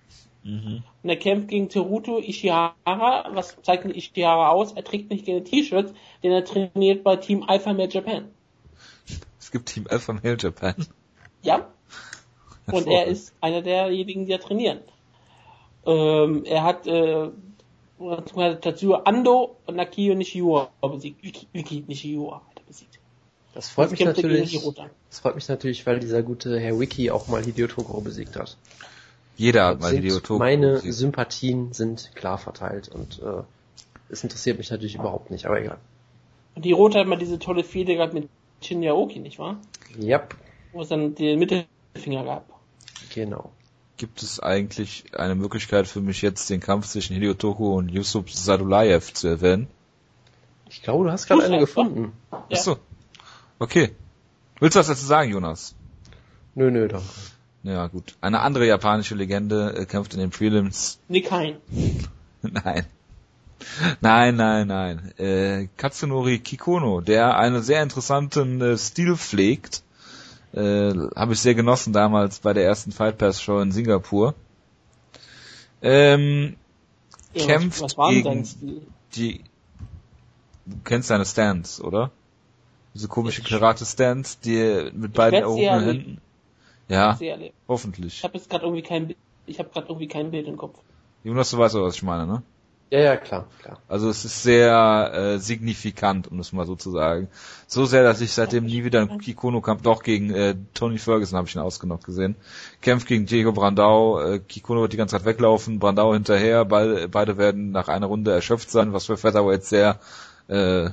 [0.45, 0.83] Mhm.
[1.03, 3.31] Und er kämpft gegen Teruto Ishihara.
[3.33, 4.73] Was zeichnet Ishihara aus?
[4.73, 5.93] Er trägt nicht gerne T-Shirts,
[6.23, 8.29] denn er trainiert bei Team Alpha Male Japan.
[9.41, 10.75] Es gibt Team Alpha Male Japan?
[11.43, 11.69] Ja.
[12.67, 14.81] Und er ist einer derjenigen, die da trainieren.
[15.87, 17.29] Ähm, er hat äh,
[18.61, 21.23] Tatsuya Ando und Nakio Nishiura besiegt.
[21.23, 22.99] Wiki, Wiki Nishiura hat er besiegt.
[23.55, 24.61] Das freut mich natürlich.
[25.11, 28.57] Das freut mich natürlich, weil dieser gute Herr Wiki auch mal Hideo Toguro besiegt hat.
[29.37, 30.95] Jeder hat mal Hideo Toguro Meine besiegt.
[30.95, 33.43] Sympathien sind klar verteilt und äh,
[34.09, 35.79] es interessiert mich natürlich überhaupt nicht, aber egal.
[36.55, 38.29] Und die Rote hat mal diese tolle Fehde gehabt mit
[38.63, 39.59] Shinya Oki, nicht wahr?
[39.99, 40.19] Ja.
[40.19, 40.35] Yep.
[40.73, 42.45] Wo es dann den Mittelfinger gab.
[43.13, 43.51] Genau.
[43.97, 48.33] Gibt es eigentlich eine Möglichkeit für mich jetzt den Kampf zwischen Hideo Toko und Yusuf
[48.33, 49.69] Sadulayev zu erwähnen?
[50.69, 52.13] Ich glaube, du hast gerade eine gefunden.
[52.33, 52.45] Ja.
[52.51, 52.77] Achso.
[53.59, 53.91] Okay.
[54.59, 55.75] Willst du was dazu sagen, Jonas?
[56.55, 57.07] Nö, nö, danke.
[57.65, 58.15] Ja, gut.
[58.21, 60.99] Eine andere japanische Legende äh, kämpft in den Prelims.
[61.09, 61.57] Nick Hein.
[62.43, 62.85] nein.
[64.03, 65.13] Nein, nein, nein.
[65.19, 69.83] Äh, Katsunori Kikono, der einen sehr interessanten äh, Stil pflegt.
[70.53, 74.35] Äh, Habe ich sehr genossen damals bei der ersten Fight Pass Show in Singapur.
[75.81, 76.57] Ähm,
[77.33, 78.47] ja, kämpft was, was gegen
[79.15, 79.43] die.
[80.67, 82.11] Du kennst seine Stands, oder?
[82.95, 86.21] Diese komische Karate-Stands, die mit beiden erhobenen Händen.
[86.89, 87.19] Ja,
[87.69, 88.19] hoffentlich.
[88.19, 89.15] Ich habe jetzt gerade irgendwie kein,
[89.47, 90.79] ich habe gerade irgendwie kein Bild im Kopf.
[91.23, 92.43] Jonas, du weißt, was ich meine, ne?
[92.91, 93.79] Ja, ja, klar, klar.
[93.89, 97.29] Also es ist sehr äh, signifikant, um es mal so zu sagen.
[97.67, 101.49] So sehr, dass ich seitdem nie wieder einen Kikono-Kampf, doch gegen äh, Tony Ferguson habe
[101.49, 102.37] ich ihn ausgenockt gesehen.
[102.83, 107.39] Kämpft gegen Diego Brandau, äh, Kikono wird die ganze Zeit weglaufen, Brandau hinterher, beide, beide
[107.39, 109.99] werden nach einer Runde erschöpft sein, was für Featherweight sehr
[110.47, 110.91] äh,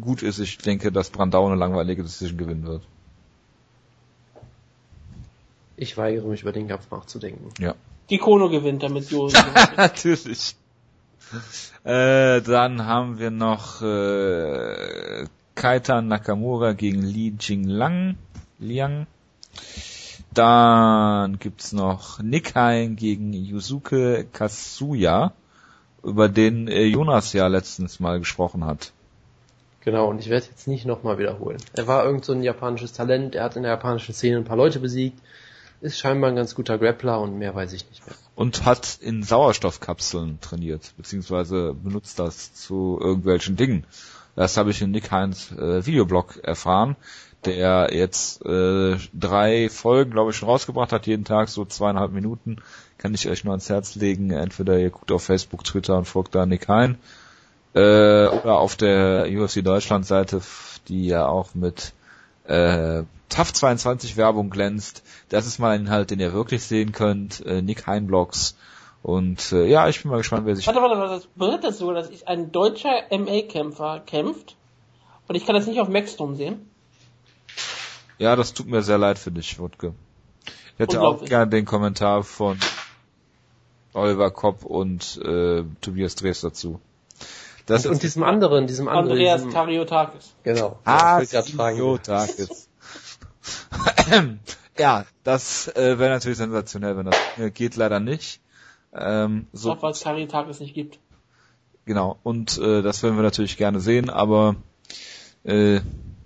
[0.00, 0.38] gut ist.
[0.38, 2.82] Ich denke, dass Brandau eine langweilige Decision gewinnen wird.
[5.78, 7.50] Ich weigere mich über den Kampf nachzudenken.
[7.60, 7.74] Ja.
[8.10, 9.38] Die Kono gewinnt, damit Jojo
[9.76, 10.56] Natürlich.
[11.84, 18.16] Äh, dann haben wir noch äh, Kaita Nakamura gegen Li Jinglang.
[18.58, 19.06] Liang.
[20.34, 25.32] Dann gibt's noch Nickhain gegen Yusuke Kasuya,
[26.02, 28.92] über den äh, Jonas ja letztens mal gesprochen hat.
[29.80, 31.58] Genau, und ich werde jetzt nicht nochmal wiederholen.
[31.72, 34.56] Er war irgend so ein japanisches Talent, er hat in der japanischen Szene ein paar
[34.56, 35.18] Leute besiegt,
[35.80, 38.16] ist scheinbar ein ganz guter Grappler und mehr weiß ich nicht mehr.
[38.34, 43.86] Und hat in Sauerstoffkapseln trainiert, beziehungsweise benutzt das zu irgendwelchen Dingen.
[44.34, 46.96] Das habe ich in Nick Heinz äh, Videoblog erfahren
[47.44, 52.56] der jetzt äh, drei Folgen, glaube ich, schon rausgebracht hat, jeden Tag so zweieinhalb Minuten.
[52.98, 54.30] Kann ich euch nur ans Herz legen.
[54.30, 56.98] Entweder ihr guckt auf Facebook, Twitter und folgt da Nick Hein.
[57.74, 60.40] Äh, oder auf der UFC Deutschland Seite,
[60.88, 61.92] die ja auch mit
[62.48, 65.02] äh, TAF 22 Werbung glänzt.
[65.28, 67.44] Das ist mal ein Inhalt, den ihr wirklich sehen könnt.
[67.44, 68.56] Äh, Nick Hein Blogs.
[69.02, 70.66] Und äh, ja, ich bin mal gespannt, wer sich.
[70.66, 74.56] Warte, warte, warte, bedeutet das so, dass ich ein deutscher MA-Kämpfer kämpft
[75.28, 76.68] und ich kann das nicht auf Maxdome sehen?
[78.18, 79.94] Ja, das tut mir sehr leid für dich, Wutke.
[80.46, 82.58] Ich hätte auch gerne den Kommentar von
[83.92, 86.80] Oliver Kopp und äh, Tobias Drees dazu.
[87.68, 89.10] Das und, und diesem anderen, diesem anderen.
[89.10, 90.34] Andreas diesem, Tariotakis.
[90.42, 90.78] Genau.
[90.84, 92.68] Ah, Tariotakis.
[94.78, 98.40] ja, das äh, wäre natürlich sensationell, wenn das äh, geht leider nicht.
[98.94, 100.98] Ähm, so, auch weil es Tariotakis nicht gibt.
[101.84, 104.56] Genau, und äh, das würden wir natürlich gerne sehen, aber
[105.44, 105.80] äh,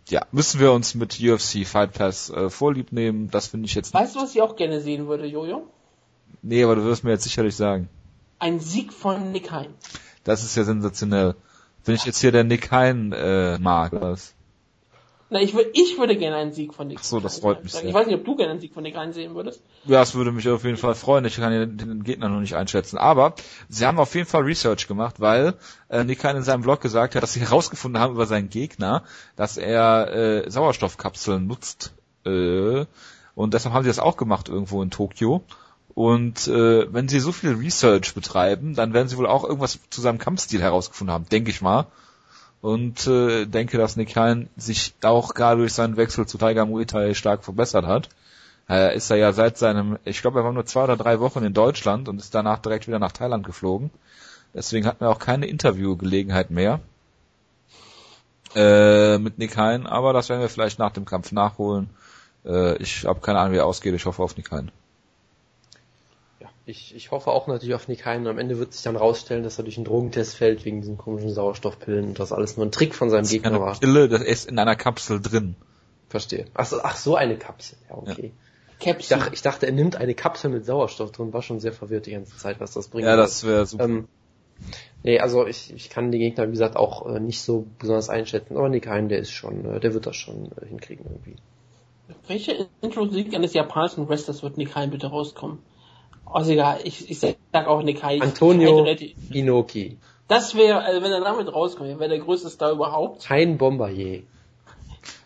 [0.09, 3.31] ja, müssen wir uns mit UFC Fight Pass äh, vorlieb nehmen.
[3.31, 3.95] Das finde ich jetzt.
[3.95, 5.67] Weißt du, was ich auch gerne sehen würde, Jojo?
[6.43, 7.89] Nee, aber du wirst mir jetzt sicherlich sagen.
[8.39, 9.75] Ein Sieg von Nick Hein.
[10.25, 11.35] Das ist ja sensationell.
[11.85, 14.35] Wenn ich jetzt hier der Nick Hein äh, mag, was?
[15.33, 17.73] Na, ich, würde, ich würde gerne einen Sieg von Nick Ach so, das freut mich
[17.73, 17.85] sehr.
[17.85, 19.63] Ich weiß nicht, ob du gerne einen Sieg von Nick einsehen würdest.
[19.87, 21.25] Ja, es würde mich auf jeden Fall freuen.
[21.25, 22.99] Ich kann den Gegner noch nicht einschätzen.
[22.99, 23.35] Aber
[23.71, 25.55] sie haben auf jeden Fall Research gemacht, weil
[25.89, 29.05] äh, Nick in seinem Blog gesagt hat, dass sie herausgefunden haben über seinen Gegner,
[29.35, 31.95] dass er äh, Sauerstoffkapseln nutzt.
[32.27, 32.85] Äh,
[33.35, 35.43] und deshalb haben sie das auch gemacht irgendwo in Tokio.
[35.95, 40.01] Und äh, wenn sie so viel Research betreiben, dann werden sie wohl auch irgendwas zu
[40.01, 41.87] seinem Kampfstil herausgefunden haben, denke ich mal
[42.63, 46.87] und äh, denke, dass Nick Hein sich auch gerade durch seinen Wechsel zu Tiger Muay
[46.87, 48.09] Thai stark verbessert hat.
[48.69, 51.43] Er ist er ja seit seinem, ich glaube, er war nur zwei oder drei Wochen
[51.43, 53.91] in Deutschland und ist danach direkt wieder nach Thailand geflogen.
[54.55, 56.81] Deswegen hatten wir auch keine Interviewgelegenheit mehr
[58.55, 61.91] äh, mit Nick Hein, aber das werden wir vielleicht nach dem Kampf nachholen.
[62.47, 63.95] Äh, ich habe keine Ahnung, wie er ausgeht.
[63.95, 64.71] Ich hoffe auf Nick Hein
[66.65, 68.27] ich, ich hoffe auch natürlich auf Nick Hein.
[68.27, 71.31] Am Ende wird sich dann rausstellen, dass er durch einen Drogentest fällt wegen diesen komischen
[71.31, 73.79] Sauerstoffpillen und das alles nur ein Trick von seinem das Gegner war.
[73.79, 75.57] Pille, das ist in einer Kapsel drin.
[76.09, 76.47] Verstehe.
[76.55, 77.79] Ach so, ach so eine Kapsel.
[77.89, 78.33] Ja, okay.
[78.81, 78.95] Ja.
[78.99, 82.07] Ich, dachte, ich dachte, er nimmt eine Kapsel mit Sauerstoff drin, war schon sehr verwirrt
[82.07, 83.07] die ganze Zeit, was das bringt.
[83.07, 83.85] Ja, das wäre super.
[83.85, 84.09] Ähm,
[85.05, 88.57] nee, also ich, ich kann den Gegner, wie gesagt, auch äh, nicht so besonders einschätzen,
[88.57, 91.37] aber Nick Hein, der ist schon, äh, der wird das schon äh, hinkriegen irgendwie.
[92.27, 95.61] Welche Intro-Musik eines japanischen Wrestlers wird Nick Hein bitte rauskommen?
[96.33, 98.21] Also egal, ich, ich sag auch Nikai.
[98.21, 98.87] Antonio
[99.31, 99.99] Inoki.
[100.29, 103.25] Das wäre, also wenn er damit rauskommt, wäre der größte Star überhaupt.
[103.25, 104.23] Kein Bombardier.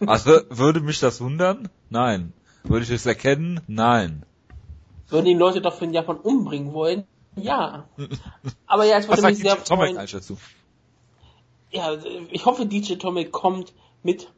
[0.07, 1.69] Also würde mich das wundern?
[1.91, 2.33] Nein.
[2.65, 3.61] Würde ich es erkennen?
[3.67, 4.25] Nein.
[5.09, 7.05] Würden die Leute doch für den Japan umbringen wollen?
[7.37, 7.87] Ja.
[8.67, 9.99] Aber ja, es würde mich sehr freuen.
[11.71, 11.97] Ja,
[12.31, 13.73] ich hoffe, DJ Tomek kommt
[14.03, 14.29] mit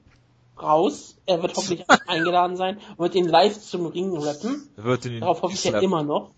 [0.60, 1.16] raus.
[1.26, 4.68] Er wird hoffentlich eingeladen sein und wird ihn live zum Ring rappen.
[5.20, 6.32] Darauf hoffe ich ja immer noch.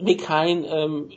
[0.00, 1.10] Nick Hein, ähm,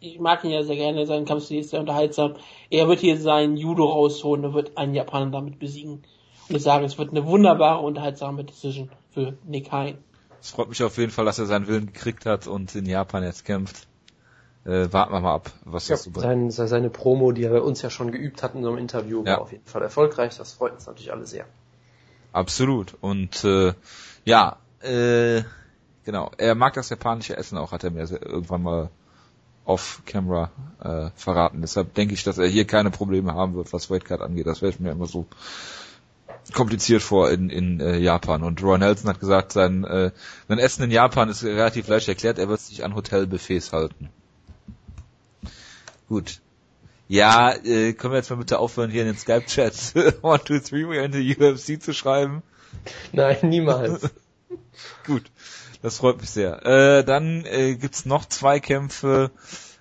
[0.00, 2.34] ich mag ihn ja sehr gerne, sein Kampfstil ist sehr unterhaltsam.
[2.70, 6.02] Er wird hier sein Judo rausholen und wird einen Japaner damit besiegen.
[6.48, 9.98] Und ich sage, es wird eine wunderbare, unterhaltsame Decision für Nick Hein.
[10.40, 13.22] Es freut mich auf jeden Fall, dass er seinen Willen gekriegt hat und in Japan
[13.22, 13.86] jetzt kämpft.
[14.64, 17.60] Äh, warten wir mal ab, was ja, das so sein, Seine Promo, die er bei
[17.60, 19.34] uns ja schon geübt hat in unserem Interview, ja.
[19.34, 20.36] war auf jeden Fall erfolgreich.
[20.36, 21.46] Das freut uns natürlich alle sehr.
[22.32, 22.96] Absolut.
[23.00, 23.72] Und äh,
[24.24, 25.42] ja, äh,
[26.04, 26.30] Genau.
[26.36, 28.90] Er mag das japanische Essen auch, hat er mir irgendwann mal
[29.64, 30.50] off-camera
[30.82, 31.60] äh, verraten.
[31.60, 34.46] Deshalb denke ich, dass er hier keine Probleme haben wird, was Weightcard angeht.
[34.46, 35.26] Das wäre mir immer so
[36.52, 38.42] kompliziert vor in, in äh, Japan.
[38.42, 40.10] Und Roy Nelson hat gesagt, sein, äh,
[40.48, 44.08] sein Essen in Japan ist relativ leicht erklärt, er wird sich an Hotelbuffets halten.
[46.08, 46.40] Gut.
[47.08, 50.76] Ja, äh, können wir jetzt mal bitte aufhören, hier in den Skype-Chat 1, 2, 3,
[50.86, 52.42] we're in the UFC zu schreiben?
[53.12, 54.10] Nein, niemals.
[55.06, 55.30] Gut.
[55.82, 56.64] Das freut mich sehr.
[56.64, 59.32] Äh, dann äh, gibt's noch zwei Kämpfe.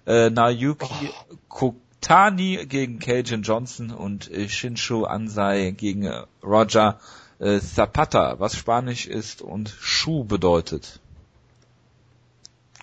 [0.07, 1.35] Äh, Nayuki oh.
[1.47, 6.99] Kokutani gegen Cajun Johnson und äh, Shinshu Ansai gegen äh, Roger
[7.37, 10.99] äh, Zapata, was Spanisch ist und Schuh bedeutet.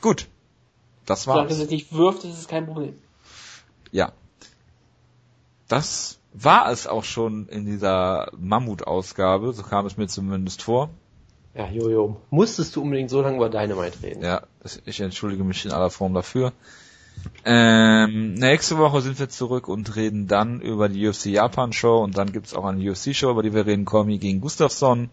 [0.01, 0.28] Gut.
[1.05, 1.49] Das war's.
[1.49, 2.95] Solange es nicht wirft, ist es kein Problem.
[3.90, 4.12] Ja.
[5.66, 10.90] Das war es auch schon in dieser Mammut-Ausgabe, so kam es mir zumindest vor.
[11.55, 14.23] Ja, Jojo, musstest du unbedingt so lange über Dynamite reden?
[14.23, 14.43] Ja,
[14.85, 16.53] ich entschuldige mich in aller Form dafür.
[17.45, 22.16] Ähm, nächste Woche sind wir zurück und reden dann über die UFC Japan Show und
[22.16, 25.11] dann gibt's auch eine UFC Show, über die wir reden, Komi gegen Gustafsson.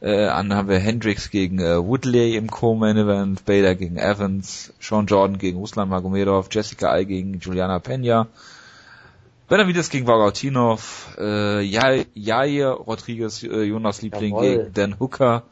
[0.00, 5.06] Äh, dann haben wir Hendricks gegen äh, Woodley im Co-Main Event, Bader gegen Evans, Sean
[5.06, 8.26] Jordan gegen Ruslan Magomedov, Jessica Ai gegen Juliana Pena,
[9.50, 14.58] Benavides gegen Vagautinov, äh, Jair Rodriguez, äh, Jonas Liebling Jawohl.
[14.58, 15.42] gegen Dan Hooker,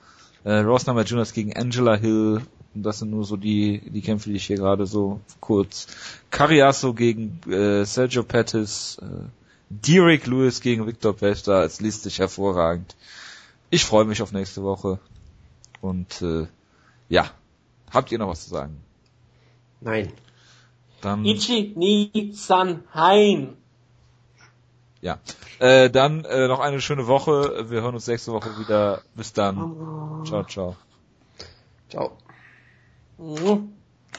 [0.45, 2.41] äh, Ross Namajunas gegen Angela Hill,
[2.77, 5.89] und das sind nur so die, die Kämpfe, die ich hier gerade so kurz.
[6.31, 9.25] Cariaso gegen äh, Sergio Pettis, äh,
[9.69, 12.95] Derek Lewis gegen Victor Pesta, es liest sich hervorragend.
[13.69, 15.01] Ich freue mich auf nächste Woche.
[15.81, 16.47] Und äh,
[17.09, 17.33] ja,
[17.91, 18.81] habt ihr noch was zu sagen?
[19.81, 20.13] Nein.
[21.01, 23.58] Dann Ichi ni san hein.
[25.01, 25.19] Ja.
[25.61, 27.71] Äh, dann äh, noch eine schöne Woche.
[27.71, 29.03] Wir hören uns nächste Woche wieder.
[29.15, 30.25] Bis dann.
[30.25, 30.77] Ciao, ciao.
[31.89, 32.19] Ciao.